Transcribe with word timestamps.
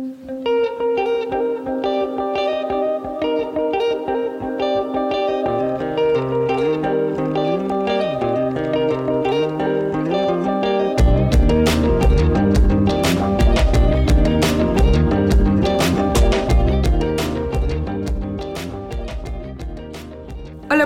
Hola 0.00 0.14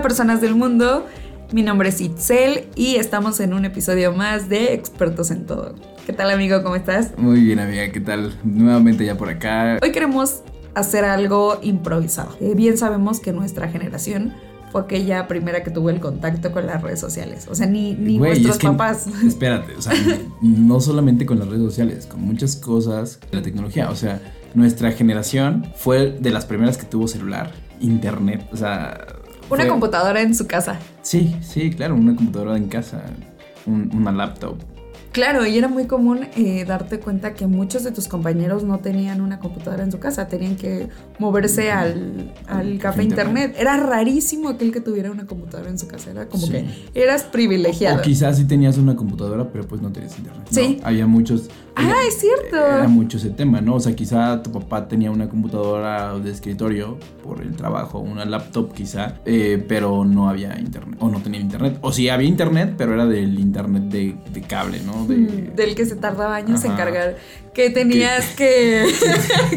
personas 0.03 0.41
del 0.41 0.57
mundo, 0.57 1.07
mi 1.53 1.62
nombre 1.62 1.91
es 1.91 2.01
Itzel 2.01 2.69
y 2.75 2.96
estamos 2.96 3.39
en 3.39 3.55
un 3.55 3.65
episodio 3.65 4.12
más 4.12 4.49
de 4.49 4.75
Expertos 4.75 5.31
en 5.31 5.46
Todo. 5.46 5.93
¿Qué 6.07 6.12
tal 6.12 6.30
amigo? 6.30 6.62
¿Cómo 6.62 6.77
estás? 6.77 7.16
Muy 7.16 7.41
bien 7.41 7.59
amiga, 7.61 7.89
¿qué 7.91 8.00
tal? 8.00 8.34
Nuevamente 8.45 9.04
ya 9.07 9.16
por 9.16 9.29
acá. 9.30 9.79
Hoy 9.82 9.93
queremos 9.93 10.43
hacer 10.75 11.04
algo 11.04 11.58
improvisado. 11.63 12.36
Eh, 12.40 12.53
bien 12.54 12.77
sabemos 12.77 13.21
que 13.21 13.32
nuestra 13.32 13.68
generación 13.68 14.35
fue 14.71 14.82
aquella 14.82 15.27
primera 15.29 15.63
que 15.63 15.71
tuvo 15.71 15.89
el 15.89 16.00
contacto 16.00 16.53
con 16.53 16.67
las 16.67 16.82
redes 16.82 17.00
sociales. 17.00 17.46
O 17.49 17.54
sea, 17.54 17.67
ni, 17.67 17.94
nuestros 17.94 18.57
es 18.57 18.58
que- 18.58 18.67
papás. 18.67 19.07
Espérate, 19.27 19.75
o 19.77 19.80
sea, 19.82 19.93
no 20.43 20.80
solamente 20.80 21.25
con 21.25 21.39
las 21.39 21.49
redes 21.49 21.63
sociales, 21.63 22.07
con 22.07 22.21
muchas 22.22 22.57
cosas 22.57 23.18
de 23.30 23.39
la 23.39 23.43
tecnología. 23.43 23.89
O 23.91 23.96
sea, 23.96 24.21
nuestra 24.55 24.93
generación 24.93 25.64
fue 25.77 26.11
de 26.21 26.30
las 26.30 26.44
primeras 26.44 26.77
que 26.77 26.85
tuvo 26.85 27.08
celular, 27.08 27.52
internet, 27.80 28.46
o 28.52 28.57
sea... 28.57 29.07
Una 29.50 29.61
fue- 29.63 29.68
computadora 29.68 30.21
en 30.22 30.35
su 30.35 30.46
casa. 30.46 30.79
Sí, 31.02 31.36
sí, 31.41 31.71
claro, 31.71 31.94
una 31.94 32.14
computadora 32.16 32.56
en 32.56 32.69
casa, 32.69 33.02
un- 33.66 33.91
una 33.94 34.11
laptop. 34.12 34.56
Claro, 35.14 35.47
y 35.47 35.56
era 35.56 35.69
muy 35.69 35.86
común 35.86 36.27
eh, 36.36 36.64
darte 36.67 36.98
cuenta 36.98 37.34
que 37.34 37.47
muchos 37.47 37.84
de 37.84 37.92
tus 37.92 38.09
compañeros 38.09 38.64
no 38.64 38.81
tenían 38.81 39.20
una 39.20 39.39
computadora 39.39 39.84
en 39.84 39.92
su 39.92 40.00
casa, 40.00 40.27
tenían 40.27 40.56
que 40.56 40.89
moverse 41.20 41.70
al, 41.70 42.34
al 42.48 42.78
café 42.81 43.05
Internet. 43.05 43.50
internet. 43.50 43.56
Era 43.56 43.77
rarísimo 43.77 44.48
aquel 44.48 44.72
que 44.72 44.80
tuviera 44.80 45.12
una 45.12 45.25
computadora 45.25 45.70
en 45.70 45.78
su 45.78 45.86
casa, 45.86 46.11
era 46.11 46.27
como 46.27 46.44
Sí. 46.44 46.53
que 46.53 46.66
eras 47.00 47.22
privilegiado. 47.22 47.98
O 48.00 48.03
quizás 48.03 48.38
sí 48.38 48.44
tenías 48.44 48.77
una 48.77 48.97
computadora, 48.97 49.48
pero 49.53 49.69
pues 49.69 49.80
no 49.80 49.92
tenías 49.92 50.19
internet. 50.19 50.42
¿no? 50.50 50.53
Sí. 50.53 50.80
Había 50.83 51.06
muchos... 51.06 51.48
Ah, 51.77 52.03
es 52.06 52.19
cierto. 52.20 52.56
Era 52.56 52.86
mucho 52.89 53.17
ese 53.17 53.30
tema, 53.30 53.61
¿no? 53.61 53.75
O 53.75 53.80
sea, 53.80 53.97
quizá 53.97 54.42
tu 54.42 54.53
papá 54.53 54.86
tenía 54.86 55.11
una 55.11 55.28
computadora 55.28 56.16
de 56.19 56.31
escritorio 56.31 56.98
por 57.22 57.41
el 57.41 57.56
trabajo, 57.56 57.98
una 57.98 58.25
laptop 58.25 58.72
quizá, 58.72 59.16
eh, 59.25 59.64
pero 59.66 60.05
no 60.05 60.28
había 60.28 60.58
internet, 60.61 60.97
o 61.00 61.08
no 61.08 61.20
tenía 61.20 61.41
internet. 61.41 61.78
O 61.81 61.92
sí 61.92 62.08
había 62.08 62.28
internet, 62.28 62.75
pero 62.77 62.94
era 62.94 63.06
del 63.06 63.39
internet 63.39 63.84
de, 63.84 64.16
de 64.33 64.41
cable, 64.42 64.81
¿no? 64.84 65.06
De, 65.06 65.14
Mm, 65.14 65.55
Del 65.56 65.75
que 65.75 65.86
se 65.86 65.97
tardaba 65.97 66.36
años 66.36 66.64
en 66.64 66.75
cargar, 66.77 67.16
que 67.55 67.70
tenías 67.70 68.34
que, 68.36 68.84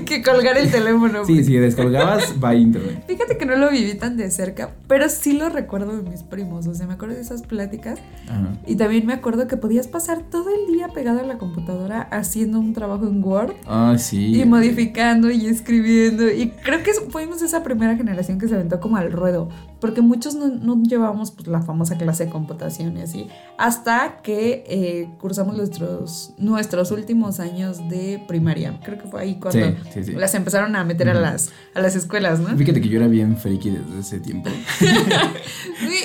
que 0.05 0.21
colgar 0.23 0.57
el 0.57 0.71
teléfono. 0.71 1.25
Sí, 1.25 1.43
si 1.43 1.55
descolgabas, 1.55 2.35
va 2.43 2.55
internet. 2.55 3.03
Fíjate 3.07 3.37
que 3.37 3.45
no 3.45 3.55
lo 3.55 3.69
viví 3.69 3.95
tan 3.95 4.17
de 4.17 4.29
cerca, 4.31 4.71
pero 4.87 5.09
sí 5.09 5.33
lo 5.33 5.49
recuerdo 5.49 5.97
de 6.01 6.09
mis 6.09 6.23
primos. 6.23 6.67
O 6.67 6.75
sea, 6.75 6.87
me 6.87 6.93
acuerdo 6.93 7.15
de 7.15 7.21
esas 7.21 7.41
pláticas 7.41 7.99
Ajá. 8.29 8.49
Y 8.65 8.75
también 8.75 9.05
me 9.05 9.13
acuerdo 9.13 9.47
que 9.47 9.57
podías 9.57 9.87
pasar 9.87 10.21
todo 10.29 10.49
el 10.53 10.73
día 10.73 10.89
pegado 10.89 11.19
a 11.19 11.23
la 11.23 11.37
computadora 11.37 12.06
haciendo 12.11 12.59
un 12.59 12.73
trabajo 12.73 13.07
en 13.07 13.23
Word 13.23 13.53
Ah, 13.65 13.95
sí. 13.97 14.39
y 14.41 14.45
modificando 14.45 15.29
y 15.31 15.47
escribiendo. 15.47 16.29
Y 16.29 16.49
creo 16.63 16.83
que 16.83 16.91
fuimos 17.09 17.41
esa 17.41 17.63
primera 17.63 17.95
generación 17.95 18.39
que 18.39 18.47
se 18.47 18.55
aventó 18.55 18.79
como 18.79 18.97
al 18.97 19.11
ruedo, 19.11 19.49
porque 19.79 20.01
muchos 20.01 20.35
no, 20.35 20.47
no 20.47 20.81
llevábamos 20.83 21.31
pues, 21.31 21.47
la 21.47 21.61
famosa 21.61 21.97
clase 21.97 22.25
de 22.25 22.29
computación 22.31 22.97
y 22.97 23.01
así, 23.01 23.27
hasta 23.57 24.21
que 24.21 24.63
eh, 24.67 25.09
cursamos 25.19 25.55
nuestros, 25.57 26.33
nuestros 26.37 26.91
últimos 26.91 27.39
años 27.39 27.87
de 27.89 28.23
primaria. 28.27 28.79
Creo 28.83 28.97
que 28.97 29.07
fue 29.07 29.21
ahí 29.21 29.35
cuando 29.39 29.57
Sí, 29.67 29.75
sí, 29.93 30.03
sí. 30.03 30.11
las 30.13 30.33
empezaron 30.35 30.75
a 30.75 30.83
meter 30.83 31.09
a, 31.09 31.13
las, 31.13 31.51
a 31.73 31.81
las 31.81 31.95
escuelas, 31.95 32.39
¿no? 32.39 32.49
Fíjate 32.57 32.81
que 32.81 32.89
yo 32.89 32.97
era 32.97 33.07
bien 33.07 33.37
friki 33.37 33.69
desde 33.71 33.99
ese 33.99 34.19
tiempo. 34.19 34.49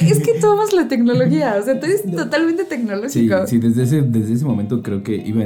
Es 0.03 0.19
que 0.21 0.39
tú 0.41 0.47
amas 0.51 0.73
la 0.73 0.89
tecnología, 0.89 1.57
o 1.61 1.65
sea, 1.65 1.79
tú 1.79 1.87
eres 1.87 2.03
totalmente 2.11 2.65
tecnológico. 2.65 3.47
sí, 3.47 3.59
desde 3.59 3.83
ese, 3.85 4.03
desde 4.03 4.35
ese 4.35 4.45
momento 4.45 4.83
creo 4.83 5.03
que 5.03 5.15
iba 5.17 5.43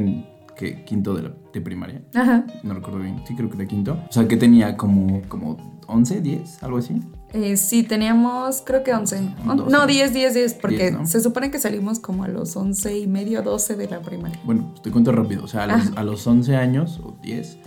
¿qué? 0.57 0.85
quinto 0.85 1.15
de, 1.15 1.23
la- 1.25 1.33
de 1.53 1.61
primaria. 1.61 2.03
Ajá. 2.15 2.45
No 2.63 2.75
recuerdo 2.75 2.99
bien. 3.01 3.23
Sí, 3.27 3.35
creo 3.35 3.49
que 3.51 3.57
era 3.57 3.67
quinto. 3.67 3.99
O 4.09 4.13
sea, 4.13 4.27
que 4.27 4.37
tenía 4.37 4.77
como, 4.77 5.23
como 5.29 5.81
11, 5.87 6.21
10, 6.21 6.63
algo 6.63 6.79
así. 6.79 7.01
Eh, 7.33 7.57
sí, 7.57 7.83
teníamos 7.83 8.63
creo 8.65 8.83
que 8.83 8.93
11. 8.95 9.19
On- 9.49 9.57
Doce. 9.59 9.71
No, 9.71 9.87
10, 9.87 10.15
10, 10.15 10.35
10, 10.35 10.55
porque 10.55 10.77
10, 10.79 10.93
¿no? 10.93 11.07
se 11.07 11.21
supone 11.21 11.51
que 11.51 11.59
salimos 11.59 11.99
como 11.99 12.25
a 12.25 12.29
los 12.29 12.57
11 12.57 12.99
y 12.99 13.07
medio, 13.07 13.43
12 13.43 13.75
de 13.77 13.89
la 13.89 14.01
primaria. 14.01 14.39
Bueno, 14.45 14.69
pues 14.71 14.83
te 14.83 14.91
cuento 14.91 15.13
rápido. 15.13 15.45
O 15.45 15.49
sea, 15.49 15.65
a 15.65 15.67
los, 15.77 15.93
a 15.97 16.03
los 16.05 16.27
11 16.27 16.57
años 16.57 17.01
o 17.03 17.17
10, 17.23 17.59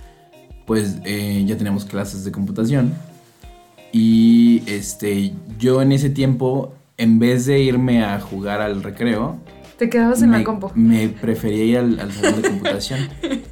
pues 0.66 0.98
eh, 1.06 1.44
ya 1.46 1.58
teníamos 1.58 1.86
clases 1.86 2.24
de 2.24 2.32
computación. 2.32 2.94
Y 3.92 4.64
este, 4.68 5.34
yo 5.58 5.82
en 5.82 5.92
ese 5.92 6.10
tiempo, 6.10 6.74
en 6.98 7.20
vez 7.20 7.46
de 7.46 7.60
irme 7.62 8.04
a 8.04 8.20
jugar 8.20 8.62
al 8.62 8.84
recreo, 8.84 9.38
Te 9.80 9.90
quedabas 9.90 10.22
en 10.22 10.30
me, 10.30 10.40
la 10.40 10.44
compu. 10.44 10.70
me 10.76 11.08
prefería 11.08 11.64
ir 11.64 11.78
al, 11.78 12.00
al 12.02 12.12
salón 12.12 12.42
de 12.42 12.50
computación. 12.50 13.00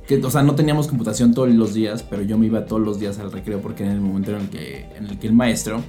que, 0.05 0.17
o 0.17 0.29
sea, 0.29 0.43
no 0.43 0.55
teníamos 0.55 0.87
computación 0.87 1.33
todos 1.33 1.49
los 1.49 1.73
días, 1.73 2.03
pero 2.03 2.21
yo 2.21 2.37
me 2.37 2.47
iba 2.47 2.65
todos 2.65 2.81
los 2.81 2.99
días 2.99 3.17
al 3.19 3.31
recreo 3.31 3.61
porque 3.61 3.85
en 3.85 3.91
el 3.91 4.01
momento 4.01 4.31
en 4.31 4.41
el 4.41 4.49
que, 4.49 4.89
en 4.97 5.05
el, 5.07 5.17
que 5.17 5.27
el 5.27 5.33
maestro 5.33 5.81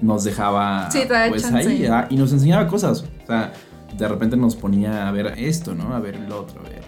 nos 0.00 0.22
dejaba 0.22 0.88
Sí, 0.92 1.00
pues 1.28 1.42
chance. 1.42 1.68
ahí 1.68 1.86
ah, 1.86 2.06
y 2.08 2.16
nos 2.16 2.32
enseñaba 2.32 2.68
cosas. 2.68 3.04
O 3.24 3.26
sea, 3.26 3.52
de 3.98 4.08
repente 4.08 4.36
nos 4.36 4.54
ponía 4.54 5.08
a 5.08 5.10
ver 5.10 5.34
esto, 5.36 5.74
¿no? 5.74 5.92
A 5.92 5.98
ver 5.98 6.14
el 6.14 6.30
otro, 6.30 6.60
a 6.60 6.68
ver. 6.68 6.82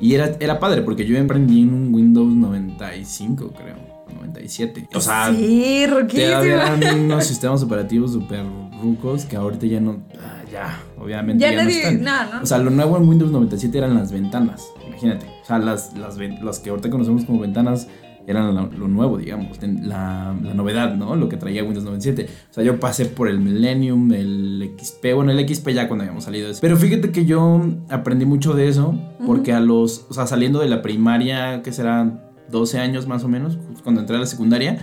Y 0.00 0.14
era, 0.14 0.34
era 0.40 0.58
padre 0.58 0.80
porque 0.80 1.04
yo 1.04 1.18
emprendí 1.18 1.60
en 1.60 1.74
un 1.74 1.94
Windows 1.94 2.34
95, 2.34 3.52
creo. 3.52 3.92
97. 4.14 4.88
O 4.94 5.00
sea, 5.00 5.32
sí, 5.34 5.84
eran 5.84 7.00
unos 7.04 7.26
sistemas 7.26 7.62
operativos 7.62 8.12
súper 8.12 8.44
rucos 8.82 9.24
que 9.24 9.36
ahorita 9.36 9.66
ya 9.66 9.80
no. 9.80 10.02
ah, 10.18 10.42
ya, 10.50 10.80
obviamente. 11.02 11.42
Ya 11.42 11.50
Ya, 11.50 11.56
no 11.58 11.62
nadie, 11.64 11.78
están. 11.78 12.02
no, 12.02 12.32
no. 12.36 12.42
O 12.42 12.46
sea, 12.46 12.58
lo 12.58 12.70
nuevo 12.70 12.96
en 12.96 13.08
Windows 13.08 13.30
97 13.32 13.76
eran 13.78 13.94
las 13.94 14.12
ventanas. 14.12 14.68
Imagínate. 14.86 15.26
O 15.42 15.44
sea, 15.46 15.58
las, 15.58 15.96
las, 15.96 16.16
las 16.18 16.58
que 16.60 16.70
ahorita 16.70 16.90
conocemos 16.90 17.24
como 17.24 17.40
ventanas 17.40 17.88
eran 18.26 18.54
lo, 18.54 18.66
lo 18.66 18.86
nuevo, 18.88 19.18
digamos. 19.18 19.58
La, 19.62 20.34
la 20.42 20.54
novedad, 20.54 20.94
¿no? 20.94 21.16
Lo 21.16 21.28
que 21.28 21.36
traía 21.36 21.64
Windows 21.64 21.84
97. 21.84 22.28
O 22.50 22.54
sea, 22.54 22.62
yo 22.62 22.78
pasé 22.78 23.06
por 23.06 23.28
el 23.28 23.40
Millennium, 23.40 24.12
el 24.12 24.72
XP. 24.78 25.14
Bueno, 25.14 25.32
el 25.32 25.48
XP 25.48 25.70
ya 25.70 25.88
cuando 25.88 26.04
habíamos 26.04 26.24
salido 26.24 26.46
de 26.46 26.52
eso. 26.52 26.60
Pero 26.60 26.76
fíjate 26.76 27.10
que 27.10 27.24
yo 27.24 27.60
aprendí 27.88 28.24
mucho 28.24 28.54
de 28.54 28.68
eso. 28.68 28.96
Porque 29.26 29.52
a 29.52 29.60
los. 29.60 30.06
O 30.08 30.14
sea, 30.14 30.26
saliendo 30.26 30.60
de 30.60 30.68
la 30.68 30.82
primaria, 30.82 31.62
que 31.62 31.72
será 31.72 32.28
12 32.50 32.78
años 32.78 33.08
más 33.08 33.24
o 33.24 33.28
menos, 33.28 33.58
cuando 33.82 34.00
entré 34.00 34.16
a 34.16 34.20
la 34.20 34.26
secundaria. 34.26 34.78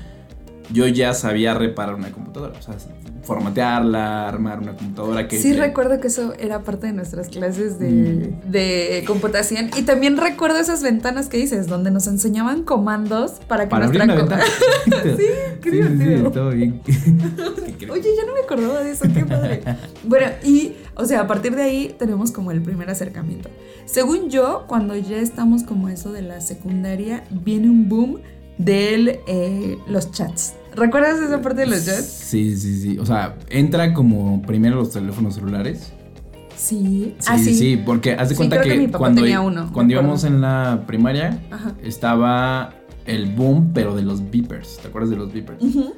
Yo 0.71 0.87
ya 0.87 1.13
sabía 1.13 1.53
reparar 1.53 1.95
una 1.95 2.11
computadora, 2.11 2.53
o 2.57 2.61
sea, 2.61 2.75
formatearla, 3.23 4.27
armar 4.27 4.59
una 4.59 4.75
computadora 4.75 5.27
que... 5.27 5.39
Sí 5.39 5.53
recuerdo 5.53 5.99
que 5.99 6.07
eso 6.07 6.33
era 6.39 6.63
parte 6.63 6.87
de 6.87 6.93
nuestras 6.93 7.27
clases 7.29 7.79
de, 7.79 7.89
Mm. 7.89 8.51
de 8.51 9.03
computación 9.05 9.69
y 9.77 9.83
también 9.83 10.17
recuerdo 10.17 10.57
esas 10.57 10.81
ventanas 10.83 11.27
que 11.27 11.37
dices 11.37 11.67
donde 11.67 11.91
nos 11.91 12.07
enseñaban 12.07 12.63
comandos 12.63 13.33
para 13.47 13.65
que 13.65 13.69
Para 13.69 13.85
abrir 13.85 14.05
nuestra 14.05 14.25
una 14.25 14.35
ventana. 14.37 15.15
Sí, 15.17 15.23
qué 15.61 15.71
divertido. 15.71 16.27
estaba 16.27 16.49
bien. 16.51 16.81
Qué 16.85 16.93
cre- 16.93 17.91
Oye, 17.91 18.09
ya 18.15 18.25
no 18.25 18.33
me 18.33 18.39
acordaba 18.41 18.83
de 18.83 18.91
eso, 18.91 19.05
qué 19.13 19.25
padre. 19.25 19.61
bueno, 20.03 20.27
y, 20.43 20.73
o 20.95 21.05
sea, 21.05 21.21
a 21.21 21.27
partir 21.27 21.55
de 21.55 21.61
ahí 21.63 21.95
tenemos 21.97 22.31
como 22.31 22.51
el 22.51 22.61
primer 22.61 22.89
acercamiento. 22.89 23.49
Según 23.85 24.29
yo, 24.29 24.65
cuando 24.67 24.95
ya 24.95 25.17
estamos 25.17 25.63
como 25.63 25.87
eso 25.89 26.11
de 26.11 26.21
la 26.23 26.41
secundaria, 26.41 27.23
viene 27.29 27.69
un 27.69 27.87
boom 27.89 28.19
de 28.57 29.19
los 29.87 30.11
chats. 30.11 30.53
¿Recuerdas 30.79 31.19
esa 31.19 31.41
parte 31.41 31.61
de 31.61 31.67
los 31.67 31.85
chats? 31.85 32.05
Sí, 32.05 32.55
sí, 32.57 32.79
sí. 32.81 32.97
O 32.97 33.05
sea, 33.05 33.35
entra 33.49 33.93
como 33.93 34.41
primero 34.41 34.77
los 34.77 34.91
teléfonos 34.91 35.35
celulares. 35.35 35.93
Sí. 36.55 37.15
Sí, 37.19 37.27
ah, 37.27 37.37
sí, 37.37 37.53
sí, 37.53 37.77
porque 37.85 38.13
haz 38.13 38.29
de 38.29 38.35
Sí, 38.35 38.37
cuenta 38.37 38.61
que 38.61 38.69
que, 38.69 38.77
mi 38.77 38.87
papá 38.87 38.97
cuando, 38.99 39.21
tenía 39.21 39.39
uno, 39.41 39.69
cuando 39.71 39.93
íbamos 39.93 40.23
en 40.25 40.41
la 40.41 40.83
primaria 40.87 41.39
Ajá. 41.51 41.73
estaba 41.83 42.73
el 43.05 43.27
boom, 43.33 43.71
pero 43.73 43.95
de 43.95 44.01
los 44.03 44.29
beepers. 44.29 44.77
¿Te 44.81 44.89
acuerdas 44.89 45.09
de 45.09 45.15
los 45.15 45.31
beepers? 45.31 45.61
Ujú. 45.63 45.93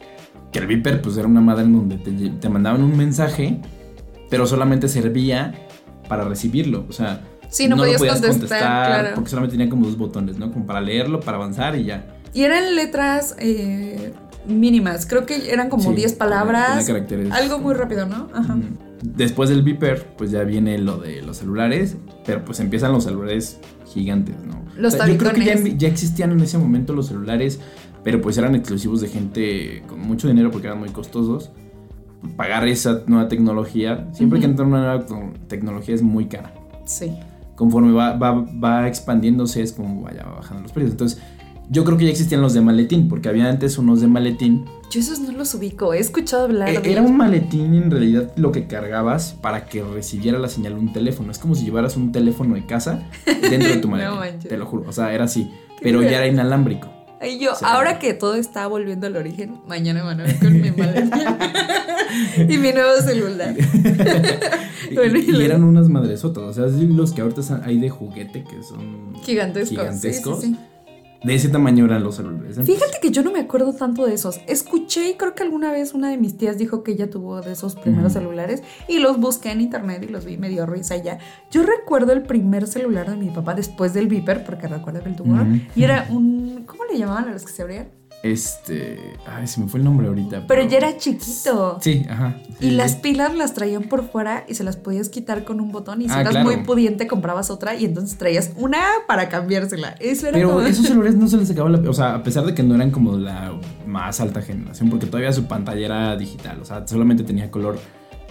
Que 0.51 0.60
el 0.60 0.68
beeper 0.68 1.01
pues 1.01 1.18
era 1.18 1.27
una 1.27 1.42
madre 1.42 1.63
en 1.63 1.74
donde 1.74 1.98
te, 1.98 2.12
te 2.12 2.50
mandaban 2.50 2.84
un 2.84 2.95
mensaje, 2.95 3.60
pero 4.30 4.45
solamente 4.45 4.88
servía 4.88 5.54
para 6.07 6.25
recibirlo. 6.25 6.86
O 6.89 6.92
sea, 6.92 7.22
Sí, 7.50 7.68
no, 7.68 7.75
lo 7.75 7.84
podías, 7.84 8.22
contestar, 8.22 8.60
claro. 8.60 9.10
porque 9.16 9.30
solamente 9.30 9.57
tenía 9.57 9.69
como 9.69 9.86
dos 9.86 9.98
botones, 9.98 10.38
¿no? 10.38 10.51
Como 10.54 10.66
para 10.66 10.80
leerlo, 10.80 11.19
para 11.19 11.36
avanzar 11.38 11.75
y 11.77 11.84
ya. 11.84 12.06
Y 12.34 12.44
eran 12.44 12.75
letras 12.75 13.36
eh, 13.39 14.13
mínimas, 14.47 15.05
creo 15.05 15.25
que 15.25 15.51
eran 15.51 15.69
como 15.69 15.89
Sí, 15.89 15.95
10 15.95 16.13
palabras. 16.13 16.69
tenía 16.77 16.85
caracteres. 16.85 17.31
Algo 17.31 17.59
muy 17.59 17.73
rápido, 17.73 18.05
¿no? 18.05 18.29
Ajá. 18.33 18.57
Después 19.03 19.49
del 19.49 19.63
beeper, 19.63 20.07
pues 20.17 20.31
ya 20.31 20.43
viene 20.43 20.77
lo 20.77 20.97
de 20.97 21.21
los 21.21 21.38
celulares, 21.38 21.97
pero 22.25 22.45
pues 22.45 22.59
empiezan 22.59 22.91
los 22.91 23.03
celulares 23.03 23.59
gigantes, 23.85 24.35
¿no? 24.45 24.63
Los 24.77 24.97
yo 24.97 25.17
creo 25.17 25.33
que 25.33 25.75
ya, 25.77 25.88
existían 25.88 26.31
en 26.31 26.39
ese 26.41 26.57
momento 26.57 26.93
los 26.93 27.07
celulares, 27.07 27.59
pero 28.03 28.21
pues 28.21 28.38
eran 28.38 28.55
exclusivos 28.55 29.01
de 29.01 29.07
gente 29.07 29.83
con 29.88 29.99
mucho 29.99 30.27
dinero 30.27 30.51
porque 30.51 30.67
eran 30.67 30.79
muy 30.79 30.89
costosos. 30.89 31.51
Pagar 32.38 32.67
esa 32.67 33.01
nueva 33.07 33.27
tecnología, 33.27 34.07
siempre 34.13 34.39
que 34.39 34.45
entra 34.45 34.65
una 34.65 34.79
nueva 34.79 35.05
tecnología 35.47 35.95
es 35.95 36.03
muy 36.03 36.25
cara. 36.25 36.53
Sí. 36.85 37.11
Conforme 37.55 37.91
va, 37.91 38.13
va, 38.13 38.33
va 38.33 38.88
expandiéndose 38.88 39.63
es 39.63 39.73
como 39.73 40.01
vaya 40.01 40.23
bajando 40.25 40.63
los 40.63 40.71
precios. 40.71 40.91
Entonces, 40.91 41.21
Yo 41.69 41.86
creo 41.86 41.98
que 41.98 42.04
ya 42.06 42.12
existían 42.12 42.42
los 42.42 42.54
de 42.54 42.60
maletín, 42.62 43.08
porque 43.08 43.30
había 43.30 43.48
antes 43.50 43.78
unos 43.78 44.02
de 44.02 44.08
maletín. 44.08 44.66
Yo 44.90 45.00
esos 45.00 45.19
no 45.19 45.31
los 45.31 45.54
ubico, 45.56 45.94
he 45.94 46.00
escuchado 46.00 46.44
hablar 46.44 46.68
Eh, 46.69 46.80
de 46.81 46.92
Era 46.92 47.02
un 47.02 47.16
maletín 47.16 47.74
en 47.75 47.90
realidad 47.90 48.30
lo 48.36 48.52
que 48.52 48.68
cargabas 48.68 49.38
para 49.42 49.66
que 49.66 49.81
recibiera 49.84 50.38
la 50.38 50.50
señal 50.50 50.74
un 50.74 50.92
teléfono. 50.92 51.31
Es 51.31 51.38
como 51.40 51.56
si 51.56 51.63
llevaras 51.63 51.96
un 51.96 52.12
teléfono 52.12 52.56
de 52.56 52.66
casa 52.66 53.04
dentro 53.25 53.69
de 53.69 53.78
tu 53.78 53.88
No 53.90 53.96
maletín. 53.96 54.19
manches. 54.19 54.50
te 54.50 54.58
lo 54.58 54.66
juro. 54.66 54.84
O 54.88 54.92
sea, 54.92 55.13
era 55.13 55.24
así. 55.25 55.50
Pero 55.81 56.02
ya 56.02 56.18
era 56.18 56.28
inalámbrico. 56.28 56.90
Ay, 57.22 57.40
yo, 57.40 57.52
ahora 57.62 58.00
que 58.00 58.13
todo 58.16 58.34
está 58.36 58.66
volviendo 58.68 59.06
al 59.08 59.16
origen, 59.16 59.62
mañana 59.68 60.04
van 60.04 60.22
a 60.22 60.24
ver 60.24 60.40
con 60.40 60.60
mi 60.60 60.72
maletín 60.72 61.12
y 62.50 62.58
mi 62.58 62.74
nuevo 62.74 62.98
celular. 63.02 63.56
Y- 64.90 64.96
Bueno, 64.96 65.19
y 65.19 65.31
y, 65.31 65.42
eran 65.46 65.63
unas 65.63 65.88
madresotas. 65.88 66.44
O 66.44 66.52
sea, 66.52 66.66
los 66.66 67.13
que 67.13 67.22
ahorita 67.22 67.62
hay 67.63 67.80
de 67.80 67.90
juguete 67.90 68.44
que 68.44 68.62
son 68.62 69.13
Gigantescos. 69.24 69.69
Gigantescos. 69.69 70.42
Sí, 70.42 70.48
sí, 70.48 70.54
sí. 70.56 70.60
De 71.23 71.35
ese 71.35 71.50
tamaño 71.50 71.85
eran 71.85 72.03
los 72.03 72.15
celulares. 72.15 72.59
Fíjate 72.63 72.97
que 73.01 73.12
yo 73.12 73.23
no 73.23 73.31
me 73.31 73.39
acuerdo 73.39 73.73
tanto 73.73 74.06
de 74.06 74.13
esos. 74.13 74.41
Escuché 74.47 75.09
y 75.09 75.13
creo 75.15 75.35
que 75.35 75.44
alguna 75.44 75.71
vez 75.71 75.94
una 75.94 76.09
de 76.09 76.18
mis 76.18 76.38
tías 76.38 76.57
dijo 76.57 76.83
que 76.83 76.94
ella 76.94 77.09
tuvo 77.09 77.41
de 77.41 77.51
esos 77.51 77.75
primeros 77.75 78.13
celulares 78.13 78.63
y 78.88 79.00
los 79.00 79.19
busqué 79.19 79.51
en 79.51 79.62
internet 79.62 80.03
y 80.03 80.07
los 80.07 80.25
vi 80.25 80.33
y 80.33 80.38
me 80.38 80.50
dio 80.50 80.65
risa 80.65 80.97
ya. 80.97 81.19
Yo 81.51 81.63
recuerdo 81.63 82.12
el 82.13 82.23
primer 82.23 82.68
celular 82.68 83.09
de 83.09 83.18
mi 83.18 83.29
papá 83.29 83.53
después 83.53 83.94
del 83.94 84.07
Viper, 84.07 84.44
porque 84.44 84.68
recuerdo 84.68 85.03
que 85.03 85.09
él 85.09 85.15
tuvo 85.15 85.38
y 85.75 85.83
era 85.83 86.07
un... 86.09 86.63
¿Cómo 86.65 86.85
le 86.85 86.97
llamaban 86.97 87.29
a 87.29 87.31
los 87.33 87.45
que 87.45 87.51
se 87.51 87.62
abrían? 87.62 88.00
Este. 88.23 89.15
Ay, 89.25 89.47
se 89.47 89.59
me 89.62 89.68
fue 89.68 89.79
el 89.79 89.83
nombre 89.83 90.07
ahorita. 90.07 90.45
Pero 90.47 90.63
ya 90.68 90.77
era 90.77 90.97
chiquito. 90.97 91.79
Sí, 91.81 92.06
ajá. 92.07 92.38
Y 92.59 92.65
sí, 92.65 92.71
las 92.71 92.95
pilas 92.95 93.35
las 93.35 93.53
traían 93.53 93.83
por 93.83 94.07
fuera 94.07 94.45
y 94.47 94.53
se 94.53 94.63
las 94.63 94.77
podías 94.77 95.09
quitar 95.09 95.44
con 95.44 95.59
un 95.59 95.71
botón 95.71 96.01
y 96.01 96.06
si 96.06 96.12
Ah, 96.13 96.21
eras 96.21 96.31
claro. 96.33 96.45
muy 96.50 96.57
pudiente 96.63 97.07
comprabas 97.07 97.50
otra 97.50 97.75
y 97.75 97.85
entonces 97.85 98.18
traías 98.18 98.51
una 98.57 98.79
para 99.07 99.27
cambiársela. 99.29 99.95
Eso 100.00 100.27
era 100.27 100.38
Pero 100.38 100.50
como... 100.50 100.62
esos 100.62 100.85
celulares 100.88 101.15
no 101.15 101.27
se 101.27 101.38
les 101.38 101.50
acababa 101.50 101.77
la. 101.77 101.89
O 101.89 101.94
sea, 101.94 102.15
a 102.15 102.23
pesar 102.23 102.45
de 102.45 102.53
que 102.53 102.62
no 102.63 102.75
eran 102.75 102.91
como 102.91 103.18
la 103.18 103.53
más 103.88 104.19
alta 104.21 104.41
generación, 104.41 104.89
porque 104.89 105.07
todavía 105.07 105.33
su 105.33 105.45
pantalla 105.45 105.83
era 105.85 106.15
digital. 106.15 106.59
O 106.62 106.65
sea, 106.65 106.88
solamente 106.88 107.24
tenía 107.24 107.50
color 107.50 107.79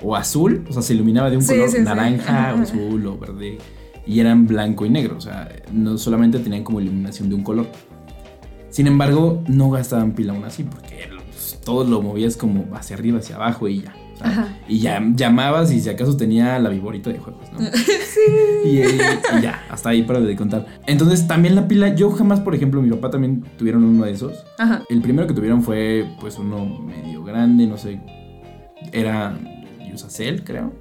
o 0.02 0.14
azul, 0.16 0.64
o 0.68 0.72
sea, 0.72 0.82
se 0.82 0.94
iluminaba 0.94 1.30
de 1.30 1.36
un 1.36 1.42
Sí, 1.42 1.54
color 1.54 1.80
naranja, 1.80 2.54
o 2.56 2.62
azul 2.62 3.06
o 3.06 3.18
verde. 3.18 3.58
Y 4.06 4.20
eran 4.20 4.46
blanco 4.46 4.86
y 4.86 4.90
negro. 4.90 5.16
O 5.16 5.20
sea, 5.20 5.48
no 5.72 5.98
solamente 5.98 6.38
tenían 6.38 6.62
como 6.64 6.80
iluminación 6.80 7.28
de 7.28 7.34
un 7.34 7.42
color. 7.42 7.66
Sin 8.70 8.86
embargo, 8.86 9.42
no 9.48 9.70
gastaban 9.70 10.12
pila 10.12 10.32
aún 10.32 10.44
así, 10.44 10.64
porque 10.64 11.08
pues, 11.28 11.58
todo 11.64 11.84
lo 11.84 12.02
movías 12.02 12.36
como 12.36 12.74
hacia 12.74 12.96
arriba, 12.96 13.18
hacia 13.18 13.36
abajo 13.36 13.68
y 13.68 13.82
ya. 13.82 13.94
Y 14.68 14.80
ya 14.80 15.02
llamabas 15.14 15.72
y 15.72 15.80
si 15.80 15.88
acaso 15.88 16.16
tenía 16.16 16.58
la 16.58 16.68
viborita 16.68 17.10
de 17.10 17.18
juegos, 17.18 17.50
¿no? 17.52 17.58
Y, 18.64 18.78
eh, 18.82 18.88
y 19.38 19.42
ya, 19.42 19.64
hasta 19.70 19.88
ahí 19.88 20.02
para 20.02 20.20
de 20.20 20.36
contar. 20.36 20.66
Entonces, 20.86 21.26
también 21.26 21.54
la 21.54 21.66
pila, 21.66 21.94
yo 21.94 22.10
jamás, 22.10 22.40
por 22.40 22.54
ejemplo, 22.54 22.82
mi 22.82 22.90
papá 22.90 23.10
también 23.10 23.42
tuvieron 23.56 23.82
uno 23.82 24.04
de 24.04 24.12
esos. 24.12 24.44
Ajá. 24.58 24.82
El 24.90 25.00
primero 25.00 25.26
que 25.26 25.32
tuvieron 25.32 25.62
fue, 25.62 26.06
pues, 26.20 26.38
uno 26.38 26.66
medio 26.66 27.24
grande, 27.24 27.66
no 27.66 27.78
sé. 27.78 28.00
Era 28.92 29.34
Usacell, 29.92 30.44
creo. 30.44 30.72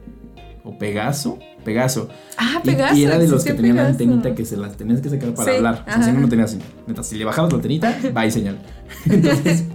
O 0.70 0.78
Pegaso. 0.78 1.40
Pegaso. 1.64 2.10
Ah, 2.38 2.62
Pegaso. 2.64 2.96
Y, 2.96 3.04
era 3.04 3.18
de 3.18 3.28
los 3.28 3.44
que 3.44 3.54
tenían 3.54 3.78
la 3.78 3.88
antenita 3.88 4.36
que 4.36 4.46
se 4.46 4.56
las 4.56 4.78
tenías 4.78 5.02
que 5.02 5.10
sacar 5.10 5.34
para 5.34 5.52
Sí, 5.52 5.58
hablar. 5.58 5.86
O 5.88 5.92
sea, 5.92 6.04
si 6.04 6.12
no, 6.12 6.20
no 6.22 6.30
tenías 6.30 6.52
señal. 6.52 6.68
Neta, 6.88 7.04
si 7.04 7.18
le 7.18 7.26
bajabas 7.26 7.52
la 7.52 7.58
antenita, 7.58 7.98
y 8.28 8.32
señal. 8.32 8.60
Entonces, 9.10 9.66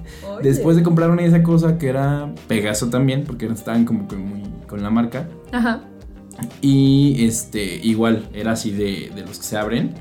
después 0.42 0.76
de 0.76 0.82
comprar 0.82 1.10
una 1.10 1.22
de 1.22 1.28
esa 1.28 1.42
cosa 1.42 1.78
que 1.78 1.88
era 1.88 2.32
Pegaso 2.46 2.88
también, 2.88 3.24
porque 3.24 3.46
estaban 3.46 3.84
como 3.84 4.06
que 4.08 4.16
muy 4.16 4.42
con 4.66 4.82
la 4.82 4.90
marca. 4.90 5.28
Ajá. 5.52 5.82
Y 6.60 7.24
este, 7.24 7.76
igual, 7.76 8.28
era 8.32 8.52
así 8.52 8.70
de, 8.70 9.10
de 9.14 9.22
los 9.22 9.38
que 9.38 9.44
se 9.44 9.56
abren. 9.56 9.94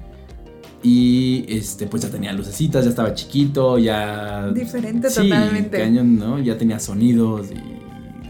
Y 0.82 1.46
este, 1.48 1.88
pues 1.88 2.04
ya 2.04 2.10
tenía 2.10 2.34
lucecitas, 2.34 2.84
ya 2.84 2.90
estaba 2.90 3.14
chiquito, 3.14 3.78
ya. 3.78 4.50
Diferente 4.54 5.10
Sí, 5.10 5.30
totalmente. 5.30 5.78
cañón, 5.78 6.18
¿no? 6.18 6.40
Ya 6.40 6.58
tenía 6.58 6.80
sonidos 6.80 7.48
y. 7.52 7.73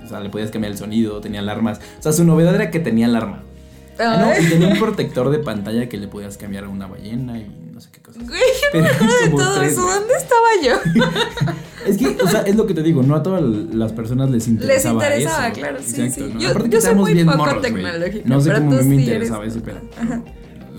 O 0.04 0.08
sea, 0.08 0.20
le 0.20 0.30
podías 0.30 0.52
cambiar 0.52 0.72
el 0.72 0.78
sonido, 0.78 1.20
tenía 1.22 1.40
alarmas. 1.40 1.80
O 2.00 2.02
sea, 2.02 2.12
su 2.12 2.24
novedad 2.24 2.54
era 2.56 2.70
que 2.72 2.80
tenía 2.80 3.06
alarma. 3.08 3.44
Ah, 4.00 4.18
no, 4.36 4.44
y 4.46 4.50
tenía 4.50 4.68
un 4.70 4.80
protector 4.80 5.30
de 5.30 5.40
pantalla 5.40 5.88
que 5.88 5.98
le 5.98 6.08
podías 6.08 6.38
cambiar 6.38 6.64
a 6.66 6.70
una 6.70 6.88
ballena 6.88 7.38
y 7.38 7.48
no 7.72 7.80
sé 7.80 7.90
qué 7.92 8.02
cosas. 8.02 8.28
Güey, 8.28 8.42
Pero 8.72 8.86
de 8.86 8.92
como 9.30 9.38
todo 9.38 9.60
tres, 9.60 9.72
eso. 9.74 9.82
¿dónde 9.82 10.14
estaba 10.16 10.48
yo? 10.64 11.54
Es 11.86 11.98
que, 11.98 12.08
o 12.24 12.28
sea, 12.30 12.44
es 12.44 12.56
lo 12.56 12.66
que 12.66 12.74
te 12.74 12.82
digo, 12.82 13.04
no 13.04 13.14
a 13.14 13.22
todas 13.22 13.44
las 13.44 13.92
personas 13.92 14.30
les 14.32 14.48
interesaba 14.48 15.04
interesaba, 15.06 15.48
eso. 15.50 15.60
claro, 15.60 15.78
sí, 15.84 16.02
Exacto, 16.02 16.28
sí. 16.28 16.34
¿no? 16.34 16.40
Yo- 16.40 16.50
Aparte 16.52 16.64
yo 16.64 16.70
que 16.70 16.72
soy 16.72 16.78
estábamos 16.78 17.04
muy 17.04 17.14
bien 17.14 17.26
poco 17.28 17.38
morros, 17.40 17.62
tecnológica, 17.62 18.30
No 18.30 18.40
sé 18.42 18.50
pero 18.52 18.60
cómo 18.64 18.78
a 18.78 18.82
mí 18.84 18.88
me 18.88 18.96
sí 18.96 19.02
interesaba 19.02 19.44
eres- 19.44 19.56
ese 19.58 19.66
pedo. 19.66 19.80
pero 20.00 20.24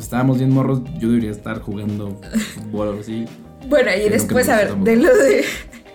Estábamos 0.00 0.38
bien 0.38 0.50
morros, 0.50 0.80
yo 0.98 1.08
debería 1.08 1.30
estar 1.30 1.60
jugando 1.60 2.18
fútbol 2.54 2.88
o 2.96 3.00
así. 3.00 3.26
Bueno, 3.68 3.90
y 3.94 4.08
después, 4.08 4.48
a 4.48 4.56
me 4.56 4.64
ver, 4.64 4.76
de 4.78 4.96
lo 4.96 5.14
de, 5.14 5.44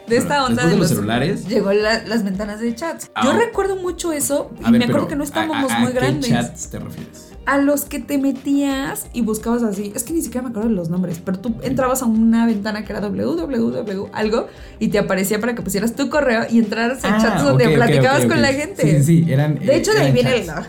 de 0.09 0.17
esta 0.17 0.43
onda 0.45 0.63
después 0.63 0.71
de 0.71 0.77
los 0.79 0.89
celulares. 0.89 1.47
Llegó 1.47 1.71
la- 1.73 2.03
las 2.05 2.23
ventanas 2.23 2.59
de 2.59 2.75
chats. 2.75 3.09
Ah, 3.15 3.21
Yo 3.25 3.33
recuerdo 3.33 3.75
mucho 3.77 4.11
eso 4.11 4.51
y 4.61 4.65
A 4.65 4.71
ver, 4.71 4.79
me 4.79 4.85
acuerdo 4.85 5.07
que 5.07 5.15
no 5.15 5.21
¿a- 5.23 5.25
estábamos 5.25 5.71
a, 5.71 5.77
a 5.77 5.79
muy 5.79 5.91
qué 5.93 5.99
grandes. 5.99 6.29
chats 6.29 6.69
te 6.69 6.79
refieres? 6.79 7.25
A 7.45 7.57
los 7.57 7.85
que 7.85 7.99
te 7.99 8.17
metías 8.19 9.07
y 9.13 9.21
buscabas 9.21 9.63
así. 9.63 9.91
Es 9.95 10.03
que 10.03 10.13
ni 10.13 10.21
siquiera 10.21 10.43
me 10.43 10.49
acuerdo 10.51 10.69
de 10.69 10.75
los 10.75 10.89
nombres, 10.89 11.19
pero 11.23 11.39
tú 11.39 11.55
entrabas 11.63 12.01
a 12.03 12.05
una 12.05 12.45
ventana 12.45 12.85
que 12.85 12.93
era 12.93 13.01
www 13.01 14.09
algo 14.13 14.47
y 14.79 14.89
te 14.89 14.99
aparecía 14.99 15.39
para 15.39 15.55
que 15.55 15.61
pusieras 15.63 15.95
tu 15.95 16.09
correo 16.09 16.43
y 16.49 16.59
entraras 16.59 17.03
a 17.05 17.17
chats 17.17 17.43
donde 17.43 17.65
Ah, 17.65 17.67
ok, 17.69 17.73
ok, 17.73 17.75
platicabas 17.77 18.25
con 18.25 18.41
la 18.41 18.49
gente. 18.53 18.99
Sí, 18.99 19.03
sí, 19.23 19.31
eran. 19.31 19.55
De 19.55 19.75
hecho, 19.77 19.91
de 19.93 19.99
ahí 19.99 20.03
eran 20.05 20.13
viene 20.13 20.35
el- 20.41 20.45
chats. 20.45 20.67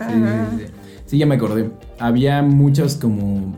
sí. 0.57 0.65
Sí, 1.05 1.17
ya 1.17 1.25
me 1.25 1.35
acordé. 1.35 1.69
Había 1.99 2.41
muchos 2.41 2.95
como. 2.95 3.53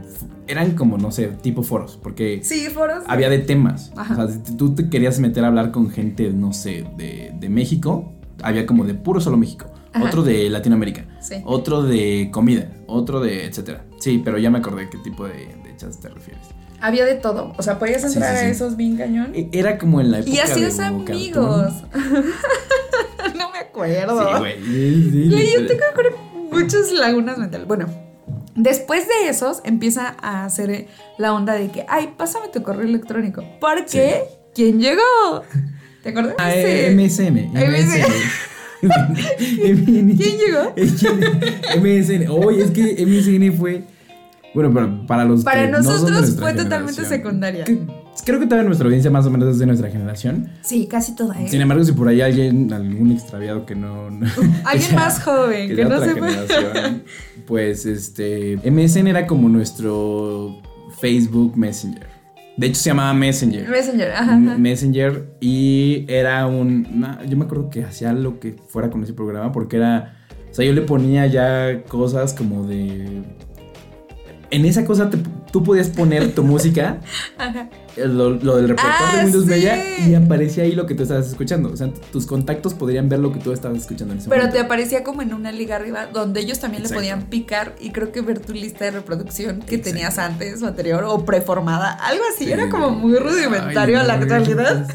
Eran 0.48 0.72
como, 0.75 0.98
no 0.98 1.12
sé, 1.12 1.28
tipo 1.42 1.63
foros, 1.63 1.98
porque. 2.01 2.42
Sí, 2.44 2.68
foros. 2.69 3.04
había 3.07 3.30
de 3.30 3.40
temas. 3.40 3.92
Ajá. 3.95 4.13
O 4.24 4.28
sea, 4.28 4.40
si 4.45 4.57
tú 4.57 4.75
te 4.75 4.90
querías 4.90 5.19
meter 5.19 5.44
a 5.44 5.48
hablar 5.48 5.72
con 5.72 5.90
gente, 5.90 6.30
no 6.31 6.54
sé, 6.54 6.86
de, 6.98 7.31
de 7.40 7.50
México, 7.50 8.13
había 8.42 8.66
como 8.66 8.84
de 8.86 8.94
puro 8.94 9.19
solo 9.22 9.38
México. 9.38 9.66
Ajá. 9.94 10.06
Otro 10.06 10.24
de 10.24 10.50
Latinoamérica. 10.50 11.06
Sí. 11.22 11.36
Otro 11.45 11.84
de 11.84 12.30
comida. 12.31 12.69
Otro 12.88 13.19
de 13.22 13.45
etcétera. 13.45 13.86
Sí, 14.00 14.22
pero 14.24 14.38
ya 14.38 14.50
me 14.50 14.57
acordé 14.57 14.90
qué 14.90 14.98
tipo 14.98 15.25
de, 15.25 15.34
de 15.34 15.75
chats 15.78 16.00
te 16.00 16.10
refieres. 16.10 16.44
Había 16.81 17.06
de 17.06 17.16
todo. 17.16 17.54
O 17.57 17.62
sea, 17.63 17.80
podías 17.80 18.04
entrar 18.04 18.34
sí, 18.36 18.42
sí. 18.42 18.45
a 18.45 18.50
esos 18.50 18.75
bien 18.75 18.98
cañón. 18.98 19.31
E- 19.34 19.50
Era 19.54 19.78
como 19.78 20.01
en 20.01 20.12
la 20.12 20.19
época 20.19 20.31
Y 20.36 20.40
hacías 20.40 20.78
de 20.78 20.84
amigos. 20.86 21.74
No 23.38 23.51
me 23.51 23.60
acuerdo. 23.60 24.19
Sí, 24.19 24.40
güey. 24.40 24.63
sí, 24.63 25.10
sí, 25.12 25.30
Güey, 25.31 25.54
yo 25.54 25.68
tengo 25.68 25.84
muchas 26.51 26.92
lagunas 26.92 27.38
mentales. 27.38 27.68
Bueno, 27.68 27.88
después 28.55 29.07
de 29.07 29.29
esos 29.29 29.61
empieza 29.63 30.15
a 30.21 30.45
hacer 30.45 30.88
la 31.17 31.33
onda 31.33 31.53
de 31.53 31.69
que, 31.71 31.85
ay, 31.88 32.13
pásame 32.17 32.47
tu 32.50 32.63
correo 32.63 32.85
electrónico. 32.85 33.44
Porque, 33.59 34.23
¿quién 34.53 34.79
llegó? 34.79 35.01
¿Te 36.04 36.09
acuerdas? 36.09 36.35
Sí. 36.37 36.44
eh, 36.54 36.92
MSN. 36.95 37.51
MSN. 37.54 38.06
MSN. 38.83 40.18
¿Quién 40.18 40.37
llegó? 40.37 40.73
MSN. 41.80 42.28
Oye, 42.30 42.63
es 42.66 42.71
que 42.71 43.06
MSN 43.06 43.57
fue. 43.57 43.83
Bueno, 44.54 44.71
pero 44.73 45.07
para 45.07 45.25
los 45.25 45.44
Para 45.44 45.66
que 45.66 45.71
nosotros 45.71 46.35
fue 46.39 46.54
totalmente 46.54 47.06
secundaria. 47.06 47.63
que- 47.63 48.03
creo 48.25 48.39
que 48.39 48.47
toda 48.47 48.63
nuestra 48.63 48.85
audiencia 48.85 49.09
más 49.11 49.25
o 49.25 49.31
menos 49.31 49.49
es 49.49 49.59
de 49.59 49.65
nuestra 49.65 49.89
generación. 49.89 50.49
Sí, 50.61 50.87
casi 50.87 51.15
toda, 51.15 51.41
¿eh? 51.41 51.47
Sin 51.49 51.61
embargo, 51.61 51.83
si 51.83 51.91
por 51.93 52.07
ahí 52.07 52.21
hay 52.21 52.31
alguien, 52.31 52.71
algún 52.73 53.11
extraviado 53.11 53.65
que 53.65 53.75
no. 53.75 54.09
no- 54.11 54.27
Alguien 54.65 54.95
más 54.95 55.21
joven, 55.23 55.75
que 55.75 55.85
no 55.85 55.99
sepa. 55.99 56.27
generación, 56.29 57.03
Pues 57.47 57.85
este. 57.85 58.57
MSN 58.69 59.07
era 59.07 59.25
como 59.27 59.49
nuestro 59.49 60.61
Facebook 60.99 61.57
Messenger. 61.57 62.07
De 62.55 62.67
hecho, 62.67 62.79
se 62.81 62.89
llamaba 62.91 63.13
Messenger. 63.15 63.67
Messenger, 63.67 64.11
ajá. 64.11 64.35
Messenger 64.37 65.35
y 65.41 66.05
era 66.07 66.45
un 66.45 66.87
una- 66.93 67.23
yo 67.25 67.35
me 67.35 67.45
acuerdo 67.45 67.69
que 67.71 67.83
hacía 67.83 68.13
lo 68.13 68.39
que 68.39 68.55
fuera 68.67 68.91
con 68.91 69.03
ese 69.03 69.13
programa 69.13 69.51
porque 69.51 69.77
era 69.77 70.17
o 70.51 70.53
sea 70.53 70.63
yo 70.63 70.71
le 70.73 70.81
ponía 70.81 71.25
ya 71.25 71.81
cosas 71.87 72.35
como 72.35 72.67
de 72.67 73.23
en 74.51 74.65
esa 74.65 74.85
cosa 74.85 75.09
te- 75.09 75.17
tú 75.51 75.63
podías 75.63 75.89
poner 75.89 76.35
tu 76.35 76.43
música 76.43 76.99
Ajá. 77.39 77.69
Eh, 77.97 78.07
lo, 78.07 78.31
lo 78.31 78.57
del 78.57 78.76
Ah, 78.80 79.16
de 79.18 79.23
Windows 79.26 79.44
sí. 79.45 79.50
Media 79.50 80.00
y 80.07 80.16
aparecía 80.16 80.64
ahí 80.64 80.73
lo 80.73 80.85
que 80.85 80.95
tú 80.95 81.04
estabas 81.04 81.28
escuchando 81.28 81.69
o 81.71 81.78
sea 81.78 81.90
tus 82.12 82.26
contactos 82.26 82.73
podrían 82.73 83.09
ver 83.09 83.19
lo 83.19 83.31
que 83.31 83.40
tú 83.40 83.52
estabas 83.52 83.78
escuchando 83.80 84.14
en 84.14 84.19
ese 84.19 84.30
Pero 84.30 84.50
te 84.50 84.59
aparecía 84.59 85.04
como 85.04 85.21
en 85.21 85.33
una 85.33 85.52
liga 85.52 85.76
arriba 85.76 86.07
donde 86.07 86.42
ellos 86.42 86.59
también 86.59 86.83
Exacto. 86.83 87.02
le 87.02 87.07
podían 87.12 87.30
picar 87.30 87.76
y 87.80 87.92
creo 87.92 88.12
que 88.12 88.21
ver 88.21 88.40
tu 88.40 88.54
lista 88.54 88.85
de 88.85 88.92
reproducción 88.92 89.59
que 89.62 89.76
Exacto. 89.76 89.90
tenías 89.92 90.18
antes 90.18 90.62
o 90.64 90.68
anterior 90.68 91.04
o 91.06 91.23
preformada, 91.26 91.92
algo 91.94 92.23
así. 92.33 92.45
Sí, 92.45 92.52
Era 92.52 92.69
como 92.69 92.90
muy 92.90 93.16
rudimentario 93.16 93.97
Ay, 94.00 94.04
a 94.04 94.07
la 94.07 94.14
actualidad. 94.16 94.88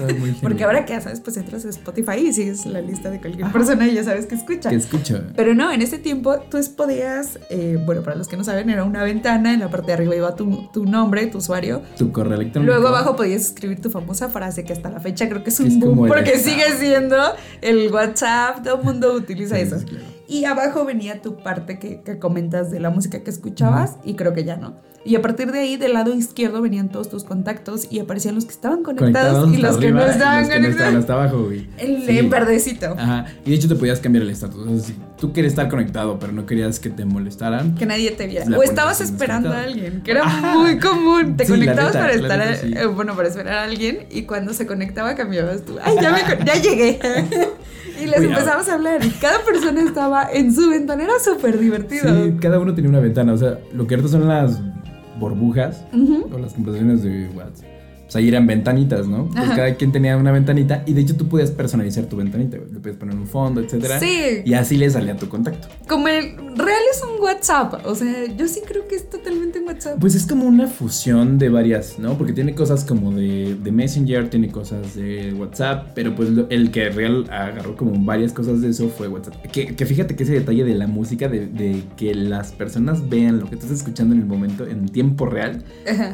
Porque 0.43 0.65
ahora 0.65 0.85
que 0.85 0.93
ya 0.93 1.01
sabes, 1.01 1.21
pues 1.21 1.37
entras 1.37 1.65
a 1.65 1.69
Spotify 1.71 2.17
y 2.29 2.33
sigues 2.33 2.67
la 2.67 2.81
lista 2.81 3.11
de 3.11 3.21
cualquier 3.21 3.51
persona 3.53 3.87
y 3.89 3.95
ya 3.95 4.05
sabes 4.05 4.27
que 4.27 4.35
escucha. 4.35 4.71
que 4.71 4.77
escucha 4.77 5.23
Pero 5.37 5.55
no, 5.55 5.71
en 5.73 5.83
ese 5.83 5.99
tiempo 5.99 6.39
tú 6.51 6.59
podías, 6.77 7.39
eh, 7.51 7.79
bueno, 7.85 8.03
para 8.03 8.17
los 8.17 8.29
que 8.29 8.37
no 8.37 8.45
saben, 8.45 8.71
era 8.71 8.85
una 8.85 9.03
ventana, 9.03 9.55
en 9.55 9.61
la 9.61 9.71
parte 9.71 9.89
de 9.89 9.93
arriba 9.95 10.17
iba 10.17 10.35
tu, 10.35 10.69
tu 10.73 10.85
nombre, 10.85 11.27
tu 11.27 11.39
usuario. 11.39 11.83
tu 11.97 12.13
correo 12.13 12.35
electrónico 12.35 12.73
Luego 12.73 12.88
abajo 12.89 13.17
podías 13.17 13.43
escribir 13.43 13.81
tu 13.81 13.91
famosa 13.91 14.29
frase 14.29 14.65
que 14.65 14.73
hasta 14.73 14.91
la 14.91 15.01
fecha 15.01 15.29
creo 15.29 15.43
que 15.45 15.51
es 15.51 15.61
un 15.61 15.67
es 15.69 15.79
boom 15.79 16.09
porque 16.09 16.39
sigue 16.39 16.65
siendo 16.79 17.17
el 17.63 17.93
WhatsApp, 17.93 18.63
todo 18.65 18.79
el 18.79 18.85
mundo 18.85 19.13
utiliza 19.15 19.57
Sí, 19.57 19.63
eso. 19.63 19.77
claro. 19.87 20.05
Y 20.29 20.45
abajo 20.45 20.85
venía 20.85 21.23
tu 21.23 21.39
parte 21.39 21.79
que, 21.79 22.03
que 22.03 22.19
comentas 22.19 22.71
de 22.71 22.81
la 22.81 22.91
música 22.91 23.25
que 23.25 23.31
escuchabas 23.31 23.97
y 24.05 24.15
creo 24.15 24.35
que 24.35 24.45
ya 24.45 24.57
no. 24.57 24.77
Y 25.09 25.17
a 25.17 25.23
partir 25.23 25.51
de 25.53 25.61
ahí, 25.61 25.77
del 25.79 25.95
lado 25.95 26.15
izquierdo 26.15 26.61
venían 26.61 26.91
todos 26.91 27.09
tus 27.09 27.25
contactos 27.25 27.87
y 27.91 27.99
aparecían 27.99 28.35
los 28.35 28.45
que 28.45 28.51
estaban 28.51 28.83
conectados, 28.83 29.51
y 29.51 29.57
los 29.57 29.79
que 29.79 29.91
no 29.91 30.05
estaban 30.05 30.43
los 30.43 30.51
que 30.51 30.61
no 30.61 30.69
estaban 30.69 30.97
hasta 30.97 31.13
abajo, 31.15 31.45
güey. 31.45 31.67
El 31.79 32.05
sí. 32.05 32.21
verdecito. 32.29 32.95
Ajá. 32.99 33.25
Y 33.47 33.51
de 33.51 33.57
hecho 33.57 33.69
te 33.69 33.75
podías 33.75 34.01
cambiar 34.01 34.25
el 34.25 34.31
estatus. 34.31 34.67
O 34.67 34.69
sea, 34.69 34.81
si 34.81 34.95
tú 35.19 35.33
querías 35.33 35.53
estar 35.53 35.71
conectado, 35.71 36.19
pero 36.19 36.35
no 36.35 36.45
querías 36.45 36.79
que 36.79 36.91
te 36.91 37.07
molestaran. 37.07 37.75
Que 37.75 37.87
nadie 37.87 38.11
te 38.11 38.27
viera. 38.27 38.45
O 38.55 38.63
estabas 38.63 39.01
esperando 39.01 39.51
a 39.51 39.63
alguien, 39.63 40.03
que 40.03 40.11
era 40.11 40.25
muy 40.25 40.79
común. 40.79 41.39
Te 41.39 41.47
conectabas 41.47 41.97
para 41.97 42.13
estar, 42.13 42.43
eh, 42.43 42.87
bueno, 42.87 43.17
para 43.17 43.29
esperar 43.29 43.55
a 43.55 43.63
alguien 43.63 44.01
y 44.11 44.25
cuando 44.25 44.53
se 44.53 44.67
conectaba 44.67 45.15
cambiabas 45.15 45.63
tú. 45.63 45.79
Ay, 45.83 45.97
ya, 46.03 46.11
me, 46.11 46.45
ya 46.45 46.55
llegué. 46.61 46.99
Y 48.01 48.07
les 48.07 48.23
empezamos 48.23 48.69
a 48.69 48.75
hablar. 48.75 49.05
Y 49.05 49.11
cada 49.11 49.45
persona 49.45 49.83
estaba 49.83 50.29
en 50.33 50.55
su 50.55 50.71
ventana. 50.71 51.05
Era 51.05 51.19
súper 51.23 51.59
divertido. 51.59 52.05
Sí, 52.09 52.37
cada 52.41 52.59
uno 52.59 52.75
tenía 52.75 52.91
una 52.91 53.01
ventana. 53.01 53.33
O 53.33 53.37
sea, 53.37 53.59
lo 53.73 53.87
que 53.87 53.95
ahorita 53.95 54.11
son 54.11 54.29
las 54.29 54.61
burbujas 55.19 55.85
o 56.31 56.39
las 56.39 56.55
conversaciones 56.55 57.03
de 57.03 57.29
WhatsApp 57.35 57.78
o 58.09 58.11
sea, 58.11 58.21
ahí 58.21 58.29
eran 58.29 58.47
ventanitas, 58.47 59.07
¿no? 59.07 59.29
Pues 59.29 59.51
cada 59.51 59.75
quien 59.75 59.93
tenía 59.93 60.17
una 60.17 60.33
ventanita 60.33 60.83
y 60.87 60.95
de 60.95 61.03
hecho 61.03 61.15
tú 61.15 61.29
podías 61.29 61.51
personalizar 61.51 62.07
tu 62.07 62.17
ventanita, 62.17 62.57
Le 62.57 62.81
podías 62.81 62.97
poner 62.97 63.15
un 63.15 63.27
fondo, 63.27 63.61
etcétera. 63.61 64.01
Sí. 64.01 64.41
Y 64.47 64.55
así 64.55 64.79
le 64.79 64.89
salía 64.89 65.15
tu 65.15 65.29
contacto. 65.29 65.69
Como 65.87 66.09
el 66.09 66.35
real 66.57 66.81
es 66.91 67.03
un 67.03 67.23
WhatsApp. 67.23 67.85
O 67.85 67.95
sea, 67.95 68.25
yo 68.35 68.49
sí 68.49 68.63
creo 68.67 68.89
que 68.89 68.95
es 68.97 69.11
totalmente 69.11 69.59
un 69.59 69.67
WhatsApp. 69.67 69.99
Pues 70.01 70.15
es 70.15 70.27
como 70.27 70.47
una 70.47 70.69
fusión 70.69 71.37
de 71.39 71.51
varias, 71.51 71.99
¿no? 71.99 72.17
Porque 72.17 72.33
tiene 72.33 72.55
cosas 72.55 72.83
como 72.83 73.13
de, 73.13 73.55
de 73.63 73.73
Messenger, 73.73 74.31
tiene 74.31 74.51
cosas 74.51 74.95
de 74.95 75.35
WhatsApp, 75.35 75.89
pero 75.95 76.15
pues 76.15 76.31
el 76.49 76.71
que 76.71 76.89
real 76.89 77.27
agarró 77.31 77.77
como 77.77 77.93
varias 78.07 78.33
cosas 78.33 78.63
de 78.63 78.71
eso 78.71 78.89
fue 78.89 79.09
WhatsApp. 79.09 79.35
Que, 79.53 79.77
que 79.77 79.85
fíjate 79.85 80.17
que 80.17 80.23
ese 80.23 80.33
detalle 80.33 80.65
de 80.65 80.75
la 80.75 80.87
música, 80.87 81.29
de, 81.29 81.47
de, 81.47 81.83
que 81.99 82.15
las 82.15 82.53
personas 82.53 83.07
vean 83.07 83.39
lo 83.39 83.51
que 83.51 83.57
estás 83.57 83.71
escuchando 83.71 84.15
en 84.15 84.23
el 84.23 84.27
momento, 84.27 84.67
en 84.67 84.89
tiempo 84.89 85.27
real, 85.27 85.63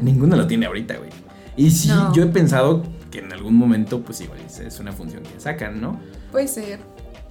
ninguno 0.03 0.35
lo 0.35 0.49
tiene 0.49 0.67
ahorita, 0.67 0.97
güey. 0.97 1.11
Y 1.57 1.71
sí, 1.71 1.91
yo 2.13 2.25
he 2.25 2.27
pensado 2.27 2.83
que 3.11 3.21
en 3.21 3.33
algún 3.33 3.55
momento, 3.55 4.01
pues 4.01 4.21
igual 4.21 4.41
es 4.41 4.81
una 4.81 4.93
función 4.93 5.23
que 5.23 5.39
sacan, 5.39 5.81
¿no? 5.81 6.01
Puede 6.33 6.49
ser. 6.49 6.81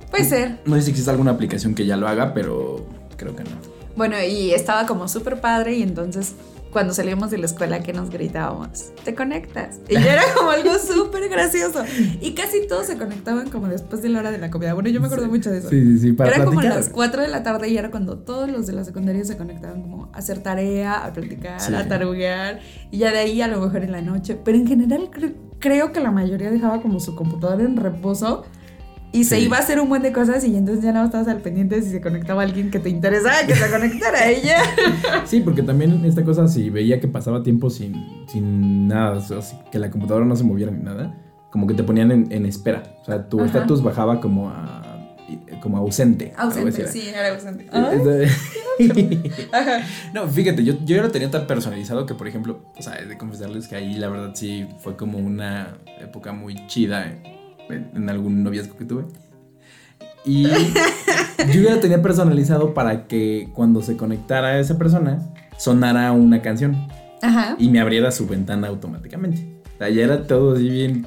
Puede 0.10 0.26
ser. 0.26 0.60
No 0.66 0.76
sé 0.76 0.84
si 0.84 0.92
existe 0.92 1.12
alguna 1.12 1.32
aplicación 1.32 1.76
que 1.76 1.86
ya 1.86 1.98
lo 1.98 2.08
haga, 2.08 2.34
pero 2.34 2.86
creo 3.18 3.36
que 3.36 3.44
no. 3.44 3.50
Bueno, 3.96 4.16
y 4.22 4.52
estaba 4.52 4.86
como 4.86 5.08
súper 5.08 5.42
padre 5.42 5.76
y 5.76 5.84
entonces 5.84 6.36
cuando 6.74 6.94
salíamos 6.94 7.32
de 7.32 7.38
la 7.38 7.46
escuela 7.46 7.82
que 7.82 7.94
nos 7.94 8.10
gritábamos, 8.10 8.92
te 9.06 9.16
conectas. 9.16 9.80
Y 9.88 9.96
era 9.98 10.24
como 10.36 10.50
algo 10.50 10.72
súper 10.80 11.30
gracioso. 11.30 11.86
Y 12.20 12.34
casi 12.34 12.68
todos 12.68 12.88
se 12.88 12.98
conectaban 12.98 13.50
como 13.50 13.68
después 13.68 14.02
de 14.02 14.10
la 14.10 14.20
hora 14.20 14.32
de 14.32 14.40
la 14.40 14.50
comida. 14.50 14.74
Bueno, 14.74 14.90
yo 14.90 15.00
me 15.00 15.06
acuerdo 15.06 15.28
mucho 15.28 15.52
de 15.52 15.60
eso. 15.60 15.70
Sí, 15.70 15.82
sí, 15.82 16.00
sí. 16.00 16.12
Para 16.14 16.36
era 16.36 16.46
como 16.46 16.60
a 16.60 16.64
las 16.64 16.90
4 16.90 17.22
de 17.22 17.28
la 17.30 17.44
tarde 17.44 17.70
y 17.70 17.78
era 17.78 17.92
cuando 17.92 18.18
todos 18.18 18.50
los 18.50 18.66
de 18.68 18.74
la 18.74 18.84
secundaria 18.84 19.24
se 19.24 19.38
conectaban 19.38 19.82
como 19.84 20.10
a 20.12 20.18
hacer 20.18 20.40
tarea, 20.40 21.06
a 21.06 21.14
platicar, 21.14 21.62
a 21.74 21.88
taruguear. 21.88 22.60
Y 22.92 22.98
ya 22.98 23.12
de 23.12 23.20
ahí 23.20 23.42
a 23.42 23.48
lo 23.48 23.62
mejor 23.62 23.84
en 23.84 23.92
la 23.92 24.02
noche. 24.02 24.38
Pero 24.44 24.58
en 24.58 24.68
general 24.68 25.10
creo 25.60 25.92
que 25.92 26.00
la 26.00 26.12
mayoría 26.12 26.50
dejaba 26.50 26.82
como 26.82 27.00
su 27.00 27.16
computadora 27.16 27.64
en 27.64 27.78
reposo 27.78 28.46
y 29.14 29.26
se 29.26 29.40
iba 29.40 29.58
a 29.58 29.60
hacer 29.60 29.80
un 29.80 29.88
buen 29.90 30.02
de 30.02 30.12
cosas 30.12 30.44
y 30.44 30.58
entonces 30.58 30.84
ya 30.84 30.92
no 30.92 31.06
estabas 31.06 31.28
al 31.28 31.38
pendiente 31.38 31.80
si 31.84 31.92
se 31.92 32.02
conectaba 32.02 32.42
alguien 32.42 32.72
que 32.72 32.80
te 32.80 32.90
interesaba 32.90 33.46
que 33.46 33.56
se 33.56 33.70
conectara 33.70 34.18
a 34.18 34.30
ella. 34.30 34.58
Sí, 35.26 35.40
porque 35.40 35.62
también 35.62 36.04
esta 36.04 36.24
cosa, 36.24 36.48
si 36.48 36.70
veía 36.70 37.00
que 37.00 37.08
pasaba 37.08 37.44
tiempo 37.44 37.70
sin, 37.70 38.26
sin 38.28 38.88
nada, 38.88 39.18
o 39.18 39.22
sea, 39.22 39.40
que 39.72 39.78
la 39.80 39.92
computadora 39.92 40.26
no 40.26 40.36
se 40.36 40.44
moviera 40.44 40.72
ni 40.72 40.84
nada, 40.84 41.16
como 41.52 41.68
que 41.68 41.76
te 41.76 41.84
ponían 41.84 42.12
en, 42.32 42.46
espera. 42.46 42.84
O 43.02 43.06
sea, 43.06 43.30
tu 43.30 43.42
estatus 43.42 43.84
bajaba 43.84 44.20
como 44.20 44.50
a 44.50 44.82
como 45.62 45.78
ausente. 45.78 46.34
Ausente, 46.36 46.88
sí, 46.88 47.10
era 47.10 47.34
ausente. 47.34 47.68
no, 50.14 50.28
fíjate, 50.28 50.64
yo, 50.64 50.74
yo 50.84 50.96
ya 50.98 51.02
lo 51.04 51.12
tenía 51.12 51.32
tan 51.32 51.48
personalizado 51.48 52.06
que, 52.06 52.16
por 52.16 52.28
ejemplo, 52.28 52.66
o 52.76 52.82
sea, 52.82 52.96
de 52.96 53.18
confesarles 53.18 53.68
que 53.68 53.76
ahí 53.76 53.96
la 53.96 54.10
verdad 54.10 54.32
sí 54.34 54.68
fue 54.80 54.96
como 54.96 55.20
una 55.20 55.78
época 56.02 56.34
muy 56.34 56.68
chida 56.68 57.22
en 57.70 58.10
algún 58.10 58.44
noviazgo 58.44 58.78
que 58.78 58.86
tuve. 58.86 59.06
Y 60.26 60.44
yo 60.44 61.62
ya 61.62 61.76
lo 61.76 61.80
tenía 61.80 62.02
personalizado 62.02 62.74
para 62.74 63.08
que 63.08 63.50
cuando 63.54 63.82
se 63.82 63.98
conectara 63.98 64.50
a 64.50 64.60
esa 64.60 64.78
persona 64.78 65.22
sonara 65.58 66.12
una 66.12 66.42
canción. 66.42 66.88
Ajá. 67.22 67.56
Y 67.60 67.70
me 67.70 67.80
abriera 67.80 68.12
su 68.12 68.28
ventana 68.28 68.68
automáticamente. 68.68 69.46
O 69.76 69.78
sea, 69.78 69.90
ya 69.90 70.04
era 70.04 70.28
todo 70.28 70.54
así 70.56 70.70
bien. 70.70 71.06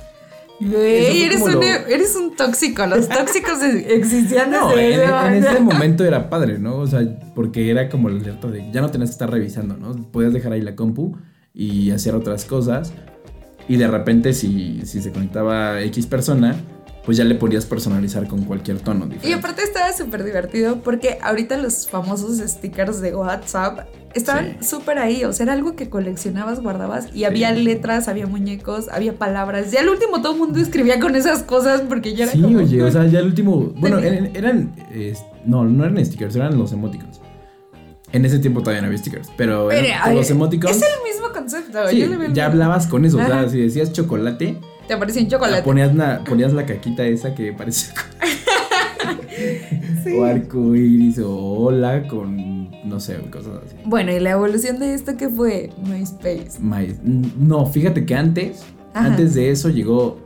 eres 0.61 1.43
un, 1.43 1.63
eres 1.63 2.17
un 2.17 2.37
tóxico. 2.37 2.87
Los 2.87 3.09
tóxicos 3.09 3.63
existían 3.63 4.51
no, 4.51 4.73
en, 4.79 5.01
en, 5.01 5.45
ese 5.45 5.61
momento 5.61 6.05
era 6.05 6.29
padre, 6.29 6.59
¿no? 6.59 6.77
O 6.77 6.87
sea, 6.87 7.01
porque 7.35 7.71
era 7.71 7.89
como 7.89 8.09
el 8.09 8.21
alerta 8.21 8.49
de 8.49 8.71
ya 8.71 8.81
no 8.81 8.91
tenías 8.91 9.11
que 9.11 9.15
estar 9.15 9.31
revisando, 9.31 9.77
¿no? 9.77 9.95
Podías 10.11 10.33
dejar 10.33 10.53
ahí 10.53 10.63
la 10.63 10.75
compu 10.75 11.17
y 11.55 11.91
hacer 11.91 12.15
otras 12.15 12.45
cosas. 12.45 12.93
Y 13.69 13.77
de 13.77 13.89
repente 13.89 14.33
si, 14.33 14.83
si 14.85 15.03
se 15.03 15.13
conectaba 15.13 15.81
X 15.83 16.07
persona, 16.07 16.57
pues 17.07 17.17
ya 17.17 17.25
le 17.25 17.37
podías 17.37 17.65
personalizar 17.65 18.27
con 18.27 18.43
cualquier 18.45 18.81
tono. 18.81 19.09
Y 19.23 19.33
aparte 19.33 19.63
estaba 19.63 19.93
súper 19.93 20.25
divertido 20.25 20.81
porque 20.81 21.19
ahorita 21.23 21.57
los 21.57 21.89
famosos 21.89 22.39
stickers 22.39 23.01
de 23.01 23.15
WhatsApp 23.15 23.87
estaban 24.13 24.63
súper 24.63 24.99
ahí, 24.99 25.25
o 25.25 25.33
sea, 25.33 25.45
era 25.45 25.53
algo 25.53 25.77
que 25.77 25.89
coleccionabas, 25.89 26.61
guardabas 26.61 27.15
y 27.15 27.25
había 27.25 27.53
letras, 27.53 28.09
había 28.09 28.27
muñecos, 28.27 28.89
había 28.91 29.17
palabras. 29.17 29.71
Ya 29.71 29.81
al 29.81 29.89
último 29.89 30.21
todo 30.21 30.33
el 30.33 30.39
mundo 30.41 30.59
escribía 30.59 30.99
con 30.99 31.15
esas 31.15 31.45
cosas 31.45 31.83
porque 31.83 32.15
ya 32.15 32.25
era 32.25 32.33
Sí, 32.33 32.43
oye, 32.43 32.83
o 32.83 32.91
sea, 32.91 33.07
ya 33.07 33.21
al 33.21 33.27
último, 33.27 33.73
bueno, 33.77 33.99
eran, 33.99 34.75
no, 35.45 35.65
no 35.65 35.85
eran 35.85 36.05
stickers, 36.05 36.35
eran 36.35 36.59
los 36.59 36.73
emoticons. 36.73 37.16
En 38.17 38.25
ese 38.25 38.39
tiempo 38.39 38.61
todavía 38.61 38.81
no 38.81 38.87
había 38.87 38.99
stickers, 38.99 39.29
pero 39.37 39.69
los 39.71 40.31
emoticons. 40.31 40.75
Es 40.75 40.83
el 40.83 41.13
mismo 41.13 41.33
concepto. 41.35 41.87
Sí, 41.89 42.09
ya 42.33 42.47
hablabas 42.47 42.87
con 42.87 43.05
eso. 43.05 43.19
O 43.19 43.27
sea, 43.27 43.47
si 43.49 43.61
decías 43.61 43.93
chocolate. 43.93 44.59
Te 44.89 44.95
aparecía 44.95 45.23
un 45.23 45.29
chocolate. 45.29 45.63
Ponías 45.63 45.95
la, 45.95 46.25
ponías 46.25 46.55
la 46.55 46.65
caquita 46.65 47.05
esa 47.05 47.35
que 47.35 47.53
parece. 47.53 47.93
O 50.19 50.25
arco 50.25 50.75
iris 50.75 51.19
o 51.19 51.31
hola 51.37 52.09
con. 52.09 52.71
No 52.89 53.01
sé, 53.01 53.17
cosas 53.31 53.61
así. 53.67 53.77
Bueno, 53.85 54.11
¿y 54.13 54.19
la 54.19 54.31
evolución 54.31 54.79
de 54.79 54.95
esto 54.95 55.17
qué 55.19 55.29
fue? 55.29 55.71
MySpace. 55.85 56.59
My, 56.59 56.97
no, 57.05 57.67
fíjate 57.67 58.07
que 58.07 58.15
antes. 58.15 58.65
Antes 58.95 59.35
de 59.35 59.51
eso 59.51 59.69
llegó. 59.69 60.19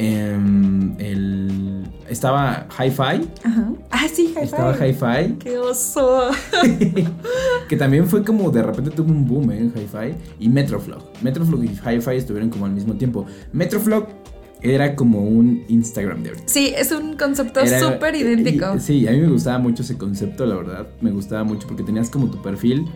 El 0.00 1.84
estaba 2.08 2.66
Hi-Fi. 2.76 3.30
Ajá. 3.44 3.72
Ah, 3.90 4.08
sí, 4.12 4.34
Hi-Fi. 4.34 4.44
Estaba 4.44 4.74
Hi-Fi. 4.74 5.34
¡Qué 5.38 5.58
oso! 5.58 6.30
que 7.68 7.76
también 7.76 8.06
fue 8.08 8.24
como 8.24 8.50
de 8.50 8.62
repente 8.62 8.90
tuvo 8.90 9.12
un 9.12 9.26
boom 9.26 9.52
en 9.52 9.66
¿eh? 9.66 9.72
Hi-Fi. 9.76 10.16
Y 10.40 10.48
Metroflog. 10.48 11.02
Metroflog 11.22 11.64
y 11.64 11.68
Hi-Fi 11.68 12.16
estuvieron 12.16 12.50
como 12.50 12.66
al 12.66 12.72
mismo 12.72 12.94
tiempo. 12.94 13.26
Metroflog 13.52 14.08
era 14.60 14.96
como 14.96 15.22
un 15.22 15.64
Instagram 15.68 16.22
de 16.24 16.30
ahorita. 16.30 16.48
Sí, 16.48 16.72
es 16.76 16.90
un 16.90 17.16
concepto 17.16 17.60
súper 17.64 18.16
idéntico. 18.16 18.78
sí, 18.80 19.06
a 19.06 19.12
mí 19.12 19.18
me 19.18 19.28
gustaba 19.28 19.58
mucho 19.58 19.82
ese 19.82 19.96
concepto, 19.96 20.44
la 20.46 20.56
verdad. 20.56 20.88
Me 21.00 21.12
gustaba 21.12 21.44
mucho 21.44 21.68
porque 21.68 21.84
tenías 21.84 22.10
como 22.10 22.28
tu 22.28 22.42
perfil 22.42 22.86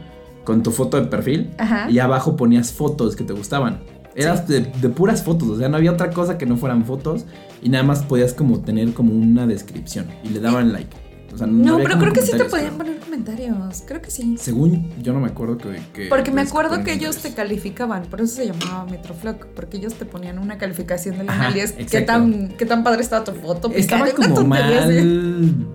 con 0.44 0.62
tu 0.62 0.70
foto 0.70 1.00
de 1.00 1.06
perfil 1.06 1.50
Ajá. 1.58 1.90
y 1.90 1.98
abajo 1.98 2.36
ponías 2.36 2.72
fotos 2.72 3.16
que 3.16 3.24
te 3.24 3.32
gustaban. 3.32 3.80
Eras 4.16 4.46
de, 4.46 4.62
puras 4.90 5.22
fotos, 5.22 5.48
o 5.48 5.58
sea, 5.58 5.68
no 5.68 5.76
había 5.76 5.92
otra 5.92 6.10
cosa 6.10 6.38
que 6.38 6.46
no 6.46 6.56
fueran 6.56 6.84
fotos 6.84 7.24
y 7.62 7.68
nada 7.68 7.82
más 7.82 8.02
podías 8.02 8.32
como 8.32 8.60
tener 8.60 8.92
como 8.92 9.12
una 9.12 9.46
descripción 9.46 10.06
y 10.22 10.28
le 10.28 10.40
daban 10.40 10.72
like. 10.72 10.96
O 11.32 11.36
sea, 11.36 11.48
no, 11.48 11.78
pero 11.78 11.98
creo 11.98 12.12
que 12.12 12.22
sí 12.22 12.30
te 12.30 12.44
podían 12.44 12.76
poner 12.76 13.00
comentarios, 13.00 13.82
creo 13.84 14.00
que 14.00 14.10
sí. 14.10 14.36
Según 14.38 14.88
yo 15.02 15.12
no 15.12 15.18
me 15.18 15.26
acuerdo 15.26 15.58
que... 15.58 16.06
porque 16.08 16.30
me 16.30 16.42
acuerdo 16.42 16.84
que 16.84 16.92
ellos 16.92 17.16
te 17.16 17.34
calificaban, 17.34 18.04
por 18.04 18.20
eso 18.20 18.36
se 18.36 18.46
llamaba 18.46 18.86
Metroflock, 18.88 19.46
porque 19.46 19.78
ellos 19.78 19.94
te 19.94 20.04
ponían 20.04 20.38
una 20.38 20.58
calificación 20.58 21.18
de 21.18 21.24
la 21.24 21.52
qué 21.90 22.02
tan, 22.02 22.48
qué 22.56 22.66
tan 22.66 22.84
padre 22.84 23.02
estaba 23.02 23.24
tu 23.24 23.32
foto. 23.32 23.72
Estaba 23.74 24.08
como 24.12 24.44
mal, 24.44 25.66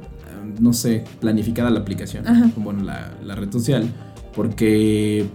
no 0.60 0.74
sé, 0.74 1.04
planificada 1.20 1.70
la 1.70 1.82
aplicación, 1.82 2.24
bueno, 2.58 2.84
la, 2.84 3.18
la 3.22 3.36
red 3.36 3.52
social, 3.52 3.90
porque 4.34 5.28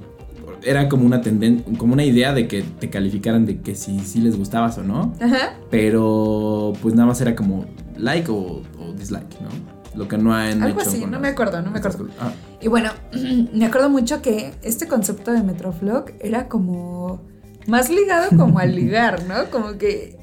era 0.64 0.88
como 0.88 1.06
una 1.06 1.20
tendencia, 1.20 1.64
como 1.78 1.92
una 1.92 2.04
idea 2.04 2.32
de 2.32 2.48
que 2.48 2.62
te 2.62 2.90
calificaran 2.90 3.46
de 3.46 3.60
que 3.60 3.74
si, 3.74 4.00
si 4.00 4.20
les 4.20 4.36
gustabas 4.36 4.78
o 4.78 4.82
no. 4.82 5.14
Ajá. 5.20 5.54
Pero 5.70 6.72
pues 6.82 6.94
nada 6.94 7.06
más 7.06 7.20
era 7.20 7.34
como 7.34 7.66
like 7.96 8.30
o, 8.30 8.62
dislike, 8.96 9.40
¿no? 9.40 9.48
Lo 9.96 10.08
que 10.08 10.18
no 10.18 10.34
han 10.34 10.62
Algo 10.62 10.80
así, 10.80 11.06
no 11.06 11.20
me 11.20 11.28
acuerdo, 11.28 11.62
no 11.62 11.70
me 11.70 11.78
acuerdo. 11.78 12.08
Ah. 12.20 12.32
Y 12.60 12.68
bueno, 12.68 12.90
me 13.52 13.66
acuerdo 13.66 13.90
mucho 13.90 14.22
que 14.22 14.54
este 14.62 14.88
concepto 14.88 15.32
de 15.32 15.42
Metroflog 15.42 16.06
era 16.20 16.48
como 16.48 17.20
más 17.66 17.90
ligado 17.90 18.36
como 18.36 18.58
al 18.58 18.74
ligar, 18.74 19.24
¿no? 19.24 19.34
Como 19.50 19.78
que 19.78 20.18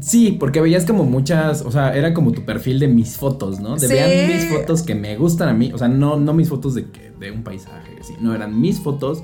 Sí, 0.00 0.32
porque 0.32 0.60
veías 0.60 0.86
como 0.86 1.04
muchas, 1.04 1.62
o 1.62 1.70
sea, 1.70 1.94
era 1.94 2.14
como 2.14 2.32
tu 2.32 2.44
perfil 2.44 2.78
de 2.78 2.88
mis 2.88 3.16
fotos, 3.16 3.60
¿no? 3.60 3.76
De 3.76 3.86
vean 3.86 4.28
mis 4.28 4.46
fotos 4.46 4.82
que 4.82 4.94
me 4.94 5.16
gustan 5.16 5.48
a 5.48 5.52
mí, 5.52 5.72
o 5.72 5.78
sea, 5.78 5.88
no, 5.88 6.16
no 6.16 6.32
mis 6.32 6.48
fotos 6.48 6.74
de, 6.74 6.86
de 7.18 7.30
un 7.30 7.42
paisaje, 7.42 7.96
sí, 8.02 8.14
no, 8.20 8.34
eran 8.34 8.60
mis 8.60 8.80
fotos 8.80 9.22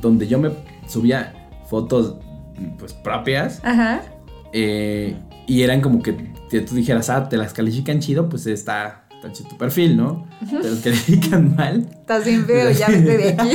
donde 0.00 0.26
yo 0.26 0.38
me 0.38 0.50
subía 0.88 1.50
fotos, 1.68 2.16
pues, 2.78 2.92
propias. 2.92 3.60
Ajá. 3.62 4.02
Eh, 4.52 5.16
y 5.46 5.62
eran 5.62 5.80
como 5.80 6.02
que, 6.02 6.12
tú 6.12 6.74
dijeras, 6.74 7.10
ah, 7.10 7.28
te 7.28 7.36
las 7.36 7.52
califican 7.52 8.00
chido, 8.00 8.28
pues 8.28 8.46
está, 8.46 9.04
está 9.14 9.32
chido 9.32 9.50
tu 9.50 9.56
perfil, 9.58 9.96
¿no? 9.96 10.26
Los 10.52 10.78
que 10.80 10.90
dedican 10.90 11.54
mal. 11.56 11.86
Estás 11.90 12.24
bien 12.24 12.44
feo, 12.46 12.70
ya 12.70 12.88
vete 12.88 13.16
de 13.18 13.28
aquí. 13.30 13.50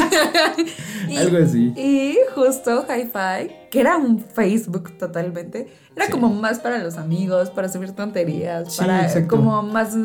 y, 1.09 1.17
Algo 1.17 1.37
así. 1.37 1.73
Y 1.75 2.17
justo 2.33 2.85
Hi-Fi, 2.87 3.51
que 3.71 3.79
era 3.79 3.97
un 3.97 4.19
Facebook 4.19 4.97
totalmente, 4.97 5.67
era 5.95 6.05
Sí. 6.05 6.11
como 6.11 6.29
más 6.29 6.59
para 6.59 6.77
los 6.83 6.97
amigos, 6.97 7.49
para 7.49 7.69
subir 7.69 7.91
tonterías, 7.91 8.73
Sí, 8.73 8.79
para 8.79 9.03
exacto. 9.03 9.35
como 9.37 9.61
más 9.63 9.95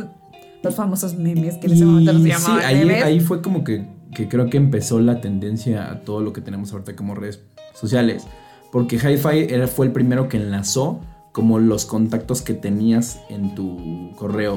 los 0.62 0.74
famosos 0.74 1.14
memes 1.16 1.56
que 1.56 1.66
en 1.66 1.72
ese 1.72 1.84
momento 1.84 2.12
los 2.12 2.22
sí, 2.22 2.28
llamaban 2.28 2.64
ahí, 2.64 2.78
memes. 2.84 3.04
ahí 3.04 3.20
fue 3.20 3.40
como 3.42 3.64
que, 3.64 3.86
que 4.14 4.28
creo 4.28 4.50
que 4.50 4.56
empezó 4.56 5.00
la 5.00 5.20
tendencia 5.20 5.90
a 5.90 6.00
todo 6.00 6.20
lo 6.20 6.32
que 6.32 6.40
tenemos 6.40 6.72
ahorita 6.72 6.94
como 6.96 7.14
redes 7.14 7.40
sociales. 7.74 8.26
Porque 8.72 8.96
Hi-Fi 8.96 9.66
fue 9.66 9.86
el 9.86 9.92
primero 9.92 10.28
que 10.28 10.36
enlazó 10.36 11.00
como 11.32 11.58
los 11.58 11.86
contactos 11.86 12.42
que 12.42 12.54
tenías 12.54 13.20
en 13.28 13.54
tu 13.54 14.10
correo. 14.16 14.56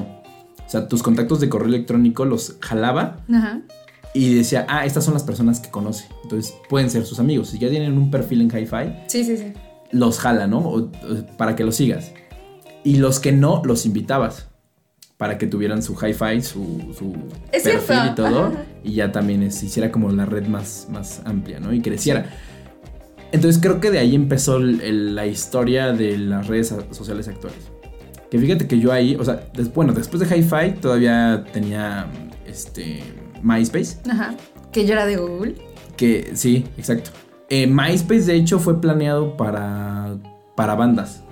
O 0.66 0.70
sea, 0.70 0.88
tus 0.88 1.02
contactos 1.04 1.40
de 1.40 1.50
correo 1.50 1.68
electrónico 1.68 2.26
los 2.26 2.58
jalaba 2.60 3.18
Ajá. 3.32 3.62
y 4.14 4.34
decía, 4.36 4.66
ah, 4.70 4.86
estas 4.86 5.04
son 5.04 5.14
las 5.14 5.24
personas 5.24 5.60
que 5.60 5.70
conoce. 5.70 6.06
Entonces 6.24 6.54
pueden 6.70 6.90
ser 6.90 7.06
sus 7.06 7.20
amigos. 7.20 7.50
Si 7.50 7.60
ya 7.60 7.70
tienen 7.70 7.98
un 7.98 8.12
perfil 8.12 8.42
en 8.42 8.48
Hi-Fi, 8.50 9.04
Sí, 9.08 9.24
sí, 9.24 9.38
sí. 9.38 9.54
los 9.92 10.20
jala, 10.20 10.48
¿no? 10.48 10.60
O- 10.60 10.80
o- 10.80 10.92
para 11.38 11.56
que 11.56 11.64
los 11.64 11.76
sigas. 11.76 12.12
Y 12.84 12.98
los 12.98 13.20
que 13.20 13.32
no, 13.32 13.62
los 13.66 13.86
invitabas. 13.86 14.48
Para 15.18 15.38
que 15.38 15.48
tuvieran 15.48 15.82
su 15.84 15.94
hi-fi, 15.96 16.42
su, 16.42 16.94
su 16.98 17.14
Es 17.52 17.64
perfil 17.64 17.86
cierto, 17.98 18.12
y 18.12 18.16
todo. 18.16 18.46
ajá. 18.48 18.64
Y 18.84 18.94
ya 18.96 19.12
también 19.12 19.50
se 19.52 19.68
hiciera 19.68 19.92
como 19.92 20.10
la 20.12 20.26
red 20.26 20.48
más, 20.48 20.88
más 20.92 21.22
amplia, 21.26 21.60
¿no? 21.60 21.72
Y 21.74 21.82
creciera. 21.82 22.26
Entonces 23.32 23.62
creo 23.62 23.80
que 23.80 23.90
de 23.92 24.00
ahí 24.00 24.16
empezó 24.16 24.58
el- 24.58 24.82
el- 24.82 25.16
la 25.16 25.26
historia 25.26 25.92
de 25.94 26.18
las 26.18 26.48
redes 26.48 26.74
sociales 26.92 27.28
actuales. 27.28 27.58
Que 28.30 28.38
fíjate 28.40 28.68
que 28.68 28.80
yo 28.80 28.92
ahí, 28.92 29.16
o 29.16 29.24
sea, 29.24 29.48
des- 29.54 29.74
bueno, 29.74 29.94
después 29.94 30.28
de 30.28 30.36
hi-fi 30.38 30.72
todavía 30.82 31.44
tenía 31.54 32.08
este 32.46 33.02
MySpace. 33.42 33.98
Ajá. 34.10 34.36
Que 34.72 34.86
yo 34.86 34.94
era 34.94 35.06
de 35.06 35.18
Google. 35.18 35.56
Que 35.96 36.32
sí, 36.34 36.66
exacto. 36.78 37.12
Eh, 37.50 37.68
MySpace 37.68 38.22
de 38.26 38.36
hecho 38.36 38.58
fue 38.60 38.82
planeado 38.82 39.38
para, 39.38 40.18
para 40.56 40.74
bandas, 40.76 41.23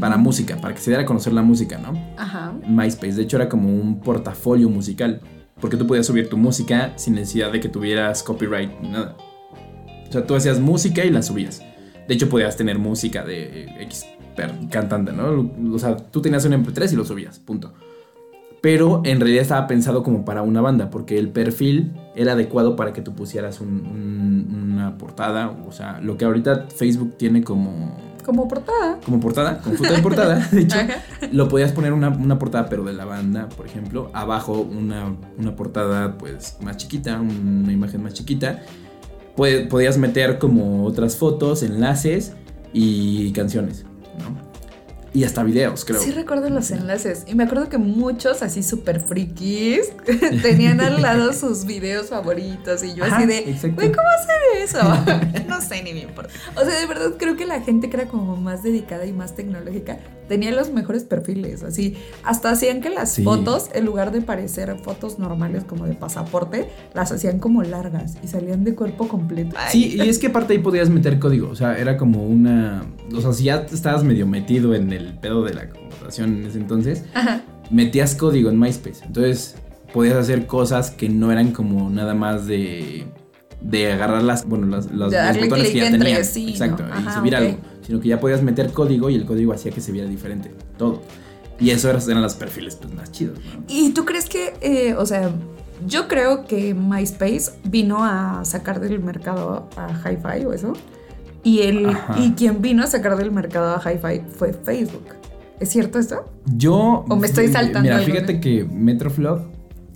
para 0.00 0.16
música, 0.16 0.56
para 0.60 0.74
que 0.74 0.80
se 0.80 0.90
diera 0.90 1.02
a 1.02 1.06
conocer 1.06 1.32
la 1.32 1.42
música, 1.42 1.78
¿no? 1.78 1.92
Ajá. 2.16 2.52
MySpace 2.68 3.14
de 3.14 3.22
hecho 3.22 3.36
era 3.36 3.48
como 3.48 3.68
un 3.68 4.00
portafolio 4.00 4.68
musical, 4.68 5.20
porque 5.60 5.76
tú 5.76 5.86
podías 5.86 6.06
subir 6.06 6.28
tu 6.28 6.36
música 6.36 6.92
sin 6.96 7.14
necesidad 7.14 7.52
de 7.52 7.60
que 7.60 7.68
tuvieras 7.68 8.22
copyright 8.22 8.70
ni 8.80 8.88
nada. 8.88 9.16
O 10.08 10.12
sea, 10.12 10.26
tú 10.26 10.34
hacías 10.34 10.60
música 10.60 11.04
y 11.04 11.10
la 11.10 11.22
subías. 11.22 11.62
De 12.08 12.14
hecho 12.14 12.28
podías 12.28 12.56
tener 12.56 12.78
música 12.78 13.24
de 13.24 13.66
X 13.82 14.06
cantante, 14.70 15.12
¿no? 15.12 15.50
O 15.74 15.78
sea, 15.78 15.96
tú 15.96 16.20
tenías 16.20 16.44
un 16.44 16.52
MP3 16.52 16.92
y 16.92 16.96
lo 16.96 17.04
subías, 17.04 17.38
punto. 17.38 17.72
Pero 18.60 19.02
en 19.04 19.20
realidad 19.20 19.42
estaba 19.42 19.66
pensado 19.66 20.02
como 20.02 20.24
para 20.24 20.40
una 20.42 20.60
banda, 20.62 20.88
porque 20.90 21.18
el 21.18 21.28
perfil 21.28 21.92
era 22.16 22.32
adecuado 22.32 22.76
para 22.76 22.92
que 22.94 23.02
tú 23.02 23.14
pusieras 23.14 23.60
un- 23.60 23.68
un- 23.86 24.70
una 24.72 24.96
portada, 24.96 25.50
o 25.68 25.70
sea, 25.72 26.00
lo 26.00 26.16
que 26.16 26.24
ahorita 26.24 26.66
Facebook 26.74 27.16
tiene 27.18 27.42
como, 27.44 27.96
Como 28.24 28.48
portada. 28.48 28.98
como 29.04 29.20
portada, 29.20 29.60
como 29.60 29.76
foto 29.76 29.92
de 29.92 30.02
portada, 30.02 30.48
de 30.50 30.60
hecho, 30.62 30.78
Ajá. 30.78 30.94
lo 31.32 31.48
podías 31.48 31.72
poner 31.72 31.92
una, 31.92 32.08
una 32.08 32.38
portada, 32.38 32.68
pero 32.68 32.84
de 32.84 32.92
la 32.92 33.04
banda, 33.04 33.48
por 33.50 33.66
ejemplo, 33.66 34.10
abajo 34.14 34.60
una, 34.60 35.14
una 35.38 35.54
portada 35.56 36.16
pues 36.16 36.56
más 36.62 36.76
chiquita, 36.76 37.20
una 37.20 37.72
imagen 37.72 38.02
más 38.02 38.14
chiquita, 38.14 38.62
podías 39.36 39.98
meter 39.98 40.38
como 40.38 40.84
otras 40.84 41.16
fotos, 41.16 41.62
enlaces 41.62 42.32
y 42.72 43.32
canciones, 43.32 43.84
¿no? 44.18 44.43
Y 45.14 45.22
hasta 45.22 45.44
videos, 45.44 45.84
creo. 45.84 46.00
Sí 46.00 46.10
recuerdo 46.10 46.50
los 46.50 46.72
enlaces. 46.72 47.22
Y 47.28 47.36
me 47.36 47.44
acuerdo 47.44 47.68
que 47.68 47.78
muchos 47.78 48.42
así 48.42 48.64
súper 48.64 48.98
frikis 48.98 49.92
tenían 50.42 50.80
al 50.80 51.00
lado 51.00 51.32
sus 51.32 51.64
videos 51.64 52.08
favoritos. 52.08 52.82
Y 52.82 52.94
yo 52.94 53.04
Ajá, 53.04 53.18
así 53.18 53.26
de, 53.26 53.42
güey, 53.70 53.92
¿cómo 53.92 54.08
hacer 54.08 54.36
eso? 54.60 55.44
no 55.48 55.60
sé, 55.60 55.84
ni 55.84 55.92
me 55.94 56.00
importa. 56.00 56.32
O 56.56 56.64
sea, 56.64 56.80
de 56.80 56.86
verdad 56.86 57.12
creo 57.16 57.36
que 57.36 57.46
la 57.46 57.60
gente 57.60 57.88
que 57.88 57.96
era 57.96 58.08
como 58.08 58.36
más 58.36 58.64
dedicada 58.64 59.06
y 59.06 59.12
más 59.12 59.36
tecnológica 59.36 59.98
tenía 60.28 60.52
los 60.52 60.70
mejores 60.72 61.04
perfiles. 61.04 61.62
Así, 61.62 61.94
hasta 62.24 62.50
hacían 62.50 62.80
que 62.80 62.90
las 62.90 63.12
Sí. 63.12 63.22
fotos, 63.22 63.70
en 63.74 63.84
lugar 63.84 64.12
de 64.12 64.20
parecer 64.22 64.76
fotos 64.82 65.18
normales 65.18 65.64
como 65.64 65.86
de 65.86 65.94
pasaporte, 65.94 66.68
las 66.94 67.12
hacían 67.12 67.38
como 67.38 67.62
largas 67.62 68.16
y 68.22 68.28
salían 68.28 68.64
de 68.64 68.74
cuerpo 68.74 69.08
completo. 69.08 69.56
Ay, 69.58 69.70
Sí, 69.72 69.96
y 69.96 70.08
es 70.08 70.18
que 70.18 70.28
aparte 70.28 70.52
ahí 70.54 70.58
podías 70.58 70.88
meter 70.90 71.18
código, 71.18 71.48
o 71.50 71.54
sea, 71.56 71.76
era 71.78 71.96
como 71.96 72.24
una... 72.26 72.84
O 73.14 73.20
sea, 73.20 73.32
si 73.32 73.44
ya 73.44 73.66
estabas 73.72 74.04
medio 74.04 74.26
metido 74.26 74.74
en 74.74 74.92
el 74.92 75.18
pedo 75.18 75.42
de 75.44 75.54
la 75.54 75.68
computación 75.68 76.38
en 76.38 76.46
ese 76.46 76.58
entonces, 76.58 77.04
Ajá. 77.14 77.42
metías 77.70 78.14
código 78.14 78.50
en 78.50 78.58
MySpace. 78.58 79.04
Entonces 79.04 79.56
podías 79.92 80.16
hacer 80.16 80.46
cosas 80.46 80.90
que 80.90 81.08
no 81.08 81.30
eran 81.32 81.52
como 81.52 81.88
nada 81.90 82.14
más 82.14 82.46
de... 82.46 83.04
De 83.64 83.90
agarrar 83.90 84.22
las, 84.22 84.46
bueno, 84.46 84.66
las, 84.66 84.90
los 84.92 85.10
botones 85.10 85.70
que 85.70 85.78
ya 85.78 85.90
¿no? 85.90 86.04
Exacto, 86.04 86.84
y 86.84 87.12
subir 87.12 87.34
algo. 87.34 87.56
Sino 87.82 88.00
que 88.00 88.08
ya 88.08 88.20
podías 88.20 88.42
meter 88.42 88.70
código 88.72 89.10
y 89.10 89.14
el 89.14 89.24
código 89.24 89.52
hacía 89.52 89.72
que 89.72 89.80
se 89.80 89.90
viera 89.90 90.08
diferente. 90.08 90.54
Todo. 90.76 91.02
Y 91.58 91.70
eso 91.70 91.88
eran, 91.90 92.22
los 92.22 92.34
perfiles 92.34 92.76
pues, 92.76 92.92
más 92.94 93.12
chidos, 93.12 93.38
¿no? 93.38 93.64
¿Y 93.68 93.90
tú 93.92 94.04
crees 94.04 94.28
que, 94.28 94.54
eh, 94.60 94.94
o 94.94 95.06
sea, 95.06 95.30
yo 95.86 96.08
creo 96.08 96.46
que 96.46 96.74
MySpace 96.74 97.52
vino 97.64 98.04
a 98.04 98.44
sacar 98.44 98.80
del 98.80 99.00
mercado 99.00 99.68
a 99.76 99.88
Hi-Fi 99.88 100.44
o 100.46 100.52
eso? 100.52 100.72
Y, 101.42 101.60
el, 101.60 101.86
Ajá. 101.86 102.18
y 102.18 102.32
quien 102.32 102.60
vino 102.62 102.82
a 102.82 102.86
sacar 102.86 103.16
del 103.16 103.30
mercado 103.30 103.76
a 103.76 103.80
Hi-Fi 103.80 104.22
fue 104.36 104.52
Facebook. 104.52 105.04
¿Es 105.60 105.68
cierto 105.68 105.98
esto? 105.98 106.24
Yo. 106.56 107.04
¿O 107.08 107.16
me 107.16 107.26
estoy 107.26 107.48
saltando 107.48 107.82
Mira, 107.82 108.00
fíjate 108.00 108.40
que 108.40 108.64
Metroflog, 108.64 109.42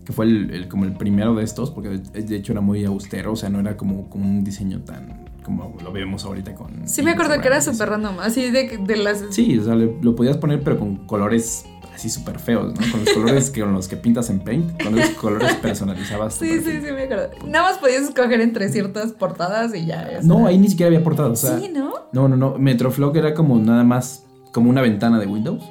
que 0.08 0.14
fue 0.14 0.24
el, 0.24 0.50
el- 0.54 0.68
como 0.68 0.86
el 0.86 0.94
primero 0.94 1.34
de 1.34 1.44
estos, 1.44 1.70
porque 1.70 1.90
de, 1.90 2.22
de 2.22 2.36
hecho 2.36 2.52
era 2.52 2.62
muy 2.62 2.82
austero, 2.86 3.32
o 3.32 3.36
sea, 3.36 3.50
no 3.50 3.60
era 3.60 3.76
como, 3.76 4.08
como 4.08 4.24
un 4.26 4.42
diseño 4.42 4.80
tan. 4.80 5.28
como 5.44 5.76
lo 5.84 5.92
vemos 5.92 6.24
ahorita 6.24 6.54
con. 6.54 6.88
Sí, 6.88 7.02
me 7.02 7.10
acuerdo 7.10 7.38
que 7.42 7.46
era 7.48 7.60
súper 7.60 7.90
random. 7.90 8.18
Así 8.20 8.50
de, 8.50 8.78
de 8.78 8.96
las. 8.96 9.22
Sí, 9.28 9.58
o 9.58 9.64
sea, 9.64 9.74
le- 9.74 9.98
lo 10.00 10.14
podías 10.16 10.38
poner, 10.38 10.62
pero 10.62 10.78
con 10.78 10.96
colores 11.06 11.66
así 11.94 12.08
súper 12.08 12.38
feos, 12.38 12.72
¿no? 12.72 12.90
Con 12.90 13.04
los 13.04 13.12
colores 13.12 13.50
que, 13.50 13.60
con 13.60 13.74
los 13.74 13.86
que 13.86 13.96
pintas 13.98 14.30
en 14.30 14.38
Paint, 14.40 14.82
con 14.82 14.96
los 14.96 15.10
colores 15.10 15.52
personalizabas. 15.56 16.36
Sí, 16.36 16.58
sí, 16.60 16.80
sí, 16.82 16.90
me 16.92 17.02
acuerdo. 17.02 17.28
Nada 17.46 17.68
más 17.68 17.76
podías 17.78 18.04
escoger 18.04 18.40
entre 18.40 18.70
ciertas 18.70 19.12
portadas 19.12 19.74
y 19.74 19.84
ya. 19.84 20.06
o 20.06 20.10
sea. 20.10 20.22
No, 20.22 20.46
ahí 20.46 20.56
ni 20.56 20.68
siquiera 20.70 20.86
había 20.88 21.04
portada, 21.04 21.28
o 21.28 21.36
sea. 21.36 21.58
Sí, 21.58 21.68
¿no? 21.70 21.92
No, 22.14 22.28
no, 22.28 22.36
no. 22.38 22.56
Metroflog 22.56 23.14
era 23.14 23.34
como 23.34 23.58
nada 23.58 23.84
más. 23.84 24.24
como 24.52 24.70
una 24.70 24.80
ventana 24.80 25.18
de 25.18 25.26
Windows. 25.26 25.62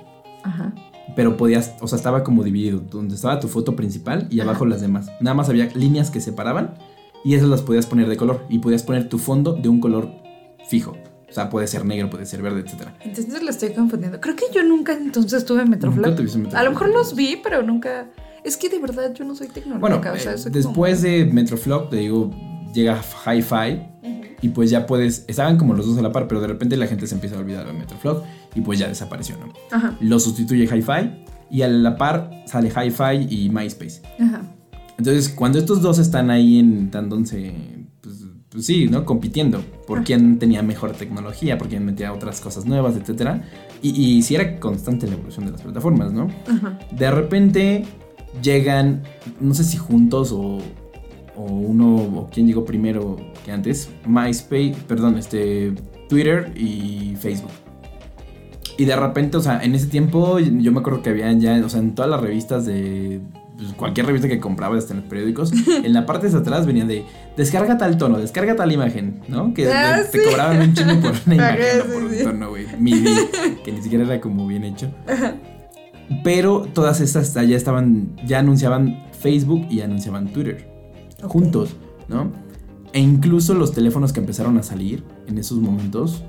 Ajá. 0.43 0.73
Pero 1.15 1.37
podías, 1.37 1.73
o 1.81 1.87
sea, 1.87 1.97
estaba 1.97 2.23
como 2.23 2.43
dividido, 2.43 2.79
donde 2.79 3.15
estaba 3.15 3.39
tu 3.39 3.47
foto 3.47 3.75
principal 3.75 4.27
y 4.29 4.39
abajo 4.39 4.65
las 4.65 4.81
demás. 4.81 5.09
Nada 5.21 5.33
más 5.33 5.49
había 5.49 5.67
líneas 5.73 6.11
que 6.11 6.21
separaban 6.21 6.75
y 7.23 7.33
esas 7.35 7.47
las 7.49 7.61
podías 7.61 7.85
poner 7.85 8.07
de 8.07 8.17
color. 8.17 8.45
Y 8.49 8.59
podías 8.59 8.83
poner 8.83 9.09
tu 9.09 9.17
fondo 9.17 9.53
de 9.53 9.69
un 9.69 9.79
color 9.79 10.11
fijo. 10.69 10.95
O 11.29 11.33
sea, 11.33 11.49
puede 11.49 11.67
ser 11.67 11.85
negro, 11.85 12.09
puede 12.09 12.25
ser 12.25 12.41
verde, 12.41 12.61
etc. 12.61 12.89
Entonces 13.01 13.41
lo 13.43 13.49
estoy 13.49 13.73
confundiendo. 13.73 14.19
Creo 14.21 14.35
que 14.35 14.45
yo 14.53 14.63
nunca 14.63 14.93
entonces 14.93 15.43
tuve 15.45 15.65
Metroflog. 15.65 16.15
A 16.55 16.63
lo 16.63 16.71
mejor 16.71 16.89
los 16.89 17.15
vi, 17.15 17.37
pero 17.41 17.61
nunca. 17.63 18.09
Es 18.43 18.55
que 18.55 18.69
de 18.69 18.79
verdad 18.79 19.13
yo 19.13 19.25
no 19.25 19.35
soy 19.35 19.47
tecnológica. 19.47 19.79
Bueno, 19.99 20.15
o 20.15 20.19
sea, 20.19 20.33
eh, 20.33 20.37
soy 20.37 20.51
después 20.51 21.01
de 21.01 21.25
Metroflog, 21.25 21.89
te 21.89 21.97
digo, 21.97 22.31
llega 22.73 23.01
Hi-Fi 23.25 23.81
como- 24.01 24.16
y 24.41 24.49
pues 24.49 24.69
ya 24.69 24.85
puedes. 24.85 25.25
Estaban 25.27 25.57
como 25.57 25.73
los 25.73 25.85
dos 25.87 25.97
a 25.97 26.01
la 26.01 26.11
par, 26.11 26.27
pero 26.27 26.41
de 26.41 26.47
repente 26.47 26.77
la 26.77 26.87
gente 26.87 27.07
se 27.07 27.15
empieza 27.15 27.35
a 27.35 27.39
olvidar 27.39 27.65
de 27.65 27.73
Metroflog 27.73 28.23
y 28.55 28.61
pues 28.61 28.79
ya 28.79 28.87
desapareció, 28.87 29.37
¿no? 29.37 29.53
Ajá. 29.71 29.97
Lo 29.99 30.19
sustituye 30.19 30.63
Hi-Fi 30.63 31.25
y 31.49 31.61
a 31.61 31.67
la 31.67 31.97
par 31.97 32.43
sale 32.45 32.69
Hi-Fi 32.69 33.27
y 33.29 33.49
MySpace. 33.49 34.01
Ajá. 34.19 34.41
Entonces, 34.97 35.29
cuando 35.29 35.59
estos 35.59 35.81
dos 35.81 35.99
están 35.99 36.31
ahí 36.31 36.59
en 36.59 36.89
dándose, 36.89 37.53
pues, 38.01 38.15
pues 38.49 38.65
sí, 38.65 38.87
¿no? 38.87 39.05
Compitiendo 39.05 39.61
por 39.85 40.03
quién 40.03 40.39
tenía 40.39 40.63
mejor 40.63 40.91
tecnología, 40.93 41.57
por 41.57 41.67
quién 41.67 41.85
metía 41.85 42.13
otras 42.13 42.41
cosas 42.41 42.65
nuevas, 42.65 42.95
etcétera. 42.95 43.43
Y, 43.81 43.89
y 43.89 44.23
sí 44.23 44.33
era 44.35 44.59
constante 44.59 45.05
la 45.05 45.13
evolución 45.13 45.45
de 45.45 45.51
las 45.51 45.61
plataformas, 45.61 46.11
¿no? 46.13 46.29
Ajá. 46.47 46.79
De 46.91 47.11
repente 47.11 47.85
llegan, 48.41 49.03
no 49.39 49.53
sé 49.53 49.63
si 49.63 49.77
juntos 49.77 50.31
o, 50.31 50.59
o 51.37 51.43
uno, 51.43 51.95
o 51.95 52.29
quién 52.31 52.47
llegó 52.47 52.65
primero 52.65 53.17
que 53.45 53.51
antes, 53.51 53.89
MySpace, 54.07 54.75
perdón, 54.87 55.17
este, 55.17 55.73
Twitter 56.09 56.51
y 56.55 57.15
Facebook. 57.19 57.51
Y 58.77 58.85
de 58.85 58.95
repente, 58.95 59.37
o 59.37 59.41
sea, 59.41 59.59
en 59.63 59.73
ese 59.75 59.87
tiempo 59.87 60.39
yo 60.39 60.71
me 60.71 60.79
acuerdo 60.79 61.01
que 61.01 61.09
habían 61.11 61.39
ya, 61.39 61.61
o 61.65 61.69
sea, 61.69 61.79
en 61.79 61.95
todas 61.95 62.09
las 62.11 62.21
revistas 62.21 62.65
de 62.65 63.21
pues, 63.57 63.73
cualquier 63.73 64.05
revista 64.05 64.27
que 64.27 64.39
compraba, 64.39 64.77
hasta 64.77 64.93
en 64.93 64.99
los 65.01 65.09
periódicos, 65.09 65.51
en 65.83 65.93
la 65.93 66.05
parte 66.05 66.29
de 66.29 66.37
atrás 66.37 66.65
venía 66.67 66.85
de 66.85 67.03
descarga 67.35 67.77
tal 67.77 67.97
tono, 67.97 68.19
descarga 68.19 68.55
tal 68.55 68.71
imagen, 68.71 69.21
¿no? 69.27 69.53
Que 69.53 69.67
Ah, 69.71 69.99
te 70.11 70.19
sí. 70.19 70.25
cobraban 70.29 70.61
un 70.61 70.73
chingo 70.75 70.99
por 71.01 71.11
una 71.25 71.35
imagen, 71.35 71.65
no 71.79 71.93
por 71.93 72.03
un 72.03 72.23
tono, 72.23 72.49
güey, 72.49 72.65
MIDI, 72.79 73.09
que 73.63 73.71
ni 73.71 73.81
siquiera 73.81 74.05
era 74.05 74.21
como 74.21 74.45
bien 74.47 74.63
hecho. 74.63 74.91
Pero 76.23 76.61
todas 76.73 77.01
estas 77.01 77.33
ya 77.33 77.55
estaban, 77.57 78.15
ya 78.25 78.39
anunciaban 78.39 79.03
Facebook 79.19 79.65
y 79.69 79.81
anunciaban 79.81 80.27
Twitter 80.27 80.76
Juntos, 81.23 81.75
¿no? 82.07 82.31
E 82.93 82.99
incluso 82.99 83.53
los 83.53 83.73
teléfonos 83.73 84.13
que 84.13 84.19
empezaron 84.19 84.57
a 84.57 84.63
salir 84.63 85.03
en 85.27 85.37
esos 85.37 85.57
momentos, 85.59 86.23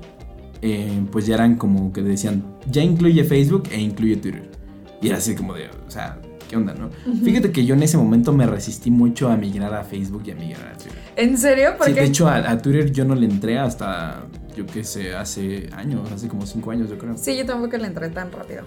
eh, 0.61 1.01
pues 1.11 1.25
ya 1.25 1.35
eran 1.35 1.55
como 1.55 1.93
que 1.93 2.01
decían, 2.01 2.43
ya 2.69 2.83
incluye 2.83 3.23
Facebook 3.23 3.63
e 3.71 3.79
incluye 3.79 4.17
Twitter. 4.17 4.49
Y 5.01 5.07
era 5.07 5.17
así 5.17 5.35
como 5.35 5.53
de, 5.53 5.67
o 5.87 5.89
sea, 5.91 6.19
qué 6.49 6.57
onda, 6.57 6.73
¿no? 6.73 6.89
Fíjate 7.23 7.51
que 7.51 7.65
yo 7.65 7.75
en 7.75 7.83
ese 7.83 7.97
momento 7.97 8.33
me 8.33 8.45
resistí 8.45 8.91
mucho 8.91 9.29
a 9.29 9.37
migrar 9.37 9.73
a 9.73 9.83
Facebook 9.83 10.23
y 10.25 10.31
a 10.31 10.35
migrar 10.35 10.67
a 10.73 10.77
Twitter. 10.77 10.99
¿En 11.15 11.37
serio? 11.37 11.77
¿Por 11.77 11.87
Sí, 11.87 11.93
qué? 11.93 12.01
de 12.01 12.07
hecho 12.07 12.27
a, 12.27 12.37
a 12.49 12.57
Twitter 12.61 12.91
yo 12.91 13.05
no 13.05 13.15
le 13.15 13.25
entré 13.27 13.57
hasta, 13.57 14.25
yo 14.57 14.65
qué 14.65 14.83
sé, 14.83 15.15
hace 15.15 15.69
años, 15.73 16.11
hace 16.11 16.27
como 16.27 16.45
cinco 16.45 16.71
años 16.71 16.89
yo 16.89 16.97
creo. 16.97 17.15
Sí, 17.17 17.37
yo 17.37 17.45
tampoco 17.45 17.77
le 17.77 17.87
entré 17.87 18.09
tan 18.09 18.31
rápido. 18.31 18.63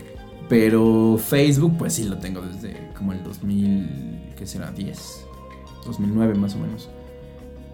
Pero 0.48 1.18
Facebook, 1.18 1.76
pues 1.78 1.92
sí 1.94 2.04
lo 2.04 2.18
tengo 2.18 2.40
desde 2.40 2.88
como 2.96 3.12
el 3.12 3.22
2000, 3.22 4.32
¿qué 4.37 4.46
será? 4.46 4.70
10, 4.72 5.26
2009 5.85 6.35
más 6.35 6.55
o 6.55 6.59
menos. 6.59 6.88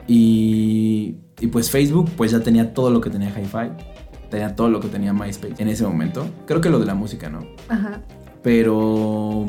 Y, 0.06 1.16
y 1.40 1.46
pues 1.48 1.70
Facebook, 1.70 2.10
pues 2.16 2.30
ya 2.30 2.40
tenía 2.40 2.72
todo 2.72 2.90
lo 2.90 3.00
que 3.00 3.10
tenía 3.10 3.28
Hi-Fi, 3.30 3.84
tenía 4.30 4.56
todo 4.56 4.68
lo 4.68 4.80
que 4.80 4.88
tenía 4.88 5.12
MySpace 5.12 5.62
en 5.62 5.68
ese 5.68 5.84
momento. 5.84 6.26
Creo 6.46 6.60
que 6.60 6.70
lo 6.70 6.78
de 6.78 6.86
la 6.86 6.94
música, 6.94 7.28
¿no? 7.28 7.40
Ajá. 7.68 8.02
Pero 8.42 9.46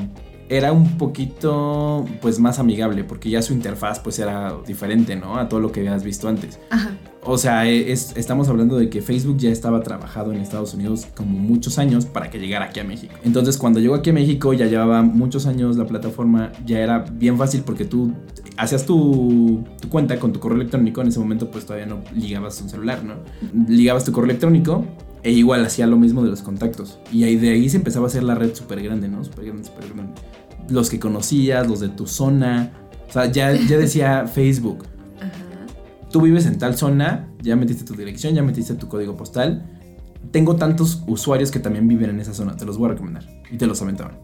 era 0.49 0.71
un 0.73 0.97
poquito, 0.97 2.05
pues 2.21 2.39
más 2.39 2.57
amigable, 2.57 3.03
porque 3.03 3.29
ya 3.29 3.41
su 3.41 3.53
interfaz, 3.53 3.99
pues 3.99 4.17
era 4.17 4.55
diferente, 4.65 5.15
¿no? 5.15 5.37
A 5.37 5.47
todo 5.47 5.59
lo 5.59 5.71
que 5.71 5.81
habías 5.81 6.03
visto 6.03 6.27
antes. 6.27 6.59
Ajá. 6.71 6.91
O 7.23 7.37
sea, 7.37 7.69
es, 7.69 8.15
estamos 8.15 8.49
hablando 8.49 8.77
de 8.77 8.89
que 8.89 9.01
Facebook 9.01 9.37
ya 9.37 9.51
estaba 9.51 9.81
trabajado 9.83 10.31
en 10.31 10.39
Estados 10.39 10.73
Unidos 10.73 11.05
como 11.15 11.37
muchos 11.37 11.77
años 11.77 12.05
para 12.05 12.31
que 12.31 12.39
llegara 12.39 12.65
aquí 12.65 12.79
a 12.79 12.83
México. 12.83 13.13
Entonces, 13.23 13.57
cuando 13.57 13.79
llegó 13.79 13.93
aquí 13.93 14.09
a 14.09 14.13
México, 14.13 14.53
ya 14.53 14.65
llevaba 14.65 15.03
muchos 15.03 15.45
años 15.45 15.77
la 15.77 15.85
plataforma, 15.85 16.51
ya 16.65 16.79
era 16.79 16.99
bien 16.99 17.37
fácil 17.37 17.61
porque 17.63 17.85
tú 17.85 18.13
hacías 18.57 18.85
tu, 18.85 19.63
tu 19.79 19.89
cuenta 19.89 20.17
con 20.17 20.33
tu 20.33 20.39
correo 20.39 20.57
electrónico. 20.57 21.01
En 21.01 21.09
ese 21.09 21.19
momento, 21.19 21.51
pues 21.51 21.65
todavía 21.65 21.85
no 21.87 21.99
ligabas 22.15 22.59
un 22.61 22.69
celular, 22.69 23.03
¿no? 23.03 23.15
Ligabas 23.67 24.05
tu 24.05 24.11
correo 24.11 24.29
electrónico 24.29 24.85
e 25.21 25.31
igual 25.31 25.65
hacía 25.65 25.87
lo 25.87 25.97
mismo 25.97 26.23
de 26.23 26.29
los 26.29 26.41
contactos. 26.41 26.99
Y 27.11 27.23
ahí 27.23 27.35
de 27.35 27.49
ahí 27.49 27.69
se 27.69 27.77
empezaba 27.77 28.05
a 28.05 28.07
hacer 28.07 28.23
la 28.23 28.35
red 28.35 28.55
súper 28.55 28.81
grande, 28.81 29.09
¿no? 29.09 29.23
Súper 29.23 29.45
grande, 29.45 29.65
súper 29.65 29.93
grande. 29.93 30.13
Los 30.69 30.89
que 30.89 30.99
conocías, 30.99 31.67
los 31.67 31.79
de 31.79 31.89
tu 31.89 32.07
zona. 32.07 32.71
O 33.07 33.11
sea, 33.11 33.31
ya, 33.31 33.53
ya 33.53 33.77
decía 33.77 34.27
Facebook 34.33 34.85
Ajá. 35.17 35.31
tú 36.11 36.21
vives 36.21 36.45
en 36.45 36.57
tal 36.59 36.77
zona, 36.77 37.27
ya 37.41 37.55
metiste 37.55 37.83
tu 37.83 37.95
dirección, 37.95 38.35
ya 38.35 38.43
metiste 38.43 38.75
tu 38.75 38.87
código 38.87 39.15
postal. 39.15 39.65
Tengo 40.31 40.55
tantos 40.57 41.03
usuarios 41.07 41.49
que 41.49 41.59
también 41.59 41.87
viven 41.87 42.11
en 42.11 42.19
esa 42.19 42.33
zona, 42.33 42.55
te 42.55 42.65
los 42.65 42.77
voy 42.77 42.89
a 42.89 42.93
recomendar. 42.93 43.25
Y 43.51 43.57
te 43.57 43.65
los 43.65 43.81
aventaban. 43.81 44.19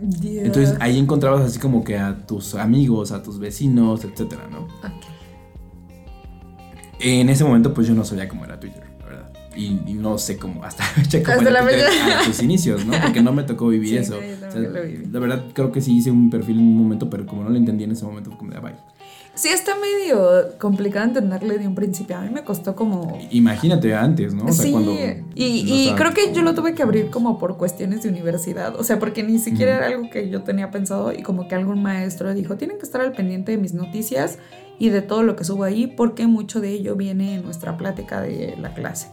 Dios. 0.00 0.44
Entonces 0.44 0.76
ahí 0.80 0.98
encontrabas 0.98 1.44
así 1.44 1.58
como 1.58 1.82
que 1.82 1.98
a 1.98 2.26
tus 2.26 2.54
amigos, 2.54 3.10
a 3.12 3.22
tus 3.22 3.38
vecinos, 3.38 4.04
etcétera, 4.04 4.48
¿no? 4.50 4.64
Ok. 4.64 5.04
En 7.00 7.28
ese 7.28 7.44
momento 7.44 7.74
pues 7.74 7.86
yo 7.86 7.94
no 7.94 8.04
sabía 8.04 8.28
cómo 8.28 8.44
era 8.44 8.58
Twitter. 8.60 8.93
Y, 9.56 9.80
y 9.86 9.94
no 9.94 10.18
sé 10.18 10.36
cómo, 10.36 10.64
hasta 10.64 10.84
cómo 11.24 11.38
Hasta 11.38 11.50
la 11.50 11.62
fecha. 11.62 12.20
a 12.20 12.24
sus 12.24 12.42
inicios, 12.42 12.84
¿no? 12.84 12.92
Porque 13.00 13.22
no 13.22 13.32
me 13.32 13.44
tocó 13.44 13.68
vivir 13.68 13.90
Sí, 13.90 13.96
eso. 13.96 14.14
no, 14.40 14.48
O 14.48 14.50
sea, 14.50 14.60
la 14.60 15.18
verdad 15.20 15.44
creo 15.52 15.70
que 15.70 15.80
sí 15.80 15.96
hice 15.96 16.10
un 16.10 16.28
perfil 16.30 16.56
en 16.58 16.62
un 16.64 16.76
momento, 16.78 17.08
pero 17.08 17.24
como 17.26 17.44
no 17.44 17.50
lo 17.50 17.56
entendí 17.56 17.84
en 17.84 17.92
ese 17.92 18.04
momento 18.04 18.30
como 18.36 18.50
de 18.50 18.56
"Ah, 18.56 18.60
bye. 18.60 18.74
Sí, 19.36 19.48
está 19.48 19.72
medio 19.74 20.56
complicado 20.60 21.06
entenderle 21.08 21.58
de 21.58 21.66
un 21.66 21.74
principio. 21.74 22.16
A 22.16 22.20
mí 22.20 22.30
me 22.30 22.44
costó 22.44 22.76
como. 22.76 23.18
Imagínate 23.32 23.92
antes, 23.92 24.32
¿no? 24.32 24.44
O 24.44 24.52
sea, 24.52 24.64
sí, 24.64 24.70
cuando 24.70 24.92
y, 24.92 24.94
no 24.94 25.04
y 25.34 25.80
estaba- 25.88 25.98
creo 25.98 26.14
que 26.14 26.32
yo 26.32 26.42
lo 26.42 26.54
tuve 26.54 26.74
que 26.74 26.84
abrir 26.84 27.10
como 27.10 27.36
por 27.36 27.56
cuestiones 27.56 28.04
de 28.04 28.10
universidad, 28.10 28.76
o 28.78 28.84
sea, 28.84 29.00
porque 29.00 29.24
ni 29.24 29.40
siquiera 29.40 29.76
era 29.78 29.86
algo 29.88 30.08
que 30.08 30.28
yo 30.30 30.42
tenía 30.42 30.70
pensado 30.70 31.12
y 31.12 31.22
como 31.22 31.48
que 31.48 31.56
algún 31.56 31.82
maestro 31.82 32.32
dijo, 32.32 32.56
tienen 32.56 32.78
que 32.78 32.84
estar 32.84 33.00
al 33.00 33.10
pendiente 33.10 33.50
de 33.50 33.58
mis 33.58 33.74
noticias 33.74 34.38
y 34.78 34.90
de 34.90 35.02
todo 35.02 35.24
lo 35.24 35.34
que 35.34 35.42
subo 35.42 35.64
ahí 35.64 35.88
porque 35.88 36.28
mucho 36.28 36.60
de 36.60 36.70
ello 36.70 36.94
viene 36.94 37.34
en 37.34 37.42
nuestra 37.42 37.76
plática 37.76 38.20
de 38.20 38.54
la 38.60 38.72
clase. 38.72 39.08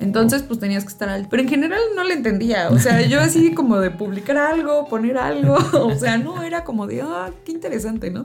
Entonces, 0.00 0.42
pues 0.42 0.60
tenías 0.60 0.84
que 0.84 0.90
estar 0.90 1.08
al... 1.08 1.28
Pero 1.28 1.42
en 1.42 1.48
general 1.48 1.80
no 1.96 2.04
le 2.04 2.14
entendía, 2.14 2.70
o 2.70 2.78
sea, 2.78 3.02
yo 3.02 3.20
así 3.20 3.52
como 3.54 3.78
de 3.78 3.90
publicar 3.90 4.36
algo, 4.36 4.86
poner 4.88 5.18
algo, 5.18 5.56
o 5.72 5.94
sea, 5.94 6.18
no 6.18 6.42
era 6.42 6.64
como 6.64 6.86
de, 6.86 7.02
ah, 7.02 7.30
qué 7.44 7.52
interesante, 7.52 8.10
¿no? 8.10 8.24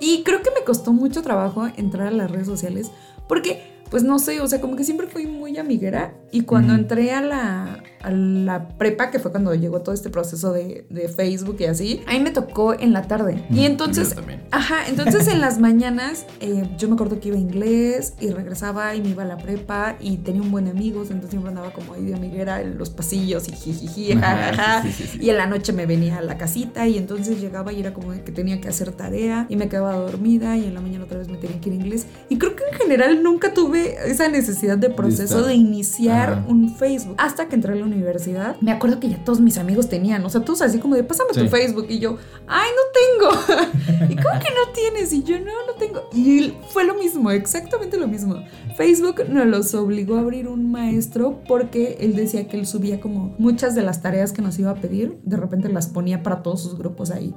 Y 0.00 0.22
creo 0.24 0.42
que 0.42 0.50
me 0.50 0.64
costó 0.64 0.92
mucho 0.92 1.22
trabajo 1.22 1.68
entrar 1.76 2.08
a 2.08 2.10
las 2.10 2.30
redes 2.30 2.46
sociales 2.46 2.90
porque, 3.28 3.62
pues 3.90 4.02
no 4.02 4.18
sé, 4.18 4.40
o 4.40 4.48
sea, 4.48 4.60
como 4.60 4.76
que 4.76 4.84
siempre 4.84 5.06
fui 5.06 5.26
muy 5.26 5.56
amiguera 5.56 6.12
y 6.36 6.42
cuando 6.42 6.74
entré 6.74 7.12
a 7.12 7.22
la, 7.22 7.82
a 8.02 8.10
la 8.10 8.68
prepa, 8.68 9.10
que 9.10 9.18
fue 9.18 9.30
cuando 9.30 9.54
llegó 9.54 9.80
todo 9.80 9.94
este 9.94 10.10
proceso 10.10 10.52
de, 10.52 10.86
de 10.90 11.08
Facebook 11.08 11.56
y 11.60 11.64
así, 11.64 12.02
ahí 12.06 12.20
me 12.20 12.30
tocó 12.30 12.78
en 12.78 12.92
la 12.92 13.08
tarde. 13.08 13.46
Y 13.50 13.64
entonces... 13.64 14.10
yo 14.10 14.16
también. 14.16 14.42
Ajá, 14.50 14.86
entonces 14.86 15.28
en 15.28 15.40
las 15.40 15.58
mañanas 15.58 16.26
eh, 16.40 16.68
yo 16.76 16.88
me 16.88 16.94
acuerdo 16.94 17.20
que 17.20 17.28
iba 17.28 17.38
a 17.38 17.40
inglés 17.40 18.12
y 18.20 18.28
regresaba 18.32 18.94
y 18.94 19.00
me 19.00 19.08
iba 19.08 19.22
a 19.22 19.26
la 19.26 19.38
prepa 19.38 19.96
y 19.98 20.18
tenía 20.18 20.42
un 20.42 20.50
buen 20.50 20.68
amigos, 20.68 21.06
entonces 21.06 21.30
siempre 21.30 21.48
andaba 21.48 21.72
como 21.72 21.94
ahí 21.94 22.04
de 22.04 22.14
amiguera 22.14 22.60
en 22.60 22.76
los 22.76 22.90
pasillos 22.90 23.48
y 23.48 23.52
jijiji, 23.52 24.12
jajaja. 24.12 24.82
sí, 24.82 24.92
sí, 24.92 25.04
sí, 25.04 25.08
sí. 25.12 25.18
Y 25.24 25.30
en 25.30 25.38
la 25.38 25.46
noche 25.46 25.72
me 25.72 25.86
venía 25.86 26.18
a 26.18 26.22
la 26.22 26.36
casita 26.36 26.86
y 26.86 26.98
entonces 26.98 27.40
llegaba 27.40 27.72
y 27.72 27.80
era 27.80 27.94
como 27.94 28.12
que 28.12 28.30
tenía 28.30 28.60
que 28.60 28.68
hacer 28.68 28.92
tarea 28.92 29.46
y 29.48 29.56
me 29.56 29.70
quedaba 29.70 29.94
dormida 29.94 30.58
y 30.58 30.66
en 30.66 30.74
la 30.74 30.82
mañana 30.82 31.06
otra 31.06 31.16
vez 31.16 31.28
me 31.28 31.38
tenía 31.38 31.58
que 31.62 31.70
ir 31.70 31.80
a 31.80 31.82
inglés. 31.82 32.06
Y 32.28 32.36
creo 32.36 32.54
que 32.54 32.64
en 32.70 32.76
general 32.76 33.22
nunca 33.22 33.54
tuve 33.54 33.96
esa 34.04 34.28
necesidad 34.28 34.76
de 34.76 34.90
proceso 34.90 35.42
de 35.42 35.54
iniciar 35.54 36.25
Un 36.46 36.74
Facebook. 36.74 37.14
Hasta 37.18 37.48
que 37.48 37.54
entré 37.54 37.72
a 37.72 37.76
la 37.76 37.84
universidad, 37.84 38.56
me 38.60 38.72
acuerdo 38.72 39.00
que 39.00 39.08
ya 39.08 39.24
todos 39.24 39.40
mis 39.40 39.58
amigos 39.58 39.88
tenían, 39.88 40.24
o 40.24 40.30
sea, 40.30 40.42
todos 40.42 40.62
así 40.62 40.78
como 40.78 40.94
de 40.94 41.04
pásame 41.04 41.32
tu. 41.32 41.46
Facebook 41.48 41.86
y 41.88 41.98
yo, 41.98 42.16
ay, 42.46 42.70
no 42.74 43.30
tengo. 43.58 43.72
¿Y 44.10 44.16
cómo 44.16 44.38
que 44.38 44.48
no 44.50 44.72
tienes? 44.74 45.12
Y 45.12 45.22
yo, 45.22 45.38
no, 45.38 45.52
no 45.66 45.74
tengo. 45.78 46.08
Y 46.12 46.54
fue 46.70 46.84
lo 46.84 46.94
mismo, 46.94 47.30
exactamente 47.30 47.96
lo 47.96 48.08
mismo. 48.08 48.42
Facebook 48.76 49.22
nos 49.28 49.46
los 49.46 49.74
obligó 49.74 50.16
a 50.16 50.20
abrir 50.20 50.48
un 50.48 50.70
maestro 50.70 51.40
porque 51.48 51.98
él 52.00 52.14
decía 52.14 52.48
que 52.48 52.58
él 52.58 52.66
subía 52.66 53.00
como 53.00 53.34
muchas 53.38 53.74
de 53.74 53.82
las 53.82 54.02
tareas 54.02 54.32
que 54.32 54.42
nos 54.42 54.58
iba 54.58 54.70
a 54.70 54.74
pedir, 54.74 55.18
de 55.22 55.36
repente 55.36 55.68
las 55.68 55.88
ponía 55.88 56.22
para 56.22 56.42
todos 56.42 56.62
sus 56.62 56.76
grupos 56.76 57.10
ahí. 57.10 57.34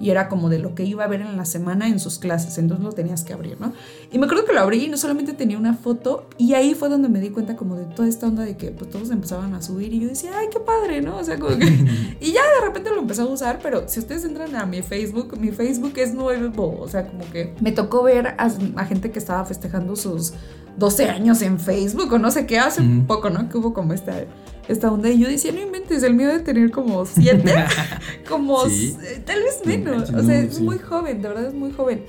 Y 0.00 0.10
era 0.10 0.28
como 0.28 0.48
de 0.48 0.58
lo 0.58 0.74
que 0.74 0.84
iba 0.84 1.04
a 1.04 1.08
ver 1.08 1.20
en 1.20 1.36
la 1.36 1.44
semana 1.44 1.88
en 1.88 2.00
sus 2.00 2.18
clases, 2.18 2.58
entonces 2.58 2.84
lo 2.84 2.92
tenías 2.92 3.22
que 3.22 3.32
abrir, 3.32 3.60
¿no? 3.60 3.72
Y 4.10 4.18
me 4.18 4.26
acuerdo 4.26 4.44
que 4.44 4.52
lo 4.52 4.60
abrí 4.60 4.84
y 4.84 4.88
no 4.88 4.96
solamente 4.96 5.32
tenía 5.32 5.58
una 5.58 5.74
foto, 5.74 6.28
y 6.38 6.54
ahí 6.54 6.74
fue 6.74 6.88
donde 6.88 7.08
me 7.08 7.20
di 7.20 7.30
cuenta 7.30 7.56
como 7.56 7.76
de 7.76 7.84
toda 7.84 8.08
esta 8.08 8.19
onda 8.26 8.44
de 8.44 8.56
que 8.56 8.70
pues 8.70 8.90
todos 8.90 9.10
empezaban 9.10 9.54
a 9.54 9.62
subir 9.62 9.92
y 9.94 10.00
yo 10.00 10.08
decía, 10.08 10.32
ay, 10.36 10.46
qué 10.52 10.60
padre, 10.60 11.00
¿no? 11.02 11.16
O 11.18 11.24
sea, 11.24 11.38
como 11.38 11.56
que... 11.58 11.66
y 12.20 12.32
ya 12.32 12.40
de 12.42 12.66
repente 12.66 12.90
lo 12.90 12.98
empecé 13.00 13.22
a 13.22 13.26
usar, 13.26 13.58
pero 13.62 13.88
si 13.88 14.00
ustedes 14.00 14.24
entran 14.24 14.54
a 14.56 14.66
mi 14.66 14.82
Facebook, 14.82 15.38
mi 15.38 15.50
Facebook 15.50 15.92
es 15.96 16.14
nuevo, 16.14 16.78
o 16.80 16.88
sea, 16.88 17.06
como 17.06 17.28
que 17.30 17.54
me 17.60 17.72
tocó 17.72 18.02
ver 18.02 18.28
a, 18.28 18.48
a 18.76 18.84
gente 18.86 19.10
que 19.10 19.18
estaba 19.18 19.44
festejando 19.44 19.96
sus 19.96 20.32
12 20.76 21.10
años 21.10 21.42
en 21.42 21.58
Facebook 21.58 22.12
o 22.12 22.18
no 22.18 22.30
sé 22.30 22.46
qué, 22.46 22.58
hace 22.58 22.82
poco, 23.06 23.28
¿no? 23.30 23.48
Que 23.48 23.58
hubo 23.58 23.74
como 23.74 23.92
esta, 23.92 24.24
esta 24.68 24.90
onda 24.90 25.08
y 25.10 25.18
yo 25.18 25.28
decía, 25.28 25.52
no 25.52 25.60
inventes, 25.60 26.02
el 26.04 26.14
mío 26.14 26.28
de 26.28 26.38
tener 26.40 26.70
como 26.70 27.04
7, 27.04 27.42
como 28.28 28.64
Sí. 28.66 28.96
s- 29.00 29.20
tal 29.26 29.40
vez 29.42 29.60
No 29.64 29.68
menos, 29.70 30.10
o 30.10 30.22
sea, 30.22 30.38
es 30.40 30.60
muy 30.60 30.78
joven, 30.78 31.20
de 31.22 31.28
verdad 31.28 31.46
es 31.46 31.54
muy 31.54 31.72
joven. 31.72 32.04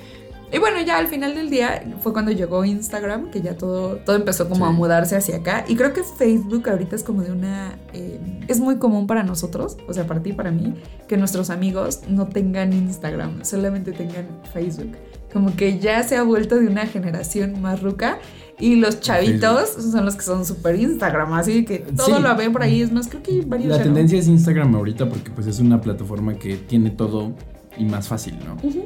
Y 0.53 0.57
bueno, 0.59 0.81
ya 0.85 0.97
al 0.97 1.07
final 1.07 1.33
del 1.33 1.49
día 1.49 1.81
fue 2.01 2.11
cuando 2.11 2.31
llegó 2.31 2.65
Instagram, 2.65 3.31
que 3.31 3.41
ya 3.41 3.55
todo, 3.57 3.95
todo 3.97 4.15
empezó 4.17 4.49
como 4.49 4.65
Sí. 4.65 4.71
a 4.71 4.75
mudarse 4.75 5.15
hacia 5.15 5.37
acá. 5.37 5.63
Y 5.67 5.75
creo 5.75 5.93
que 5.93 6.01
Facebook 6.03 6.69
ahorita 6.69 6.95
es 6.95 7.03
como 7.03 7.21
de 7.21 7.31
una... 7.31 7.77
eh, 7.93 8.19
es 8.47 8.59
muy 8.59 8.75
común 8.77 9.07
para 9.07 9.23
nosotros, 9.23 9.77
o 9.87 9.93
sea, 9.93 10.05
para 10.07 10.21
ti 10.21 10.31
y 10.31 10.33
para 10.33 10.51
mí, 10.51 10.73
que 11.07 11.15
nuestros 11.15 11.49
amigos 11.49 12.01
no 12.09 12.27
tengan 12.27 12.73
Instagram, 12.73 13.45
solamente 13.45 13.93
tengan 13.93 14.27
Facebook. 14.53 14.91
Como 15.31 15.55
que 15.55 15.79
ya 15.79 16.03
se 16.03 16.17
ha 16.17 16.23
vuelto 16.23 16.59
de 16.59 16.67
una 16.67 16.85
generación 16.85 17.61
más 17.61 17.81
ruca. 17.81 18.17
Y 18.59 18.75
los 18.75 18.99
chavitos 18.99 19.69
son 19.91 20.05
los 20.05 20.15
que 20.15 20.21
son 20.21 20.45
súper 20.45 20.75
Instagram, 20.75 21.33
así 21.33 21.65
que 21.65 21.79
todo 21.79 22.17
Sí. 22.17 22.21
lo 22.21 22.35
ven 22.35 22.51
por 22.51 22.61
ahí. 22.61 22.81
Es 22.81 22.91
más, 22.91 23.07
creo 23.07 23.23
que 23.23 23.31
hay 23.31 23.41
varios 23.41 23.69
La 23.69 23.77
ya 23.77 23.79
no. 23.79 23.85
tendencia 23.85 24.19
es 24.19 24.27
Instagram 24.27 24.75
ahorita 24.75 25.09
porque 25.09 25.31
pues 25.31 25.47
es 25.47 25.59
una 25.59 25.81
plataforma 25.81 26.35
que 26.35 26.57
tiene 26.57 26.91
todo 26.91 27.31
y 27.77 27.85
más 27.85 28.07
fácil, 28.07 28.37
¿no? 28.45 28.55
Ujú. 28.67 28.83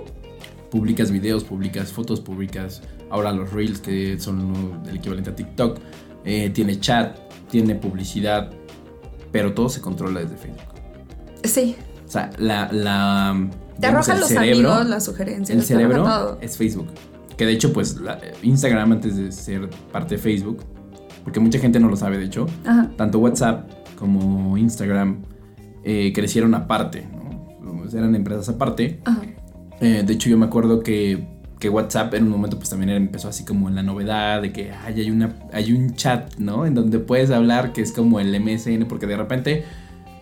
Publicas 0.76 1.10
videos, 1.10 1.46
publicas 1.46 1.90
fotos, 1.94 2.20
publicas 2.20 2.82
ahora 3.10 3.32
los 3.32 3.54
reels 3.54 3.80
que 3.80 4.20
son 4.20 4.82
el 4.90 4.98
equivalente 4.98 5.30
a 5.30 5.36
TikTok. 5.36 5.80
Eh, 6.26 6.50
tiene 6.50 6.78
chat, 6.82 7.18
tiene 7.50 7.76
publicidad, 7.76 8.52
pero 9.32 9.54
todo 9.54 9.70
se 9.70 9.80
controla 9.80 10.20
desde 10.20 10.36
Facebook. 10.36 10.64
Sí, 11.46 11.78
O 12.06 12.12
sea, 12.12 12.30
la... 12.40 12.70
la 12.74 13.50
te 13.80 13.88
arrojan 13.88 14.20
los 14.20 14.28
cerebro, 14.28 14.70
amigos, 14.74 14.90
las 14.90 15.06
sugerencias. 15.06 15.58
El 15.58 15.64
cerebro 15.64 16.04
todo. 16.04 16.38
es 16.42 16.58
Facebook. 16.58 16.88
Que 17.38 17.46
de 17.46 17.54
hecho, 17.54 17.72
pues 17.72 17.96
la- 18.02 18.20
Instagram 18.44 18.92
antes 18.92 19.16
de 19.16 19.32
ser 19.32 19.70
parte 19.94 20.16
de 20.16 20.22
Facebook, 20.22 20.60
porque 21.24 21.40
mucha 21.40 21.58
gente 21.60 21.80
no 21.80 21.88
lo 21.88 21.96
sabe, 21.96 22.18
de 22.18 22.26
hecho, 22.26 22.48
Ajá. 22.66 22.92
tanto 22.98 23.20
WhatsApp 23.20 23.70
como 23.98 24.58
Instagram 24.58 25.24
eh, 25.86 26.12
crecieron 26.14 26.54
aparte, 26.54 27.08
¿no? 27.62 27.86
Eran 27.98 28.14
empresas 28.14 28.50
aparte. 28.50 29.00
Ajá. 29.06 29.22
Eh, 29.82 30.04
de 30.06 30.14
hecho, 30.14 30.30
yo 30.30 30.38
me 30.38 30.46
acuerdo 30.46 30.82
que, 30.82 31.28
que 31.60 31.70
WhatsApp 31.70 32.14
en 32.16 32.24
un 32.24 32.30
momento 32.30 32.58
pues 32.58 32.70
también 32.70 32.90
empezó 32.92 33.28
así 33.28 33.44
como 33.46 33.68
en 33.70 33.76
la 33.76 33.84
novedad 33.84 34.42
de 34.42 34.52
que 34.52 34.72
ay, 34.72 35.02
hay, 35.02 35.12
una, 35.12 35.34
hay 35.52 35.72
un 35.74 35.96
chat, 35.96 36.36
¿no? 36.38 36.66
En 36.66 36.74
donde 36.76 37.00
puedes 37.00 37.30
hablar 37.32 37.74
que 37.74 37.82
es 37.82 37.92
como 37.92 38.20
el 38.20 38.40
MSN, 38.40 38.86
porque 38.88 39.06
de 39.08 39.18
repente 39.18 39.64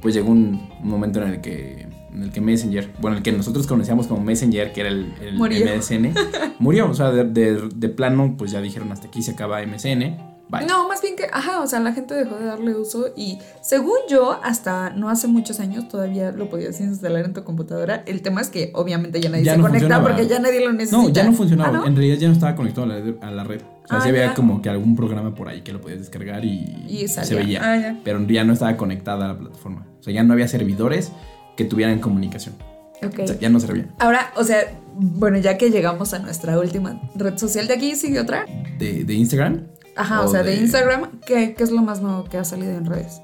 pues 0.02 0.14
llegó 0.16 0.32
un, 0.32 0.70
un 0.82 0.90
momento 0.90 1.22
en 1.22 1.30
el 1.30 1.42
que 1.42 1.88
en 2.14 2.22
el 2.22 2.30
que 2.32 2.42
Messenger, 2.42 2.92
bueno, 3.02 3.18
el 3.18 3.24
que 3.24 3.32
nosotros 3.32 3.66
conocíamos 3.66 4.06
como 4.06 4.24
Messenger, 4.24 4.72
que 4.72 4.82
era 4.82 4.90
el, 4.90 5.12
el 5.20 5.36
Murió. 5.36 5.66
MSN, 5.76 6.14
murió. 6.60 6.88
O 6.88 6.94
sea, 6.94 7.10
de, 7.12 7.24
de- 7.24 7.70
de 7.74 7.90
plano, 7.90 8.36
pues 8.38 8.52
ya 8.52 8.62
dijeron 8.62 8.92
hasta 8.92 9.08
aquí 9.08 9.24
se 9.24 9.32
acaba 9.32 9.60
MSN. 9.66 10.18
Bye. 10.50 10.66
No, 10.68 10.88
más 10.88 11.02
bien 11.02 11.16
que, 11.16 11.24
ajá, 11.32 11.62
o 11.62 11.68
sea, 11.68 11.80
la 11.80 11.94
gente 11.94 12.14
dejó 12.14 12.36
de 12.36 12.46
darle 12.46 12.76
uso 12.76 13.08
y 13.16 13.40
según 13.62 13.96
yo, 14.10 14.40
hasta 14.44 14.92
no 14.92 15.10
hace 15.10 15.28
muchos 15.28 15.60
años 15.60 15.88
todavía 15.88 16.32
lo 16.32 16.48
podías 16.50 16.80
instalar 16.80 17.26
en 17.26 17.34
tu 17.34 17.44
computadora. 17.44 18.04
El 18.06 18.22
tema 18.22 18.42
es 18.42 18.50
que 18.50 18.72
obviamente 18.76 19.20
ya 19.20 19.30
nadie 19.30 19.46
Ya 19.46 19.54
se 19.54 19.58
no 19.58 19.64
conecta 19.64 19.80
funcionaba. 19.88 20.08
porque 20.10 20.28
ya 20.28 20.40
nadie 20.40 20.64
lo 20.64 20.72
necesita. 20.74 20.98
No, 20.98 21.10
ya 21.10 21.24
no 21.24 21.34
funcionaba. 21.34 21.70
Ah, 21.70 21.72
¿no? 21.82 21.88
En 21.88 21.96
realidad 21.96 22.18
ya 22.18 22.28
no 22.28 22.34
estaba 22.34 22.56
conectado 22.56 22.92
a 22.92 22.96
la, 22.96 23.14
a 23.22 23.32
la 23.32 23.44
red. 23.44 23.62
O 23.84 23.88
sea, 23.88 23.98
Ah, 23.98 24.02
se 24.02 24.12
veía 24.12 24.28
ya. 24.28 24.34
como 24.36 24.62
que 24.62 24.70
algún 24.70 24.96
programa 24.96 25.34
por 25.34 25.48
ahí 25.50 25.62
que 25.62 25.74
lo 25.74 25.82
podías 25.82 26.00
descargar 26.00 26.46
y, 26.46 26.86
Y 26.88 27.08
se 27.08 27.34
veía. 27.36 27.62
Ah. 27.64 27.96
Pero 28.04 28.22
ya 28.28 28.44
no 28.44 28.54
estaba 28.54 28.78
conectada 28.78 29.26
a 29.26 29.28
la 29.30 29.40
plataforma. 29.40 29.88
O 30.00 30.04
sea, 30.04 30.14
ya 30.14 30.24
no 30.24 30.34
había 30.34 30.48
servidores 30.48 31.12
que 31.58 31.66
tuvieran 31.66 32.00
comunicación. 32.00 32.56
O 33.02 33.28
sea, 33.28 33.38
ya 33.40 33.50
no 33.50 33.60
servía. 33.60 33.88
Ahora, 34.00 34.32
o 34.38 34.44
sea, 34.46 34.60
bueno, 34.96 35.38
ya 35.38 35.58
que 35.58 35.70
llegamos 35.72 36.14
a 36.14 36.20
nuestra 36.20 36.58
última 36.58 37.02
red 37.16 37.38
social, 37.38 37.68
¿de 37.68 37.74
aquí 37.74 37.96
sigue 37.98 38.20
otra? 38.20 38.46
De, 38.80 39.04
de 39.04 39.14
Instagram, 39.16 39.68
Ajá, 39.96 40.22
o, 40.22 40.26
O 40.26 40.28
sea, 40.28 40.44
de, 40.44 40.52
de- 40.52 40.62
Instagram, 40.62 41.20
¿qué, 41.26 41.54
qué 41.56 41.64
es 41.64 41.72
lo 41.72 41.82
más 41.82 42.02
nuevo 42.02 42.24
que 42.26 42.38
ha 42.38 42.44
salido 42.44 42.72
en 42.74 42.86
redes? 42.86 43.22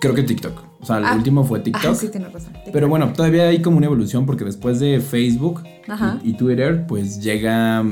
creo 0.00 0.12
que 0.14 0.22
TikTok. 0.24 0.64
O 0.80 0.84
sea, 0.86 0.98
el 0.98 1.04
Ah. 1.04 1.14
último 1.14 1.44
fue 1.44 1.60
TikTok. 1.60 1.90
Ah, 1.92 1.94
sí, 1.94 2.08
tienes 2.08 2.32
razón. 2.32 2.52
Pero 2.72 2.88
bueno, 2.88 3.12
todavía 3.12 3.44
hay 3.48 3.62
como 3.62 3.76
una 3.76 3.86
evolución 3.86 4.26
porque 4.26 4.44
después 4.44 4.80
de 4.80 5.00
Facebook 5.00 5.62
Ajá. 5.88 6.18
y, 6.24 6.30
y 6.30 6.32
Twitter, 6.34 6.84
pues 6.86 7.20
llega 7.22 7.84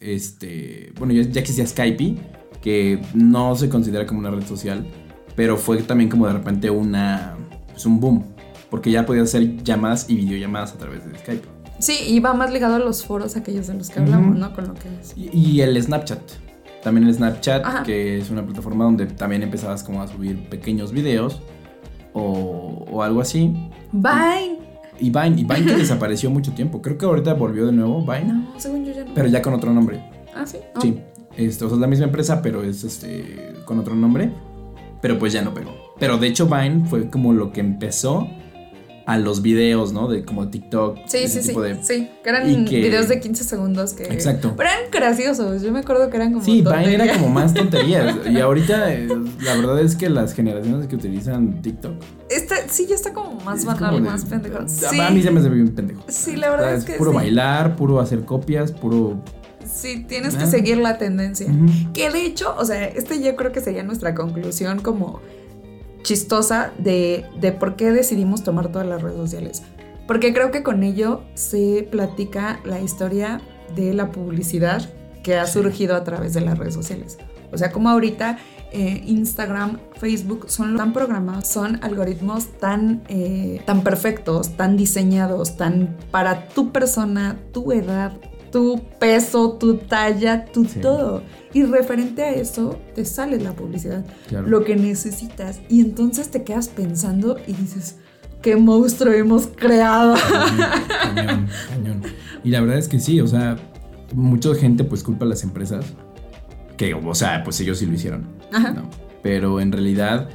este, 0.00 0.92
bueno, 0.98 1.12
ya, 1.12 1.22
ya 1.22 1.40
existía 1.40 1.66
Skype, 1.66 2.16
que 2.60 3.00
no 3.14 3.54
se 3.56 3.68
considera 3.68 4.06
como 4.06 4.20
una 4.20 4.30
red 4.30 4.44
social, 4.46 4.86
pero 5.36 5.56
fue 5.56 5.78
también 5.82 6.10
como 6.10 6.26
de 6.26 6.32
repente 6.32 6.70
una, 6.70 7.36
pues 7.72 7.86
un 7.86 8.00
boom, 8.00 8.24
porque 8.70 8.90
ya 8.90 9.06
podías 9.06 9.28
hacer 9.28 9.62
llamadas 9.62 10.06
y 10.08 10.16
videollamadas 10.16 10.72
a 10.72 10.78
través 10.78 11.04
de 11.10 11.18
Skype. 11.18 11.46
Sí, 11.78 11.96
y 12.08 12.20
va 12.20 12.34
más 12.34 12.52
ligado 12.52 12.74
a 12.74 12.78
los 12.78 13.04
foros 13.04 13.36
aquellos 13.36 13.66
de 13.68 13.74
los 13.74 13.88
que 13.88 14.00
hablamos. 14.00 14.36
¿no? 14.36 14.52
Con 14.54 14.68
lo 14.68 14.74
que 14.74 14.88
es. 15.00 15.14
Y, 15.16 15.30
y 15.36 15.60
el 15.62 15.80
Snapchat. 15.82 16.20
También 16.82 17.06
el 17.06 17.14
Snapchat, 17.14 17.64
Ajá. 17.64 17.82
que 17.82 18.18
es 18.18 18.30
una 18.30 18.44
plataforma 18.44 18.84
donde 18.84 19.06
también 19.06 19.42
empezabas 19.42 19.82
como 19.84 20.00
a 20.02 20.08
subir 20.08 20.48
pequeños 20.48 20.92
videos 20.92 21.42
o, 22.12 22.86
o 22.90 23.02
algo 23.02 23.20
así. 23.20 23.54
Vine. 23.92 24.58
Y 24.98 25.10
Vine, 25.10 25.40
y 25.40 25.44
Vine 25.44 25.64
que 25.66 25.76
desapareció 25.78 26.30
mucho 26.30 26.52
tiempo. 26.52 26.80
Creo 26.82 26.96
que 26.98 27.04
ahorita 27.06 27.34
volvió 27.34 27.66
de 27.66 27.72
nuevo 27.72 28.00
Vine, 28.02 28.32
No, 28.32 28.54
según 28.58 28.84
yo 28.84 28.92
ya 28.92 29.04
no. 29.04 29.12
pero 29.14 29.28
ya 29.28 29.42
con 29.42 29.54
otro 29.54 29.72
nombre. 29.72 30.02
Ah, 30.34 30.46
sí. 30.46 30.58
No. 30.74 30.80
Sí. 30.80 31.00
Este, 31.36 31.64
o 31.64 31.68
sea, 31.68 31.76
es 31.76 31.80
la 31.80 31.86
misma 31.86 32.06
empresa, 32.06 32.42
pero 32.42 32.62
es 32.62 32.82
este 32.84 33.54
con 33.64 33.78
otro 33.78 33.94
nombre. 33.94 34.30
Pero 35.00 35.18
pues 35.18 35.32
ya 35.32 35.42
no 35.42 35.54
pegó. 35.54 35.70
Pero 35.98 36.18
de 36.18 36.26
hecho 36.26 36.46
Vine 36.46 36.84
fue 36.86 37.08
como 37.08 37.32
lo 37.32 37.52
que 37.52 37.60
empezó 37.60 38.28
a 39.06 39.18
los 39.18 39.42
videos, 39.42 39.92
¿no? 39.92 40.08
De 40.08 40.24
como 40.24 40.48
TikTok. 40.48 40.98
Sí, 41.06 41.18
ese 41.18 41.42
sí, 41.42 41.52
sí. 41.52 41.60
de- 41.60 41.82
Sí, 41.82 42.10
que 42.22 42.28
eran 42.30 42.64
que- 42.64 42.80
videos 42.80 43.08
de 43.08 43.18
15 43.20 43.44
segundos 43.44 43.92
que. 43.94 44.04
Exacto. 44.04 44.54
Pero 44.56 44.68
eran 44.70 44.90
graciosos. 44.92 45.62
Yo 45.62 45.72
me 45.72 45.80
acuerdo 45.80 46.08
que 46.10 46.16
eran 46.16 46.32
como. 46.32 46.44
Sí, 46.44 46.62
Vine 46.62 46.94
era 46.94 47.12
como 47.14 47.28
más 47.28 47.52
tonterías. 47.54 48.16
y 48.30 48.38
ahorita 48.38 48.92
eh, 48.94 49.08
la 49.42 49.56
verdad 49.56 49.80
es 49.80 49.96
que 49.96 50.08
las 50.10 50.34
generaciones 50.34 50.86
que 50.86 50.96
utilizan 50.96 51.60
TikTok. 51.62 51.94
Esta, 52.28 52.56
sí, 52.68 52.86
ya 52.88 52.94
está 52.94 53.12
como 53.12 53.40
más 53.40 53.64
banal, 53.64 53.94
de- 53.96 54.00
más 54.02 54.24
pendejo. 54.24 54.58
A- 54.58 54.68
Sí, 54.68 55.00
A 55.00 55.10
mí 55.10 55.22
se 55.22 55.30
me 55.30 55.40
hace 55.40 55.48
bien 55.48 55.74
pendejo. 55.74 56.02
Sí, 56.08 56.36
la 56.36 56.50
verdad 56.50 56.66
O 56.66 56.70
sea, 56.70 56.78
es 56.78 56.84
que 56.84 56.92
puro 56.94 57.10
sí. 57.10 57.16
bailar, 57.16 57.76
puro 57.76 58.00
hacer 58.00 58.24
copias, 58.24 58.70
puro. 58.72 59.22
sí, 59.64 60.04
tienes 60.08 60.36
que 60.36 60.44
Ah. 60.44 60.46
seguir 60.46 60.76
la 60.78 60.98
tendencia. 60.98 61.46
Que 61.94 62.10
de 62.10 62.24
hecho, 62.26 62.54
o 62.58 62.64
sea, 62.64 62.86
este 62.86 63.22
yo 63.22 63.36
creo 63.36 63.52
que 63.52 63.60
sería 63.60 63.82
nuestra 63.82 64.14
conclusión 64.14 64.80
como 64.80 65.20
chistosa 66.02 66.72
de, 66.78 67.24
de 67.40 67.52
por 67.52 67.76
qué 67.76 67.90
decidimos 67.92 68.42
tomar 68.42 68.70
todas 68.72 68.86
las 68.86 69.02
redes 69.02 69.16
sociales. 69.16 69.62
Porque 70.06 70.32
creo 70.32 70.50
que 70.50 70.62
con 70.62 70.82
ello 70.82 71.22
se 71.34 71.86
platica 71.90 72.60
la 72.64 72.80
historia 72.80 73.40
de 73.76 73.94
la 73.94 74.10
publicidad 74.10 74.88
que 75.22 75.36
ha 75.36 75.46
surgido 75.46 75.94
a 75.94 76.02
través 76.04 76.34
de 76.34 76.40
las 76.40 76.58
redes 76.58 76.74
sociales. 76.74 77.18
O 77.52 77.58
sea, 77.58 77.70
como 77.70 77.88
ahorita 77.90 78.38
eh, 78.72 79.02
Instagram, 79.06 79.78
Facebook 79.96 80.46
son 80.48 80.76
tan 80.76 80.92
programados, 80.92 81.48
son 81.48 81.82
algoritmos 81.82 82.46
tan, 82.58 83.02
eh, 83.08 83.60
tan 83.66 83.82
perfectos, 83.82 84.56
tan 84.56 84.76
diseñados, 84.76 85.56
tan 85.56 85.96
para 86.10 86.48
tu 86.48 86.70
persona, 86.70 87.36
tu 87.52 87.72
edad, 87.72 88.12
tu 88.52 88.80
peso, 88.98 89.52
tu 89.52 89.76
talla, 89.78 90.44
tu 90.44 90.64
Sí. 90.64 90.80
todo. 90.80 91.22
Y 91.52 91.64
referente 91.64 92.22
a 92.22 92.30
eso, 92.32 92.78
te 92.94 93.04
sale 93.04 93.38
la 93.40 93.52
publicidad, 93.52 94.04
Claro. 94.28 94.46
lo 94.48 94.64
que 94.64 94.76
necesitas. 94.76 95.60
Y 95.68 95.80
entonces 95.80 96.30
te 96.30 96.44
quedas 96.44 96.68
pensando 96.68 97.36
y 97.46 97.52
dices, 97.54 97.96
¿qué 98.42 98.56
monstruo 98.56 99.12
hemos 99.12 99.48
creado? 99.48 100.14
Cañón, 101.14 101.48
cañón. 101.68 102.02
Y 102.44 102.50
la 102.50 102.60
verdad 102.60 102.78
es 102.78 102.88
que 102.88 103.00
sí, 103.00 103.20
o 103.20 103.26
sea, 103.26 103.56
mucha 104.14 104.54
gente 104.54 104.84
pues 104.84 105.02
culpa 105.02 105.24
a 105.24 105.28
las 105.28 105.42
empresas. 105.42 105.84
Que, 106.76 106.94
o 106.94 107.14
sea, 107.14 107.42
pues 107.44 107.60
ellos 107.60 107.78
sí 107.78 107.86
lo 107.86 107.92
hicieron. 107.94 108.26
Ajá. 108.52 108.70
¿no? 108.72 108.88
Pero 109.22 109.60
en 109.60 109.70
realidad 109.72 110.28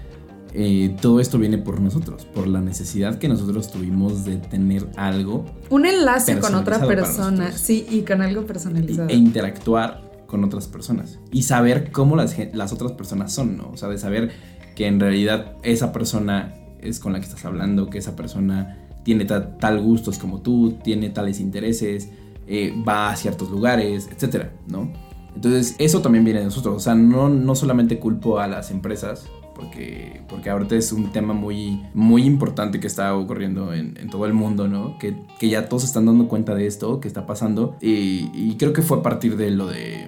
eh, 0.53 0.95
todo 1.01 1.19
esto 1.19 1.37
viene 1.39 1.57
por 1.57 1.81
nosotros, 1.81 2.25
por 2.25 2.47
la 2.47 2.61
necesidad 2.61 3.17
que 3.17 3.27
nosotros 3.27 3.71
tuvimos 3.71 4.25
de 4.25 4.37
tener 4.37 4.85
algo 4.95 5.43
Un 5.69 5.85
enlace 5.85 6.37
con 6.39 6.55
otra 6.55 6.85
persona, 6.85 7.51
sí, 7.51 7.85
y 7.89 8.01
con 8.01 8.21
algo 8.21 8.45
personalizado. 8.45 9.09
e 9.09 9.15
interactuar 9.15 10.01
con 10.27 10.43
otras 10.43 10.67
personas. 10.67 11.19
Y 11.31 11.43
saber 11.43 11.91
cómo 11.91 12.15
las, 12.15 12.35
las 12.53 12.73
otras 12.73 12.91
personas 12.93 13.33
son, 13.33 13.57
¿no? 13.57 13.69
O 13.73 13.77
sea, 13.77 13.89
de 13.89 13.97
saber 13.97 14.31
que 14.75 14.87
en 14.87 14.99
realidad 14.99 15.53
esa 15.63 15.91
persona 15.91 16.53
es 16.79 16.99
con 16.99 17.13
la 17.13 17.19
que 17.19 17.25
estás 17.25 17.45
hablando, 17.45 17.89
que 17.89 17.97
esa 17.97 18.15
persona 18.15 18.77
tiene 19.03 19.25
ta- 19.25 19.57
tal 19.57 19.81
gustos 19.81 20.17
como 20.17 20.41
tú, 20.41 20.77
tiene 20.83 21.09
tales 21.09 21.39
intereses, 21.39 22.09
eh, 22.47 22.73
va 22.87 23.09
a 23.09 23.15
ciertos 23.15 23.49
lugares, 23.49 24.09
etcétera, 24.11 24.51
¿no? 24.67 24.91
Entonces, 25.35 25.75
eso 25.79 26.01
también 26.01 26.23
viene 26.23 26.39
de 26.39 26.45
nosotros. 26.45 26.75
O 26.75 26.79
sea, 26.79 26.95
no, 26.95 27.29
no 27.29 27.55
solamente 27.55 27.99
culpo 27.99 28.39
a 28.39 28.47
las 28.47 28.71
empresas, 28.71 29.25
porque, 29.55 30.21
porque 30.27 30.49
ahorita 30.49 30.75
es 30.75 30.91
un 30.91 31.11
tema 31.11 31.33
muy, 31.33 31.81
muy 31.93 32.23
importante 32.23 32.79
que 32.79 32.87
está 32.87 33.15
ocurriendo 33.15 33.73
en, 33.73 33.97
en 33.97 34.09
todo 34.09 34.25
el 34.25 34.33
mundo, 34.33 34.67
¿no? 34.67 34.99
Que, 34.99 35.15
que 35.39 35.49
ya 35.49 35.67
todos 35.67 35.83
se 35.83 35.87
están 35.87 36.05
dando 36.05 36.27
cuenta 36.27 36.53
de 36.53 36.67
esto, 36.67 36.99
que 36.99 37.07
está 37.07 37.25
pasando. 37.25 37.77
Y, 37.81 38.29
y 38.33 38.55
creo 38.59 38.73
que 38.73 38.81
fue 38.81 38.99
a 38.99 39.01
partir 39.01 39.37
de 39.37 39.49
lo 39.49 39.67
de 39.67 40.07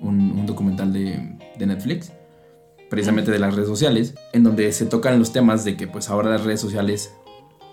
un, 0.00 0.32
un 0.38 0.46
documental 0.46 0.92
de, 0.92 1.36
de 1.58 1.66
Netflix, 1.66 2.12
precisamente 2.88 3.30
de 3.30 3.38
las 3.38 3.54
redes 3.54 3.68
sociales, 3.68 4.14
en 4.32 4.44
donde 4.44 4.72
se 4.72 4.86
tocan 4.86 5.18
los 5.18 5.32
temas 5.32 5.64
de 5.64 5.76
que 5.76 5.86
pues 5.86 6.08
ahora 6.08 6.30
las 6.30 6.44
redes 6.44 6.60
sociales 6.60 7.12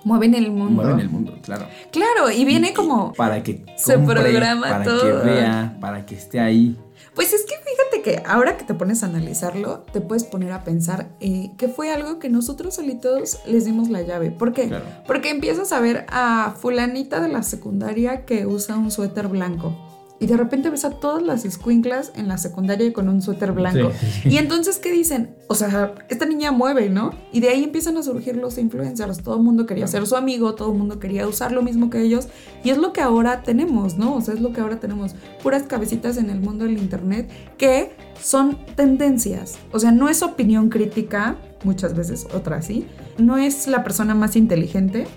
Mueven 0.03 0.33
el 0.33 0.49
mundo. 0.49 0.81
mueven 0.81 0.99
el 0.99 1.09
mundo, 1.09 1.37
claro. 1.43 1.67
Claro, 1.91 2.31
y 2.31 2.43
viene 2.43 2.73
como... 2.73 3.13
Para 3.13 3.43
que 3.43 3.63
se 3.77 3.93
compre, 3.95 4.19
programa 4.19 4.67
para 4.67 4.83
que 4.83 5.11
vea, 5.23 5.77
para 5.79 6.05
que 6.07 6.15
esté 6.15 6.39
ahí. 6.39 6.75
Pues 7.15 7.33
es 7.33 7.43
que 7.43 7.55
fíjate 7.55 8.01
que 8.01 8.23
ahora 8.25 8.57
que 8.57 8.63
te 8.63 8.73
pones 8.73 9.03
a 9.03 9.07
analizarlo, 9.07 9.79
te 9.91 9.99
puedes 9.99 10.23
poner 10.23 10.53
a 10.53 10.63
pensar 10.63 11.09
eh, 11.19 11.51
que 11.57 11.67
fue 11.67 11.91
algo 11.91 12.19
que 12.19 12.29
nosotros 12.29 12.75
solitos 12.75 13.39
les 13.45 13.65
dimos 13.65 13.89
la 13.89 14.01
llave. 14.01 14.31
¿Por 14.31 14.53
qué? 14.53 14.67
Claro. 14.69 14.85
Porque 15.05 15.29
empiezas 15.29 15.73
a 15.73 15.81
ver 15.81 16.05
a 16.09 16.55
fulanita 16.57 17.19
de 17.19 17.27
la 17.27 17.43
secundaria 17.43 18.25
que 18.25 18.45
usa 18.45 18.77
un 18.77 18.91
suéter 18.91 19.27
blanco. 19.27 19.75
Y 20.21 20.27
de 20.27 20.37
repente 20.37 20.69
ves 20.69 20.85
a 20.85 20.91
todas 20.91 21.23
las 21.23 21.45
escuinclas 21.45 22.11
en 22.15 22.27
la 22.27 22.37
secundaria 22.37 22.93
con 22.93 23.09
un 23.09 23.23
suéter 23.23 23.53
blanco. 23.53 23.91
Sí. 24.21 24.29
Y 24.29 24.37
entonces, 24.37 24.77
¿qué 24.77 24.91
dicen? 24.91 25.35
O 25.47 25.55
sea, 25.55 25.95
esta 26.09 26.27
niña 26.27 26.51
mueve, 26.51 26.91
¿no? 26.91 27.09
Y 27.33 27.39
de 27.39 27.49
ahí 27.49 27.63
empiezan 27.63 27.97
a 27.97 28.03
surgir 28.03 28.35
los 28.35 28.59
influencers. 28.59 29.23
Todo 29.23 29.37
el 29.37 29.41
mundo 29.41 29.65
quería 29.65 29.87
ser 29.87 30.05
su 30.05 30.15
amigo, 30.15 30.53
todo 30.53 30.73
el 30.73 30.77
mundo 30.77 30.99
quería 30.99 31.27
usar 31.27 31.51
lo 31.51 31.63
mismo 31.63 31.89
que 31.89 32.01
ellos. 32.01 32.27
Y 32.63 32.69
es 32.69 32.77
lo 32.77 32.93
que 32.93 33.01
ahora 33.01 33.41
tenemos, 33.41 33.97
¿no? 33.97 34.13
O 34.13 34.21
sea, 34.21 34.35
es 34.35 34.41
lo 34.41 34.53
que 34.53 34.61
ahora 34.61 34.79
tenemos. 34.79 35.15
Puras 35.41 35.63
cabecitas 35.63 36.17
en 36.17 36.29
el 36.29 36.39
mundo 36.39 36.65
del 36.65 36.77
Internet 36.77 37.27
que 37.57 37.91
son 38.21 38.59
tendencias. 38.75 39.55
O 39.71 39.79
sea, 39.79 39.91
no 39.91 40.07
es 40.07 40.21
opinión 40.21 40.69
crítica, 40.69 41.37
muchas 41.63 41.95
veces 41.95 42.27
otra 42.31 42.61
sí. 42.61 42.85
No 43.17 43.39
es 43.39 43.65
la 43.65 43.83
persona 43.83 44.13
más 44.13 44.35
inteligente, 44.35 45.07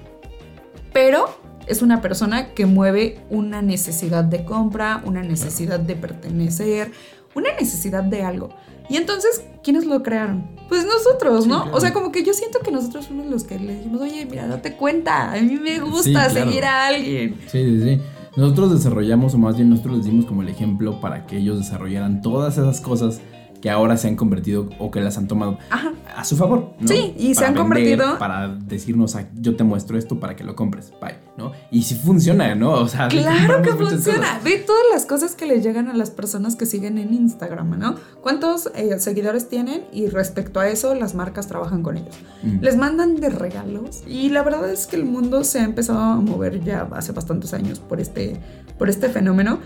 pero 0.95 1.27
es 1.67 1.83
una 1.83 2.01
persona 2.01 2.49
que 2.55 2.67
mueve 2.67 3.21
una 3.31 3.63
necesidad 3.63 4.25
de 4.25 4.45
compra, 4.45 5.03
una 5.05 5.23
necesidad 5.23 5.81
de 5.81 5.97
pertenecer, 5.97 6.93
una 7.35 7.49
necesidad 7.59 8.03
de 8.03 8.23
algo. 8.23 8.51
Y 8.89 8.97
entonces, 8.97 9.45
¿quiénes 9.63 9.87
lo 9.87 10.03
crearon? 10.03 10.47
Pues 10.69 10.85
nosotros, 10.87 11.45
Sí, 11.45 11.51
¿no? 11.51 11.63
claro. 11.63 11.77
O 11.77 11.81
sea, 11.81 11.93
como 11.93 12.13
que 12.13 12.23
yo 12.23 12.35
siento 12.35 12.61
que 12.61 12.71
nosotros 12.71 13.07
fuimos 13.07 13.27
los 13.27 13.45
que 13.45 13.59
le 13.59 13.77
dijimos, 13.77 14.01
oye, 14.03 14.27
mira, 14.31 14.47
date 14.47 14.75
cuenta, 14.77 15.33
a 15.33 15.41
mí 15.41 15.57
me 15.57 15.81
gusta 15.81 16.29
claro. 16.29 16.35
seguir 16.35 16.65
a 16.65 16.87
alguien. 16.89 17.37
Sí, 17.47 17.65
sí, 17.65 17.83
sí. 17.83 18.01
Nosotros 18.37 18.73
desarrollamos, 18.73 19.33
o 19.35 19.39
más 19.39 19.57
bien 19.57 19.71
nosotros 19.71 19.99
les 19.99 20.07
dimos 20.07 20.27
como 20.27 20.43
el 20.43 20.49
ejemplo 20.49 21.01
para 21.01 21.25
que 21.27 21.39
ellos 21.39 21.59
desarrollaran 21.59 22.21
todas 22.21 22.59
esas 22.59 22.81
cosas 22.81 23.21
que 23.65 23.71
ahora 23.71 23.97
se 23.97 24.09
han 24.09 24.15
convertido 24.17 24.69
o 24.79 24.91
que 24.91 25.01
las 25.01 25.17
han 25.17 25.27
tomado 25.27 25.57
Ajá. 25.71 25.95
a 26.15 26.23
su 26.27 26.37
favor, 26.37 26.75
¿no? 26.81 26.87
Sí, 26.87 27.15
y 27.17 27.29
se 27.35 27.37
Para 27.37 27.49
han 27.49 27.55
convertido- 27.55 28.19
Para 28.19 28.49
decirnos, 28.49 29.17
"Ah, 29.17 29.27
yo 29.41 29.57
te 29.57 29.65
muestro 29.65 29.97
esto 29.97 30.21
para 30.21 30.37
que 30.37 30.45
lo 30.45 30.55
compres, 30.55 30.93
bye, 31.01 31.15
¿no? 31.39 31.53
Y 31.71 31.85
si 31.85 31.95
funciona, 31.95 32.55
¿no? 32.55 32.73
O 32.73 32.89
sea, 32.89 33.09
Claro 33.09 33.63
que 33.63 33.71
funciona. 33.73 34.39
Ve 34.45 34.59
todas 34.67 34.83
las 34.93 35.07
cosas 35.07 35.35
que 35.35 35.47
le 35.47 35.63
llegan 35.63 35.89
a 35.89 35.95
las 35.95 36.11
personas 36.11 36.57
que 36.57 36.67
siguen 36.67 36.99
en 36.99 37.15
Instagram, 37.15 37.79
¿no? 37.79 37.95
¿Cuántos 38.21 38.71
eh, 38.75 39.01
seguidores 39.01 39.49
tienen? 39.49 39.85
Y 39.95 40.09
respecto 40.09 40.61
a 40.61 40.69
eso, 40.69 40.95
las 40.95 41.15
marcas 41.15 41.47
trabajan 41.47 41.83
con 41.83 41.97
ellos. 41.97 42.15
Mm. 42.43 42.59
Les 42.61 42.77
mandan 42.77 43.17
de 43.17 43.31
regalos. 43.31 44.03
Y 44.07 44.29
la 44.29 44.43
verdad 44.43 44.71
es 44.71 44.87
que 44.87 44.97
el 44.97 45.07
mundo 45.07 45.43
se 45.43 45.61
ha 45.61 45.65
empezado 45.65 46.01
a 46.01 46.17
mover 46.17 46.63
ya 46.63 46.87
hace 46.93 47.13
bastantes 47.13 47.55
años 47.55 47.79
por 47.81 47.99
este, 47.99 48.37
por 48.79 48.91
este 48.91 49.09
fenómeno. 49.09 49.61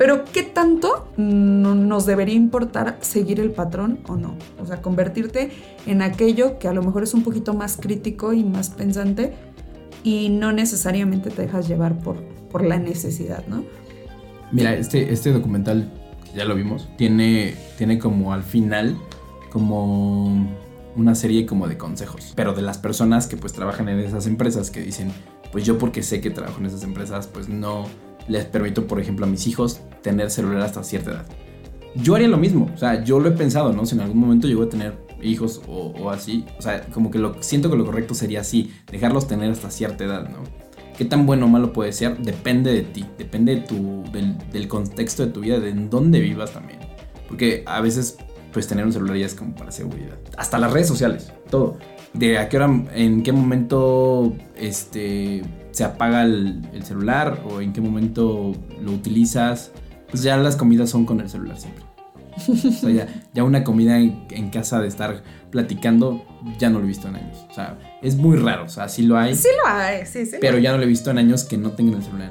Pero 0.00 0.24
¿qué 0.24 0.42
tanto 0.42 1.12
nos 1.18 2.06
debería 2.06 2.34
importar 2.34 2.96
seguir 3.02 3.38
el 3.38 3.50
patrón 3.50 3.98
o 4.08 4.16
no? 4.16 4.34
O 4.58 4.64
sea, 4.64 4.80
convertirte 4.80 5.50
en 5.84 6.00
aquello 6.00 6.58
que 6.58 6.68
a 6.68 6.72
lo 6.72 6.82
mejor 6.82 7.02
es 7.02 7.12
un 7.12 7.22
poquito 7.22 7.52
más 7.52 7.76
crítico 7.76 8.32
y 8.32 8.42
más 8.42 8.70
pensante 8.70 9.34
y 10.02 10.30
no 10.30 10.52
necesariamente 10.52 11.28
te 11.28 11.42
dejas 11.42 11.68
llevar 11.68 11.98
por, 11.98 12.16
por 12.50 12.64
la 12.64 12.78
necesidad, 12.78 13.46
¿no? 13.46 13.62
Mira, 14.52 14.74
este, 14.74 15.12
este 15.12 15.32
documental, 15.32 15.92
ya 16.34 16.46
lo 16.46 16.54
vimos, 16.54 16.88
tiene, 16.96 17.54
tiene 17.76 17.98
como 17.98 18.32
al 18.32 18.42
final 18.42 18.96
como 19.50 20.48
una 20.96 21.14
serie 21.14 21.44
como 21.44 21.68
de 21.68 21.76
consejos, 21.76 22.32
pero 22.34 22.54
de 22.54 22.62
las 22.62 22.78
personas 22.78 23.26
que 23.26 23.36
pues 23.36 23.52
trabajan 23.52 23.90
en 23.90 23.98
esas 23.98 24.26
empresas 24.26 24.70
que 24.70 24.80
dicen, 24.80 25.12
pues 25.52 25.66
yo 25.66 25.76
porque 25.76 26.02
sé 26.02 26.22
que 26.22 26.30
trabajo 26.30 26.58
en 26.58 26.64
esas 26.64 26.84
empresas, 26.84 27.26
pues 27.26 27.50
no 27.50 27.84
les 28.28 28.46
permito, 28.46 28.86
por 28.86 28.98
ejemplo, 28.98 29.26
a 29.26 29.28
mis 29.28 29.46
hijos 29.46 29.82
tener 30.02 30.30
celular 30.30 30.62
hasta 30.62 30.82
cierta 30.82 31.10
edad. 31.12 31.26
Yo 31.94 32.14
haría 32.14 32.28
lo 32.28 32.36
mismo, 32.36 32.70
o 32.72 32.78
sea, 32.78 33.02
yo 33.02 33.18
lo 33.18 33.28
he 33.28 33.32
pensado, 33.32 33.72
¿no? 33.72 33.84
Si 33.84 33.94
en 33.94 34.02
algún 34.02 34.18
momento 34.18 34.46
llego 34.46 34.62
a 34.62 34.68
tener 34.68 34.94
hijos 35.22 35.60
o, 35.66 36.10
así, 36.10 36.44
o 36.58 36.62
sea, 36.62 36.82
como 36.92 37.10
que 37.10 37.18
lo 37.18 37.42
siento 37.42 37.70
que 37.70 37.76
lo 37.76 37.84
correcto 37.84 38.14
sería 38.14 38.40
así, 38.40 38.72
dejarlos 38.90 39.26
tener 39.26 39.50
hasta 39.50 39.70
cierta 39.70 40.04
edad, 40.04 40.28
¿no? 40.28 40.38
Qué 40.96 41.04
tan 41.04 41.26
bueno 41.26 41.46
o 41.46 41.48
malo 41.48 41.72
puede 41.72 41.92
ser, 41.92 42.18
depende 42.18 42.72
de 42.72 42.82
ti, 42.82 43.06
depende 43.18 43.56
de 43.56 43.60
tu, 43.62 44.04
del, 44.12 44.36
del 44.52 44.68
contexto 44.68 45.26
de 45.26 45.32
tu 45.32 45.40
vida, 45.40 45.58
de 45.58 45.70
en 45.70 45.90
dónde 45.90 46.20
vivas 46.20 46.52
también. 46.52 46.78
Porque 47.26 47.62
a 47.66 47.80
veces, 47.80 48.18
pues 48.52 48.66
tener 48.66 48.84
un 48.84 48.92
celular 48.92 49.16
ya 49.16 49.26
es 49.26 49.34
como 49.34 49.54
para 49.54 49.70
seguridad. 49.70 50.18
Hasta 50.36 50.58
las 50.58 50.72
redes 50.72 50.88
sociales, 50.88 51.32
todo. 51.48 51.78
De 52.12 52.38
a 52.38 52.48
qué 52.48 52.56
hora, 52.56 52.84
en 52.94 53.22
qué 53.22 53.32
momento, 53.32 54.34
este, 54.56 55.42
se 55.70 55.84
apaga 55.84 56.24
el, 56.24 56.62
celular 56.82 57.42
o 57.48 57.60
en 57.60 57.72
qué 57.72 57.80
momento 57.80 58.52
lo 58.82 58.92
utilizas. 58.92 59.72
Pues 60.10 60.22
ya 60.22 60.36
las 60.36 60.56
comidas 60.56 60.90
son 60.90 61.06
con 61.06 61.20
el 61.20 61.28
celular 61.28 61.58
siempre. 61.58 61.84
O 62.48 62.54
sea, 62.54 63.06
ya, 63.34 63.44
una 63.44 63.64
comida 63.64 63.98
en, 63.98 64.50
casa 64.50 64.80
de 64.80 64.88
estar 64.88 65.22
platicando, 65.50 66.24
ya 66.58 66.70
no 66.70 66.78
lo 66.78 66.84
he 66.84 66.88
visto 66.88 67.08
en 67.08 67.16
años. 67.16 67.46
O 67.50 67.54
sea, 67.54 67.78
es 68.02 68.16
muy 68.16 68.36
raro. 68.36 68.64
O 68.64 68.68
sea, 68.68 68.88
sí 68.88 69.02
lo 69.02 69.18
hay. 69.18 69.34
Sí 69.34 69.48
lo 69.62 69.70
hay, 69.70 70.06
sí, 70.06 70.26
sí. 70.26 70.36
Pero 70.40 70.58
ya 70.58 70.72
no 70.72 70.78
lo 70.78 70.84
he 70.84 70.86
visto 70.86 71.10
en 71.10 71.18
años 71.18 71.44
que 71.44 71.58
no 71.58 71.72
tengan 71.72 71.96
el 71.96 72.02
celular 72.02 72.30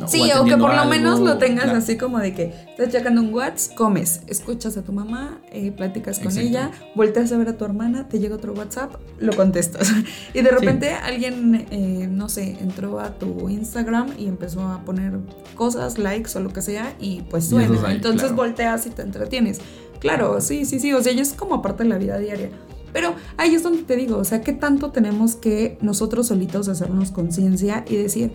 mano 0.00 0.10
sí, 0.10 0.30
o, 0.32 0.44
que 0.44 0.56
por 0.56 0.74
lo 0.74 0.84
menos 0.86 1.20
lo 1.20 1.38
tengas 1.38 1.68
así 1.68 1.96
como 1.96 2.18
de 2.18 2.34
que 2.34 2.54
estás 2.70 2.90
checando 2.90 3.20
un 3.20 3.32
WhatsApp, 3.32 3.76
comes, 3.76 4.22
escuchas 4.26 4.76
a 4.76 4.82
tu 4.82 4.92
mamá, 4.92 5.40
eh, 5.52 5.72
platicas 5.72 6.18
con 6.18 6.36
ella, 6.36 6.70
volteas 6.94 7.32
a 7.32 7.38
ver 7.38 7.48
a 7.48 7.56
tu 7.56 7.64
hermana, 7.64 8.08
te 8.08 8.18
llega 8.18 8.34
otro 8.34 8.52
WhatsApp, 8.52 8.94
lo 9.18 9.34
contestas. 9.34 9.92
y 10.34 10.42
de 10.42 10.50
repente 10.50 10.90
alguien, 10.90 11.66
eh, 11.70 12.08
no 12.10 12.28
sé, 12.28 12.56
entró 12.60 13.00
a 13.00 13.18
tu 13.18 13.48
Instagram 13.48 14.14
y 14.18 14.26
empezó 14.26 14.62
a 14.62 14.84
poner 14.84 15.18
cosas, 15.54 15.98
likes 15.98 16.30
o 16.36 16.40
lo 16.40 16.52
que 16.52 16.62
sea, 16.62 16.94
y 16.98 17.22
pues 17.22 17.46
suena. 17.46 17.92
Entonces 17.92 18.34
volteas 18.34 18.86
y 18.86 18.90
te 18.90 19.02
entretienes. 19.02 19.60
Claro, 20.00 20.40
sí, 20.40 20.64
sí, 20.64 20.80
sí. 20.80 20.92
O 20.92 21.02
sea, 21.02 21.12
ya 21.12 21.22
es 21.22 21.34
como 21.34 21.62
parte 21.62 21.84
de 21.84 21.90
la 21.90 21.98
vida 21.98 22.18
diaria. 22.18 22.50
Pero 22.92 23.14
ahí 23.36 23.54
es 23.54 23.62
donde 23.62 23.82
te 23.82 23.94
digo, 23.94 24.16
o 24.16 24.24
sea, 24.24 24.40
¿qué 24.40 24.52
tanto 24.52 24.90
tenemos 24.90 25.36
que 25.36 25.78
nosotros 25.80 26.26
solitos 26.26 26.68
hacernos 26.68 27.12
conciencia 27.12 27.84
y 27.88 27.96
decir, 27.96 28.32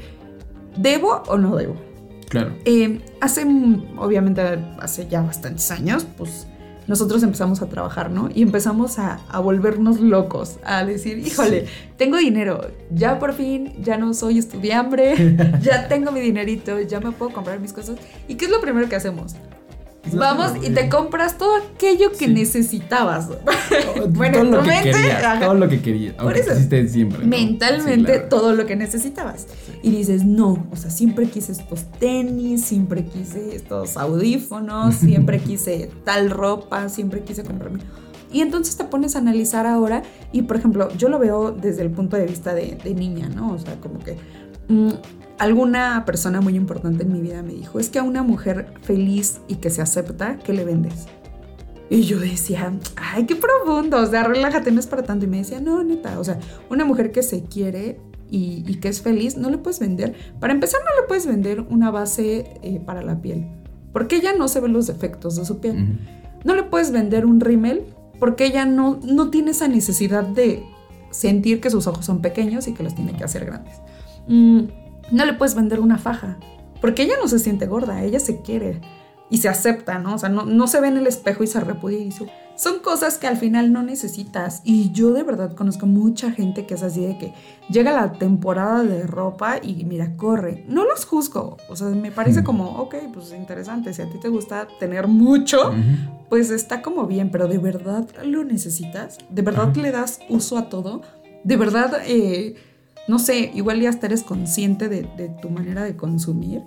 ¿Debo 0.78 1.24
o 1.28 1.38
no 1.38 1.56
debo? 1.56 1.76
Claro. 2.30 2.56
Eh, 2.66 3.02
hace, 3.22 3.46
obviamente, 3.98 4.42
hace 4.80 5.08
ya 5.08 5.22
bastantes 5.22 5.70
años, 5.72 6.06
pues 6.18 6.48
nosotros 6.88 7.24
empezamos 7.24 7.62
a 7.62 7.68
trabajar, 7.68 8.12
¿no? 8.12 8.30
Y 8.34 8.42
empezamos 8.42 9.00
a, 9.00 9.20
volvernos 9.40 10.00
locos, 10.00 10.60
a 10.64 10.86
decir, 10.86 11.18
híjole, 11.18 11.66
tengo 11.98 12.18
dinero, 12.18 12.70
ya 12.92 13.20
por 13.20 13.34
fin, 13.34 13.74
ya 13.82 13.98
no 13.98 14.14
soy 14.14 14.38
estudiambre, 14.38 15.36
ya 15.62 15.88
tengo 15.88 16.12
mi 16.12 16.20
dinerito, 16.20 16.80
ya 16.82 17.00
me 17.00 17.12
puedo 17.12 17.32
comprar 17.32 17.60
mis 17.60 17.74
cosas. 17.74 17.98
¿Y 18.28 18.36
qué 18.36 18.46
es 18.46 18.52
lo 18.52 18.62
primero 18.62 18.88
que 18.88 18.96
hacemos? 18.96 19.36
Vamos 20.14 20.54
y 20.62 20.70
te 20.72 20.90
compras 20.90 21.38
todo 21.38 21.56
aquello 21.56 22.12
que 22.12 22.28
necesitabas. 22.28 23.30
bueno, 24.10 24.40
todo 24.40 24.52
lo 24.52 24.64
que 24.64 24.82
querías, 24.84 25.40
todo 25.40 25.54
lo 25.54 25.70
que 25.70 25.82
querías. 25.82 26.16
Por 26.16 26.38
eso, 26.38 26.52
siempre. 26.88 27.26
Mentalmente, 27.26 28.20
todo 28.20 28.54
lo 28.54 28.66
que 28.66 28.76
necesitabas. 28.76 29.48
Y 29.82 29.92
dices, 29.92 30.26
no, 30.26 30.68
o 30.72 30.76
sea, 30.76 30.90
siempre 30.90 31.28
quise 31.28 31.52
estos 31.52 31.86
tenis, 32.00 32.64
siempre 32.66 33.06
quise 33.06 33.56
estos 33.56 33.98
audífonos, 33.98 34.96
siempre 35.00 35.40
quise 35.40 35.92
tal 36.04 36.30
ropa, 36.30 36.90
siempre 36.90 37.22
quise 37.22 37.44
comprarme. 37.44 37.80
Y 38.32 38.42
entonces 38.42 38.76
te 38.76 38.84
pones 38.84 39.16
a 39.16 39.20
analizar 39.20 39.66
ahora, 39.66 40.04
y 40.32 40.42
por 40.42 40.58
ejemplo, 40.58 40.90
yo 40.98 41.10
lo 41.10 41.20
veo 41.20 41.52
desde 41.52 41.84
el 41.84 41.92
punto 41.92 42.18
de 42.18 42.26
vista 42.26 42.54
de, 42.54 42.78
niña, 42.96 43.30
¿no? 43.30 43.54
O 43.54 43.60
sea, 43.60 43.80
como 43.80 44.00
que 44.00 44.18
mm, 44.68 44.90
alguna 45.38 46.04
persona 46.06 46.42
muy 46.42 46.56
importante 46.56 47.04
en 47.04 47.12
mi 47.12 47.22
vida 47.22 47.44
me 47.44 47.54
dijo, 47.54 47.80
es 47.80 47.90
que 47.90 48.00
a 48.00 48.04
una 48.04 48.24
mujer 48.24 48.74
feliz 48.82 49.42
y 49.48 49.56
que 49.56 49.70
se 49.70 49.82
acepta, 49.82 50.38
¿qué 50.38 50.54
le 50.54 50.66
vendes? 50.66 51.08
Y 51.90 52.02
yo 52.04 52.20
decía, 52.20 52.74
ay, 52.96 53.26
qué 53.26 53.36
profundo, 53.36 53.98
o 53.98 54.06
sea, 54.06 54.24
relájate, 54.24 54.72
no 54.72 54.80
es 54.80 54.88
para 54.88 55.04
tanto. 55.04 55.26
Y 55.26 55.28
me 55.28 55.38
decía, 55.38 55.60
no, 55.62 55.84
neta, 55.84 56.20
o 56.20 56.24
sea, 56.24 56.40
una 56.70 56.84
mujer 56.84 57.12
que 57.12 57.22
se 57.22 57.44
quiere 57.44 58.00
y, 58.30 58.64
que 58.78 58.88
es 58.88 59.02
feliz, 59.02 59.38
no 59.38 59.50
le 59.50 59.58
puedes 59.58 59.80
vender, 59.80 60.16
para 60.40 60.52
empezar, 60.52 60.82
no 60.82 61.02
le 61.02 61.08
puedes 61.08 61.28
vender 61.28 61.62
una 61.62 61.92
base 61.92 62.60
eh, 62.64 62.82
para 62.84 63.04
la 63.04 63.22
piel, 63.22 63.46
porque 63.94 64.16
ella 64.16 64.34
no 64.36 64.48
se 64.48 64.60
ve 64.60 64.68
los 64.68 64.88
defectos 64.88 65.36
de 65.36 65.46
su 65.46 65.60
piel. 65.60 66.00
No 66.44 66.56
le 66.56 66.64
puedes 66.64 66.92
vender 66.92 67.26
un 67.26 67.40
rímel, 67.40 67.84
porque 68.20 68.46
ella 68.46 68.66
no, 68.66 69.00
no 69.04 69.30
tiene 69.30 69.52
esa 69.52 69.68
necesidad 69.68 70.24
de 70.24 70.64
sentir 71.12 71.62
que 71.62 71.70
sus 71.70 71.88
ojos 71.88 72.06
son 72.06 72.22
pequeños 72.22 72.68
y 72.68 72.74
que 72.74 72.84
los 72.84 72.96
tiene 72.96 73.16
que 73.16 73.24
hacer 73.24 73.46
grandes. 73.46 73.76
Mm, 74.28 74.64
no 75.12 75.26
le 75.26 75.34
puedes 75.34 75.56
vender 75.56 75.80
una 75.80 75.98
faja, 75.98 76.38
porque 76.82 77.04
ella 77.04 77.16
no 77.22 77.28
se 77.28 77.40
siente 77.40 77.68
gorda, 77.68 78.04
ella 78.04 78.20
se 78.20 78.42
quiere 78.42 78.82
y 79.30 79.40
se 79.40 79.50
acepta, 79.50 79.98
¿no? 79.98 80.16
O 80.16 80.18
sea, 80.18 80.30
no, 80.30 80.68
se 80.68 80.80
ve 80.80 80.88
en 80.88 80.98
el 80.98 81.08
espejo 81.08 81.44
y 81.44 81.48
se 81.48 81.60
repudia 81.60 81.98
y 81.98 82.06
dice, 82.06 82.30
son 82.56 82.80
cosas 82.80 83.18
que 83.18 83.28
al 83.28 83.38
final 83.38 83.74
no 83.74 83.82
necesitas. 83.82 84.62
Y 84.64 84.92
yo 84.92 85.12
de 85.14 85.24
verdad 85.24 85.56
conozco 85.56 85.88
mucha 85.88 86.32
gente 86.32 86.66
que 86.66 86.76
es 86.76 86.84
así 86.84 87.06
de 87.06 87.18
que 87.18 87.34
llega 87.70 87.92
la 87.92 88.14
temporada 88.14 88.84
de 88.84 89.08
ropa 89.08 89.58
y 89.62 89.84
mira, 89.86 90.16
corre. 90.16 90.64
No 90.68 90.86
los 90.86 91.06
juzgo, 91.06 91.58
o 91.70 91.76
sea, 91.76 91.88
me 91.88 92.12
parece 92.12 92.44
como, 92.44 92.78
ok, 92.78 92.96
pues 93.14 93.34
interesante, 93.34 93.94
si 93.94 94.04
a 94.04 94.10
ti 94.10 94.20
te 94.20 94.30
gusta 94.30 94.68
tener 94.80 95.08
mucho, 95.08 95.74
pues 96.30 96.52
está 96.52 96.82
como 96.82 97.08
bien, 97.08 97.32
pero 97.32 97.48
de 97.48 97.58
verdad 97.58 98.08
lo 98.24 98.44
necesitas, 98.44 99.18
de 99.30 99.42
verdad 99.42 99.76
le 99.76 99.92
das 99.92 100.20
uso 100.30 100.58
a 100.58 100.70
todo, 100.70 101.02
de 101.44 101.58
verdad... 101.58 102.02
Eh, 102.06 102.56
no 103.08 103.20
sé, 103.20 103.52
igual 103.54 103.80
ya 103.82 103.90
hasta 103.90 104.08
eres 104.08 104.24
consciente 104.24 104.90
de, 104.90 105.04
tu 105.42 105.50
manera 105.50 105.84
de 105.84 105.96
consumir. 105.96 106.64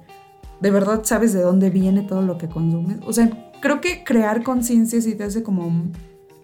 De 0.60 0.70
verdad 0.70 1.02
sabes 1.04 1.32
de 1.32 1.40
dónde 1.40 1.70
viene 1.70 2.02
todo 2.02 2.22
lo 2.22 2.38
que 2.38 2.48
consumes. 2.48 2.98
O 3.06 3.12
sea, 3.12 3.52
creo 3.60 3.80
que 3.80 4.04
crear 4.04 4.42
conciencia 4.42 5.00
sí 5.00 5.14
te 5.14 5.24
hace 5.24 5.42
como 5.42 5.90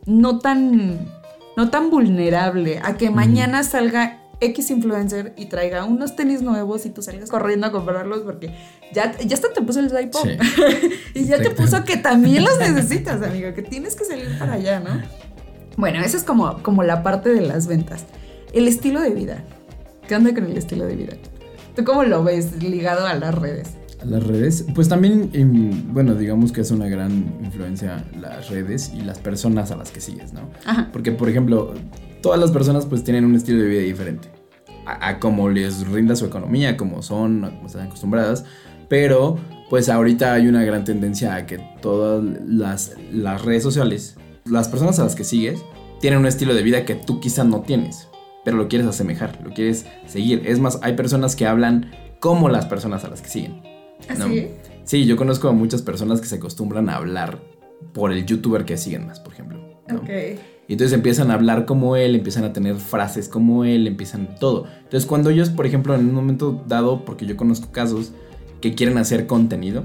no 0.06 0.38
tan, 0.38 1.08
no 1.56 1.70
tan 1.70 1.90
vulnerable 1.90 2.80
a 2.82 2.96
que 2.96 3.10
mañana 3.10 3.62
salga 3.62 4.20
X 4.40 4.70
influencer 4.70 5.32
y 5.36 5.46
traiga 5.46 5.84
unos 5.84 6.16
tenis 6.16 6.42
nuevos 6.42 6.86
y 6.86 6.90
tú 6.90 7.02
salgas 7.02 7.30
corriendo 7.30 7.66
a 7.66 7.72
comprarlos 7.72 8.20
porque 8.20 8.54
ya, 8.92 9.16
ya 9.18 9.34
hasta 9.34 9.52
te 9.52 9.62
puso 9.62 9.80
el 9.80 9.86
iPod 9.86 10.28
y 11.14 11.24
ya 11.24 11.38
te 11.38 11.50
puso 11.50 11.84
que 11.84 11.96
también 11.96 12.44
los 12.44 12.58
necesitas, 12.58 13.22
amigo, 13.22 13.54
que 13.54 13.62
tienes 13.62 13.94
que 13.96 14.04
salir 14.04 14.38
para 14.38 14.54
allá, 14.54 14.80
¿no? 14.80 15.02
Bueno, 15.76 16.00
esa 16.00 16.16
es 16.16 16.24
como, 16.24 16.62
como 16.62 16.82
la 16.82 17.02
parte 17.02 17.30
de 17.30 17.40
las 17.40 17.66
ventas. 17.66 18.04
El 18.52 18.68
estilo 18.68 19.00
de 19.00 19.10
vida. 19.10 19.44
¿Qué 20.08 20.14
onda 20.14 20.34
con 20.34 20.44
el 20.44 20.58
estilo 20.58 20.84
de 20.84 20.96
vida? 20.96 21.14
¿Tú 21.74 21.82
cómo 21.82 22.04
lo 22.04 22.22
ves 22.22 22.62
ligado 22.62 23.06
a 23.06 23.14
las 23.14 23.34
redes? 23.34 23.70
A 24.02 24.04
las 24.04 24.22
redes, 24.22 24.66
pues 24.74 24.86
también, 24.86 25.30
em, 25.32 25.94
bueno, 25.94 26.14
digamos 26.14 26.52
que 26.52 26.60
es 26.60 26.70
una 26.70 26.88
gran 26.88 27.34
influencia 27.42 28.04
las 28.20 28.50
redes 28.50 28.92
y 28.94 29.00
las 29.00 29.18
personas 29.18 29.70
a 29.70 29.76
las 29.76 29.90
que 29.90 30.02
sigues, 30.02 30.34
¿no? 30.34 30.50
Ajá. 30.66 30.90
Porque, 30.92 31.10
por 31.10 31.30
ejemplo, 31.30 31.72
todas 32.20 32.38
las 32.38 32.50
personas 32.50 32.84
pues 32.84 33.02
tienen 33.02 33.24
un 33.24 33.34
estilo 33.34 33.62
de 33.62 33.68
vida 33.68 33.80
diferente. 33.80 34.28
A, 34.84 35.18
cómo 35.18 35.48
les 35.48 35.88
rinda 35.88 36.14
su 36.14 36.26
economía, 36.26 36.76
como 36.76 37.00
son, 37.00 37.40
como 37.40 37.66
están 37.66 37.86
acostumbradas. 37.86 38.44
Pero, 38.90 39.38
pues 39.70 39.88
ahorita 39.88 40.34
hay 40.34 40.48
una 40.48 40.62
gran 40.64 40.84
tendencia 40.84 41.34
a 41.34 41.46
que 41.46 41.58
todas 41.80 42.22
las, 42.46 42.92
las 43.10 43.42
redes 43.42 43.62
sociales, 43.62 44.16
las 44.44 44.68
personas 44.68 44.98
a 44.98 45.04
las 45.04 45.14
que 45.14 45.24
sigues, 45.24 45.62
tienen 46.00 46.18
un 46.18 46.26
estilo 46.26 46.54
de 46.54 46.62
vida 46.62 46.84
que 46.84 46.94
tú 46.94 47.18
quizá 47.20 47.44
no 47.44 47.62
tienes 47.62 48.08
pero 48.44 48.56
lo 48.56 48.68
quieres 48.68 48.86
asemejar, 48.86 49.40
lo 49.42 49.52
quieres 49.52 49.86
seguir. 50.06 50.42
Es 50.46 50.58
más, 50.58 50.78
hay 50.82 50.94
personas 50.94 51.34
que 51.34 51.46
hablan 51.46 51.90
como 52.20 52.48
las 52.48 52.66
personas 52.66 53.04
a 53.04 53.08
las 53.08 53.22
que 53.22 53.28
siguen. 53.28 53.62
¿Así? 54.08 54.48
¿Ah, 54.50 54.68
sí, 54.84 55.06
yo 55.06 55.16
conozco 55.16 55.48
a 55.48 55.52
muchas 55.52 55.82
personas 55.82 56.20
que 56.20 56.26
se 56.26 56.36
acostumbran 56.36 56.88
a 56.90 56.96
hablar 56.96 57.38
por 57.92 58.12
el 58.12 58.26
youtuber 58.26 58.64
que 58.64 58.76
siguen 58.76 59.06
más, 59.06 59.20
por 59.20 59.32
ejemplo. 59.32 59.58
Ok. 59.92 60.10
Y 60.66 60.72
entonces 60.72 60.94
empiezan 60.94 61.30
a 61.30 61.34
hablar 61.34 61.66
como 61.66 61.96
él, 61.96 62.14
empiezan 62.14 62.44
a 62.44 62.52
tener 62.52 62.76
frases 62.76 63.28
como 63.28 63.64
él, 63.64 63.86
empiezan 63.86 64.36
todo. 64.38 64.66
Entonces 64.78 65.06
cuando 65.06 65.30
ellos, 65.30 65.50
por 65.50 65.66
ejemplo, 65.66 65.94
en 65.94 66.08
un 66.08 66.14
momento 66.14 66.64
dado, 66.66 67.04
porque 67.04 67.26
yo 67.26 67.36
conozco 67.36 67.70
casos 67.70 68.12
que 68.60 68.74
quieren 68.74 68.96
hacer 68.96 69.26
contenido, 69.26 69.84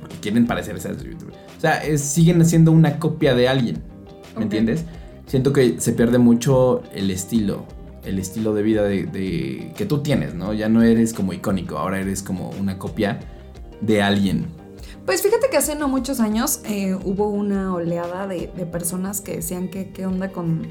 porque 0.00 0.16
quieren 0.20 0.46
parecerse 0.46 0.88
a 0.88 0.92
youtuber. 0.92 1.34
O 1.56 1.60
sea, 1.60 1.82
siguen 1.98 2.42
haciendo 2.42 2.72
una 2.72 2.98
copia 2.98 3.34
de 3.36 3.48
alguien, 3.48 3.78
¿me 4.36 4.42
entiendes? 4.42 4.84
siento 5.32 5.54
que 5.54 5.80
se 5.80 5.94
pierde 5.94 6.18
mucho 6.18 6.82
el 6.94 7.10
estilo, 7.10 7.64
el 8.04 8.18
estilo 8.18 8.54
de 8.54 8.62
vida 8.62 8.82
de, 8.82 9.72
que 9.76 9.86
tú 9.86 10.02
tienes, 10.02 10.34
¿no? 10.34 10.52
Ya 10.52 10.68
no 10.68 10.82
eres 10.82 11.14
como 11.14 11.32
icónico, 11.32 11.78
ahora 11.78 12.00
eres 12.00 12.22
como 12.22 12.50
una 12.50 12.78
copia 12.78 13.20
de 13.80 14.02
alguien 14.02 14.46
Pues 15.06 15.22
fíjate 15.22 15.48
que 15.50 15.56
hace 15.56 15.74
no 15.74 15.88
muchos 15.88 16.20
años 16.20 16.60
eh, 16.64 16.94
hubo 17.04 17.28
una 17.28 17.74
oleada 17.74 18.26
de, 18.26 18.50
de 18.56 18.66
personas 18.66 19.20
que 19.20 19.36
decían 19.36 19.68
que 19.68 19.90
qué 19.90 20.06
onda 20.06 20.30
con 20.30 20.68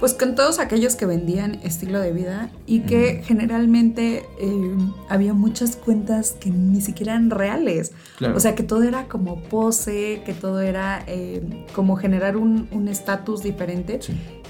pues 0.00 0.14
con 0.14 0.34
todos 0.34 0.58
aquellos 0.58 0.96
que 0.96 1.04
vendían 1.04 1.60
estilo 1.62 2.00
de 2.00 2.12
vida 2.12 2.50
y 2.66 2.80
que 2.80 3.22
generalmente 3.22 4.24
eh, 4.40 4.76
había 5.10 5.34
muchas 5.34 5.76
cuentas 5.76 6.32
que 6.40 6.50
ni 6.50 6.80
siquiera 6.80 7.12
eran 7.12 7.30
reales. 7.30 7.92
O 8.34 8.40
sea, 8.40 8.54
que 8.54 8.62
todo 8.62 8.82
era 8.82 9.08
como 9.08 9.42
pose, 9.42 10.22
que 10.24 10.32
todo 10.32 10.62
era 10.62 11.04
eh, 11.06 11.66
como 11.74 11.96
generar 11.96 12.38
un 12.38 12.88
estatus 12.88 13.42
diferente. 13.42 14.00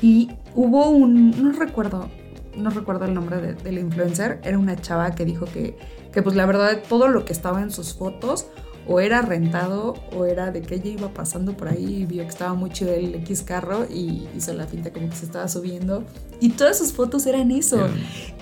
Y 0.00 0.30
hubo 0.54 0.88
un, 0.88 1.42
no 1.42 1.52
recuerdo, 1.52 2.08
no 2.56 2.70
recuerdo 2.70 3.04
el 3.04 3.14
nombre 3.14 3.40
de, 3.40 3.54
del 3.54 3.78
influencer, 3.78 4.40
era 4.44 4.58
una 4.58 4.76
chava 4.76 5.14
que 5.14 5.24
dijo 5.24 5.46
que, 5.46 5.76
que 6.12 6.22
pues 6.22 6.36
la 6.36 6.46
verdad 6.46 6.80
todo 6.88 7.08
lo 7.08 7.24
que 7.24 7.32
estaba 7.32 7.60
en 7.60 7.70
sus 7.70 7.94
fotos 7.94 8.46
o 8.86 9.00
era 9.00 9.22
rentado 9.22 9.94
o 10.16 10.24
era 10.24 10.50
de 10.50 10.62
que 10.62 10.76
ella 10.76 10.90
iba 10.90 11.08
pasando 11.14 11.56
por 11.56 11.68
ahí 11.68 12.02
y 12.02 12.06
vio 12.06 12.22
que 12.22 12.28
estaba 12.28 12.54
muy 12.54 12.70
chido 12.70 12.92
el 12.92 13.14
X 13.16 13.42
carro 13.42 13.86
y 13.88 14.28
hizo 14.36 14.52
la 14.52 14.66
finta 14.66 14.92
como 14.92 15.08
que 15.08 15.16
se 15.16 15.26
estaba 15.26 15.48
subiendo. 15.48 16.04
Y 16.40 16.50
todas 16.50 16.78
sus 16.78 16.92
fotos 16.92 17.26
eran 17.26 17.50
eso. 17.50 17.88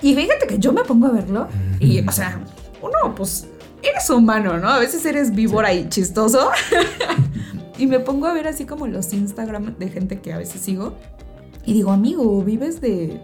Y 0.01 0.15
fíjate 0.15 0.47
que 0.47 0.59
yo 0.59 0.71
me 0.73 0.83
pongo 0.83 1.07
a 1.07 1.11
verlo 1.11 1.47
y, 1.79 1.99
o 2.07 2.11
sea, 2.11 2.41
uno, 2.81 3.15
pues, 3.15 3.47
eres 3.83 4.09
humano, 4.09 4.57
¿no? 4.57 4.69
A 4.69 4.79
veces 4.79 5.05
eres 5.05 5.33
víbora 5.35 5.73
y 5.73 5.89
chistoso. 5.89 6.49
y 7.77 7.87
me 7.87 7.99
pongo 7.99 8.27
a 8.27 8.33
ver 8.33 8.47
así 8.47 8.65
como 8.65 8.87
los 8.87 9.13
Instagram 9.13 9.77
de 9.77 9.89
gente 9.89 10.19
que 10.21 10.33
a 10.33 10.37
veces 10.37 10.61
sigo. 10.61 10.95
Y 11.65 11.73
digo, 11.73 11.91
amigo, 11.91 12.41
vives 12.41 12.81
de, 12.81 13.21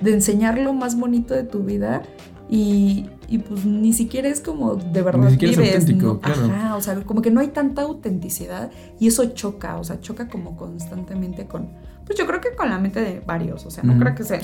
de 0.00 0.12
enseñar 0.12 0.58
lo 0.58 0.72
más 0.72 0.98
bonito 0.98 1.34
de 1.34 1.44
tu 1.44 1.60
vida 1.60 2.02
y, 2.48 3.06
y 3.28 3.38
pues 3.38 3.64
ni 3.64 3.92
siquiera 3.92 4.28
es 4.28 4.40
como 4.40 4.76
de 4.76 5.02
verdad 5.02 5.24
ni 5.24 5.30
siquiera 5.32 5.52
vives, 5.52 5.68
es 5.68 5.80
auténtico, 5.80 6.20
claro. 6.20 6.44
Ajá, 6.44 6.76
o 6.76 6.80
sea, 6.80 7.00
como 7.02 7.22
que 7.22 7.30
no 7.30 7.40
hay 7.40 7.48
tanta 7.48 7.82
autenticidad 7.82 8.70
y 8.98 9.08
eso 9.08 9.24
choca, 9.26 9.76
o 9.78 9.84
sea, 9.84 10.00
choca 10.00 10.28
como 10.28 10.56
constantemente 10.56 11.46
con, 11.46 11.70
pues 12.04 12.18
yo 12.18 12.26
creo 12.26 12.40
que 12.40 12.54
con 12.54 12.70
la 12.70 12.78
mente 12.78 13.00
de 13.00 13.20
varios, 13.20 13.66
o 13.66 13.70
sea, 13.70 13.82
no 13.82 13.98
creo 13.98 14.14
que 14.14 14.24
sea 14.24 14.40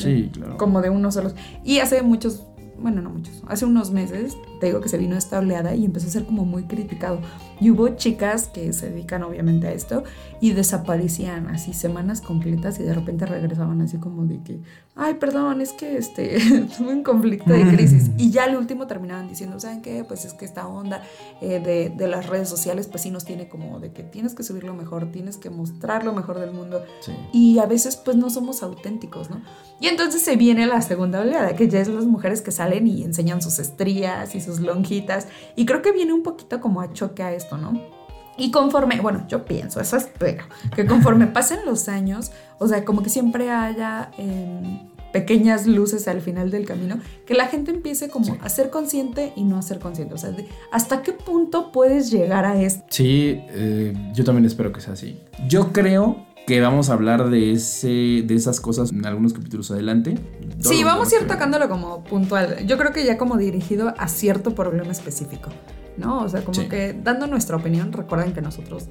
como 0.56 0.82
de 0.82 0.90
uno 0.90 1.12
solo. 1.12 1.32
Y 1.64 1.78
hace 1.78 2.02
muchos, 2.02 2.46
bueno, 2.78 3.02
no 3.02 3.10
muchos, 3.10 3.42
hace 3.48 3.64
unos 3.64 3.90
meses, 3.90 4.36
te 4.62 4.66
digo 4.66 4.80
que 4.80 4.88
se 4.88 4.96
vino 4.96 5.16
esta 5.16 5.40
oleada 5.40 5.74
y 5.74 5.84
empezó 5.84 6.06
a 6.06 6.10
ser 6.12 6.24
como 6.24 6.44
muy 6.44 6.66
criticado. 6.66 7.20
Y 7.60 7.72
hubo 7.72 7.88
chicas 7.96 8.46
que 8.46 8.72
se 8.72 8.90
dedican 8.90 9.24
obviamente 9.24 9.66
a 9.66 9.72
esto 9.72 10.04
y 10.40 10.52
desaparecían 10.52 11.48
así 11.48 11.72
semanas 11.72 12.20
completas 12.20 12.78
y 12.78 12.84
de 12.84 12.94
repente 12.94 13.26
regresaban 13.26 13.80
así 13.80 13.98
como 13.98 14.24
de 14.24 14.40
que, 14.44 14.60
ay, 14.94 15.14
perdón, 15.14 15.60
es 15.60 15.72
que 15.72 15.96
este, 15.96 16.38
tuve 16.78 16.92
un 16.92 17.02
conflicto 17.02 17.52
de 17.52 17.66
crisis. 17.74 18.12
Y 18.18 18.30
ya 18.30 18.44
al 18.44 18.54
último 18.54 18.86
terminaban 18.86 19.26
diciendo, 19.26 19.58
¿saben 19.58 19.82
qué? 19.82 20.04
Pues 20.04 20.24
es 20.24 20.32
que 20.32 20.44
esta 20.44 20.68
onda 20.68 21.02
eh, 21.40 21.58
de, 21.58 21.90
de, 21.90 22.06
las 22.06 22.28
redes 22.28 22.48
sociales 22.48 22.86
pues 22.86 23.02
sí 23.02 23.10
nos 23.10 23.24
tiene 23.24 23.48
como 23.48 23.80
de 23.80 23.90
que 23.90 24.04
tienes 24.04 24.34
que 24.34 24.44
subir 24.44 24.62
lo 24.62 24.74
mejor, 24.74 25.10
tienes 25.10 25.38
que 25.38 25.50
mostrar 25.50 26.04
lo 26.04 26.12
mejor 26.12 26.38
del 26.38 26.52
mundo. 26.52 26.84
Y 27.32 27.58
a 27.58 27.66
veces 27.66 27.96
pues 27.96 28.16
no 28.16 28.30
somos 28.30 28.62
auténticos, 28.62 29.28
¿no? 29.28 29.42
Y 29.80 29.88
entonces 29.88 30.22
se 30.22 30.36
viene 30.36 30.66
la 30.66 30.82
segunda 30.82 31.20
oleada, 31.20 31.56
que 31.56 31.68
ya 31.68 31.80
es 31.80 31.88
las 31.88 32.04
mujeres 32.04 32.42
que 32.42 32.52
salen 32.52 32.86
y 32.86 33.02
enseñan 33.02 33.42
sus 33.42 33.58
estrías 33.58 34.34
y 34.36 34.40
sus 34.40 34.51
lonjitas. 34.60 35.28
Y 35.56 35.66
creo 35.66 35.82
que 35.82 35.92
viene 35.92 36.12
un 36.12 36.22
poquito 36.22 36.60
como 36.60 36.80
a 36.80 36.92
choque 36.92 37.22
a 37.22 37.32
esto 37.32 37.56
¿no? 37.56 38.02
Y 38.36 38.50
conforme, 38.50 38.98
bueno, 39.00 39.26
yo 39.28 39.44
pienso, 39.44 39.80
eso 39.80 39.96
espero, 39.98 40.44
que 40.74 40.86
conforme 40.86 41.26
pasen 41.26 41.60
los 41.66 41.88
años, 41.88 42.32
o 42.58 42.66
sea, 42.66 42.84
como 42.84 43.02
que 43.02 43.10
siempre 43.10 43.50
haya 43.50 44.10
em, 44.16 44.88
pequeñas 45.12 45.66
luces 45.66 46.08
al 46.08 46.22
final 46.22 46.50
del 46.50 46.64
camino, 46.64 46.98
que 47.26 47.34
la 47.34 47.46
gente 47.46 47.70
empiece 47.70 48.08
como 48.08 48.38
a 48.40 48.48
ser 48.48 48.70
consciente 48.70 49.34
y 49.36 49.44
no 49.44 49.58
a 49.58 49.62
ser 49.62 49.78
consciente. 49.78 50.14
O 50.14 50.18
sea, 50.18 50.34
¿hasta 50.70 51.02
qué 51.02 51.12
punto 51.12 51.70
puedes 51.72 52.10
llegar 52.10 52.46
a 52.46 52.60
esto? 52.60 52.84
Sí, 52.88 53.38
eh, 53.50 53.92
yo 54.14 54.24
también 54.24 54.46
espero 54.46 54.72
que 54.72 54.80
sea 54.80 54.94
así. 54.94 55.20
Yo 55.46 55.72
creo 55.72 56.31
que 56.46 56.60
vamos 56.60 56.90
a 56.90 56.94
hablar 56.94 57.30
de, 57.30 57.52
ese, 57.52 58.22
de 58.24 58.34
esas 58.34 58.60
cosas 58.60 58.90
en 58.92 59.06
algunos 59.06 59.32
capítulos 59.32 59.70
adelante. 59.70 60.18
sí, 60.60 60.82
vamos 60.84 61.12
a 61.12 61.16
ir 61.20 61.26
tocándolo 61.26 61.68
como 61.68 62.04
puntual. 62.04 62.66
Yo 62.66 62.78
creo 62.78 62.92
que 62.92 63.04
ya 63.04 63.16
como 63.16 63.36
dirigido 63.36 63.94
a 63.96 64.08
cierto 64.08 64.54
problema 64.54 64.92
específico. 64.92 65.50
¿no? 65.96 66.22
O 66.22 66.28
sea, 66.28 66.44
como 66.44 66.68
que 66.68 66.94
dando 66.94 67.26
nuestra 67.26 67.56
opinión, 67.56 67.92
recuerden 67.92 68.32
que 68.32 68.40
nosotros 68.40 68.88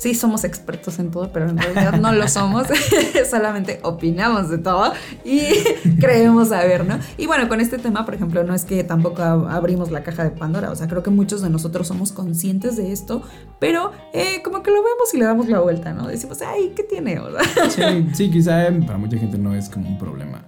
sí 0.00 0.14
somos 0.14 0.44
expertos 0.44 0.98
en 0.98 1.10
todo, 1.10 1.30
pero 1.30 1.50
en 1.50 1.58
realidad 1.58 2.00
no 2.00 2.10
lo 2.12 2.26
somos, 2.26 2.66
solamente 3.30 3.80
opinamos 3.82 4.48
de 4.48 4.56
todo 4.56 4.94
y 5.24 5.42
creemos 6.00 6.48
saber, 6.48 6.86
¿no? 6.86 6.98
Y 7.18 7.26
bueno, 7.26 7.48
con 7.50 7.60
este 7.60 7.76
tema, 7.76 8.06
por 8.06 8.14
ejemplo, 8.14 8.42
no 8.42 8.54
es 8.54 8.64
que 8.64 8.82
tampoco 8.82 9.22
abrimos 9.22 9.90
la 9.90 10.02
caja 10.02 10.24
de 10.24 10.30
Pandora, 10.30 10.70
o 10.70 10.74
sea, 10.74 10.88
creo 10.88 11.02
que 11.02 11.10
muchos 11.10 11.42
de 11.42 11.50
nosotros 11.50 11.86
somos 11.86 12.12
conscientes 12.12 12.78
de 12.78 12.92
esto, 12.92 13.22
pero 13.58 13.92
eh, 14.14 14.40
como 14.42 14.62
que 14.62 14.70
lo 14.70 14.78
vemos 14.82 15.12
y 15.12 15.18
le 15.18 15.26
damos 15.26 15.48
la 15.48 15.60
vuelta, 15.60 15.92
¿no? 15.92 16.08
Decimos, 16.08 16.40
ay, 16.40 16.72
¿qué 16.74 16.82
tiene? 16.82 17.20
sí, 17.68 17.82
sí, 18.14 18.30
quizá 18.30 18.68
para 18.86 18.96
mucha 18.96 19.18
gente 19.18 19.36
no 19.36 19.54
es 19.54 19.68
como 19.68 19.86
un 19.86 19.98
problema 19.98 20.46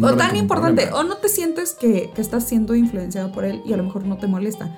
o 0.00 0.14
tan 0.14 0.36
importante, 0.36 0.90
o 0.92 1.02
no 1.02 1.16
te 1.16 1.28
sientes 1.28 1.72
que, 1.72 2.10
que, 2.14 2.20
estás 2.20 2.44
siendo 2.44 2.74
influenciado 2.74 3.32
por 3.32 3.44
él 3.44 3.62
y 3.64 3.72
a 3.72 3.76
lo 3.76 3.84
mejor 3.84 4.04
no 4.04 4.16
te 4.16 4.26
molesta. 4.26 4.70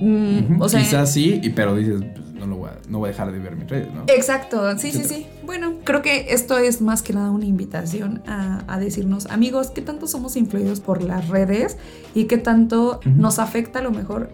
Mm, 0.00 0.60
o 0.60 0.68
sea, 0.68 0.80
Quizás 0.80 1.12
sí, 1.12 1.40
pero 1.54 1.76
dices, 1.76 2.00
pues, 2.00 2.32
no, 2.32 2.46
lo 2.46 2.56
voy 2.56 2.70
a, 2.70 2.78
no 2.88 2.98
voy 2.98 3.08
a 3.08 3.12
dejar 3.12 3.30
de 3.32 3.38
ver 3.38 3.54
mis 3.54 3.68
redes, 3.68 3.92
¿no? 3.92 4.04
Exacto, 4.06 4.78
sí, 4.78 4.92
sí, 4.92 5.04
sí. 5.04 5.26
Bueno, 5.44 5.74
creo 5.84 6.00
que 6.00 6.26
esto 6.30 6.58
es 6.58 6.80
más 6.80 7.02
que 7.02 7.12
nada 7.12 7.30
una 7.30 7.44
invitación 7.44 8.22
a, 8.26 8.64
a 8.66 8.78
decirnos, 8.78 9.26
amigos, 9.26 9.70
¿qué 9.70 9.82
tanto 9.82 10.06
somos 10.06 10.36
influidos 10.36 10.80
por 10.80 11.02
las 11.02 11.28
redes 11.28 11.76
y 12.14 12.24
qué 12.24 12.38
tanto 12.38 13.00
nos 13.04 13.38
afecta 13.38 13.80
a 13.80 13.82
lo 13.82 13.90
mejor 13.90 14.30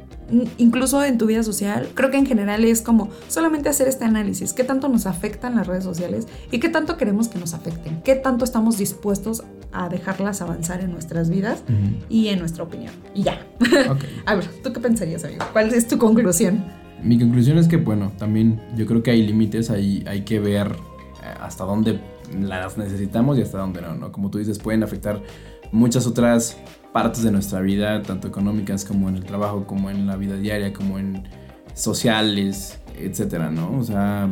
incluso 0.58 1.04
en 1.04 1.18
tu 1.18 1.26
vida 1.26 1.42
social, 1.42 1.88
creo 1.94 2.10
que 2.10 2.16
en 2.16 2.26
general 2.26 2.64
es 2.64 2.82
como 2.82 3.10
solamente 3.28 3.68
hacer 3.68 3.88
este 3.88 4.04
análisis, 4.04 4.52
qué 4.52 4.64
tanto 4.64 4.88
nos 4.88 5.06
afectan 5.06 5.54
las 5.56 5.66
redes 5.66 5.84
sociales 5.84 6.26
y 6.50 6.58
qué 6.58 6.68
tanto 6.68 6.96
queremos 6.96 7.28
que 7.28 7.38
nos 7.38 7.54
afecten, 7.54 8.02
qué 8.02 8.16
tanto 8.16 8.44
estamos 8.44 8.76
dispuestos 8.78 9.44
a 9.72 9.88
dejarlas 9.88 10.40
avanzar 10.42 10.80
en 10.80 10.90
nuestras 10.90 11.28
vidas 11.28 11.62
y 12.08 12.28
en 12.28 12.38
nuestra 12.38 12.64
opinión. 12.64 12.92
Y 13.14 13.24
ya. 13.24 13.46
a 14.26 14.34
ver, 14.34 14.46
¿tú 14.62 14.72
qué 14.72 14.80
pensarías, 14.80 15.24
amigo? 15.24 15.44
¿Cuál 15.56 15.72
es 15.72 15.88
tu 15.88 15.96
conclusión? 15.96 16.66
Mi 17.02 17.18
conclusión 17.18 17.56
es 17.56 17.66
que, 17.66 17.78
bueno, 17.78 18.12
también 18.18 18.60
yo 18.76 18.84
creo 18.84 19.02
que 19.02 19.10
hay 19.10 19.26
límites, 19.26 19.70
hay, 19.70 20.04
hay 20.06 20.20
que 20.20 20.38
ver 20.38 20.66
eh, 20.66 21.34
hasta 21.40 21.64
dónde 21.64 21.98
las 22.38 22.76
necesitamos 22.76 23.38
y 23.38 23.40
hasta 23.40 23.56
dónde 23.56 23.80
no, 23.80 23.94
¿no? 23.94 24.12
Como 24.12 24.28
tú 24.30 24.36
dices, 24.36 24.58
pueden 24.58 24.82
afectar 24.82 25.22
muchas 25.72 26.06
otras 26.06 26.58
partes 26.92 27.22
de 27.22 27.30
nuestra 27.30 27.62
vida, 27.62 28.02
tanto 28.02 28.28
económicas 28.28 28.84
como 28.84 29.08
en 29.08 29.16
el 29.16 29.24
trabajo, 29.24 29.66
como 29.66 29.88
en 29.88 30.06
la 30.06 30.18
vida 30.18 30.36
diaria, 30.36 30.74
como 30.74 30.98
en 30.98 31.26
sociales, 31.72 32.78
etcétera, 32.94 33.50
¿no? 33.50 33.78
O 33.78 33.82
sea, 33.82 34.28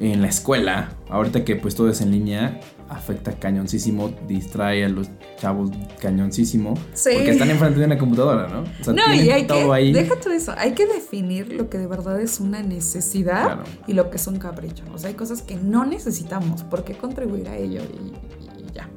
en 0.00 0.22
la 0.22 0.28
escuela, 0.28 0.92
ahorita 1.10 1.44
que 1.44 1.56
pues 1.56 1.74
todo 1.74 1.90
es 1.90 2.00
en 2.00 2.10
línea, 2.10 2.58
afecta 2.88 3.32
cañoncísimo, 3.32 4.12
distrae 4.26 4.84
a 4.84 4.88
los 4.88 5.08
chavos 5.36 5.70
cañoncísimo. 6.00 6.74
Sí. 6.94 7.10
Porque 7.14 7.30
están 7.30 7.50
enfrente 7.50 7.80
de 7.80 7.86
una 7.86 7.98
computadora, 7.98 8.48
¿no? 8.48 8.62
O 8.62 8.84
sea, 8.84 8.94
no, 8.94 9.14
y 9.14 9.30
hay 9.30 9.46
todo 9.46 9.68
que, 9.68 9.74
ahí. 9.74 9.92
Déjate 9.92 10.34
eso, 10.34 10.54
hay 10.56 10.72
que 10.72 10.86
definir 10.86 11.52
lo 11.52 11.68
que 11.68 11.78
de 11.78 11.86
verdad 11.86 12.20
es 12.20 12.40
una 12.40 12.62
necesidad 12.62 13.60
y 13.86 13.92
lo 13.92 14.10
que 14.10 14.16
es 14.16 14.26
un 14.26 14.38
capricho. 14.38 14.84
O 14.92 14.98
sea, 14.98 15.08
hay 15.08 15.14
cosas 15.14 15.42
que 15.42 15.56
no 15.56 15.84
necesitamos, 15.84 16.62
¿por 16.64 16.84
qué 16.84 16.94
contribuir 16.94 17.48
a 17.48 17.56
ello? 17.56 17.82
Y, 17.82 18.72
ya. 18.74 18.88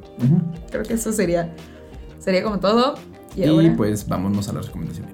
Creo 0.70 0.84
que 0.84 0.94
eso 0.94 1.12
sería 1.12 1.54
Sería 2.22 2.44
como 2.44 2.60
todo. 2.60 2.94
Y, 3.36 3.70
pues 3.72 4.08
vámonos 4.08 4.48
a 4.48 4.54
las 4.54 4.68
recomendaciones. 4.68 5.14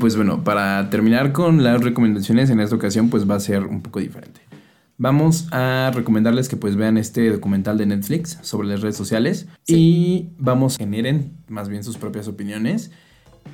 Pues 0.00 0.16
bueno, 0.16 0.42
para 0.42 0.90
terminar 0.90 1.30
con 1.32 1.62
las 1.62 1.80
recomendaciones 1.80 2.50
en 2.50 2.58
esta 2.58 2.74
ocasión, 2.74 3.08
pues 3.08 3.30
va 3.30 3.36
a 3.36 3.40
ser 3.40 3.62
un 3.62 3.82
poco 3.82 4.00
diferente 4.00 4.40
vamos 5.00 5.48
a 5.50 5.90
recomendarles 5.94 6.50
que 6.50 6.58
pues 6.58 6.76
vean 6.76 6.98
este 6.98 7.30
documental 7.30 7.78
de 7.78 7.86
Netflix 7.86 8.38
sobre 8.42 8.68
las 8.68 8.82
redes 8.82 8.98
sociales 8.98 9.48
y 9.66 10.28
vamos 10.36 10.74
a 10.74 10.78
generen 10.78 11.38
más 11.48 11.70
bien 11.70 11.82
sus 11.82 11.96
propias 11.96 12.28
opiniones. 12.28 12.92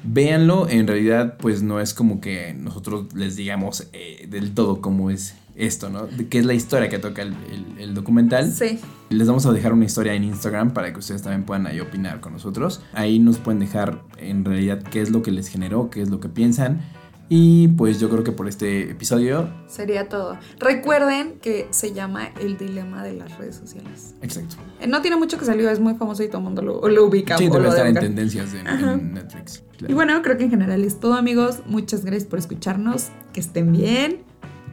Véanlo, 0.05 0.69
en 0.69 0.87
realidad 0.87 1.37
pues 1.39 1.63
no 1.63 1.81
es 1.81 1.95
como 1.95 2.21
que 2.21 2.55
nosotros 2.55 3.15
les 3.15 3.37
digamos 3.37 3.89
eh, 3.93 4.27
del 4.29 4.55
todo 4.55 4.81
cómo 4.81 5.11
es 5.11 5.35
esto, 5.57 5.89
¿no? 5.89 6.07
Qué 6.29 6.39
es 6.39 6.45
la 6.45 6.55
historia 6.55 6.89
que 6.89 6.99
toca 6.99 7.23
el, 7.23 7.95
documental. 7.95 8.53
Sí. 8.53 8.79
Les 9.09 9.27
vamos 9.27 9.47
a 9.47 9.53
dejar 9.53 9.73
una 9.73 9.87
historia 9.87 10.15
en 10.15 10.25
Instagram 10.25 10.73
para 10.73 10.93
que 10.93 10.99
ustedes 10.99 11.23
también 11.23 11.45
puedan 11.45 11.67
ahí 11.67 11.81
opinar 11.81 12.21
con 12.21 12.35
nosotros. 12.35 12.83
Ahí 12.93 13.19
nos 13.19 13.39
pueden 13.39 13.61
dejar 13.61 14.03
en 14.19 14.45
realidad 14.45 14.83
qué 14.83 15.01
es 15.01 15.11
lo 15.11 15.23
que 15.23 15.31
les 15.31 15.49
generó, 15.49 15.89
qué 15.89 16.03
es 16.03 16.11
lo 16.11 16.21
que 16.21 16.29
piensan 16.29 16.81
Y 17.29 17.69
pues 17.69 17.99
yo 17.99 18.09
creo 18.09 18.23
que 18.23 18.33
por 18.33 18.49
este 18.49 18.91
episodio. 18.91 19.49
Sería 19.67 20.09
todo. 20.09 20.39
Recuerden 20.61 21.39
que 21.41 21.67
se 21.71 21.93
llama 21.93 22.29
El 22.41 22.57
Dilema 22.57 23.03
de 23.03 23.15
las 23.15 23.37
Redes 23.37 23.57
Sociales. 23.57 24.15
Exacto. 24.23 24.57
Eh, 24.81 24.87
No 24.87 25.03
tiene 25.03 25.17
mucho 25.17 25.37
que 25.39 25.45
salió, 25.45 25.69
es 25.69 25.81
muy 25.81 25.95
famoso 25.95 26.23
y 26.23 26.29
todo 26.29 26.39
el 26.39 26.45
mundo 26.45 26.63
lo, 26.63 26.89
lo 26.89 27.05
ubica. 27.05 27.37
Sí, 27.37 27.49
debe 27.49 27.69
estar 27.69 27.87
en 27.87 27.95
tendencias 27.95 28.55
en, 28.55 29.15
Netflix. 29.15 29.65
claro. 29.77 29.93
Y 29.93 29.95
bueno, 29.95 30.23
creo 30.23 30.37
que 30.37 30.45
en 30.45 30.51
general 30.51 30.85
es 30.85 31.01
todo, 31.01 31.15
amigos. 31.15 31.61
Muchas 31.67 32.05
gracias 32.05 32.29
por 32.29 32.39
escucharnos. 32.39 33.09
Que 33.33 33.41
estén 33.41 33.73
bien. 33.73 34.23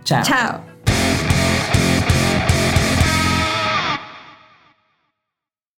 Chao. 0.04 0.24
Chao. 0.24 0.73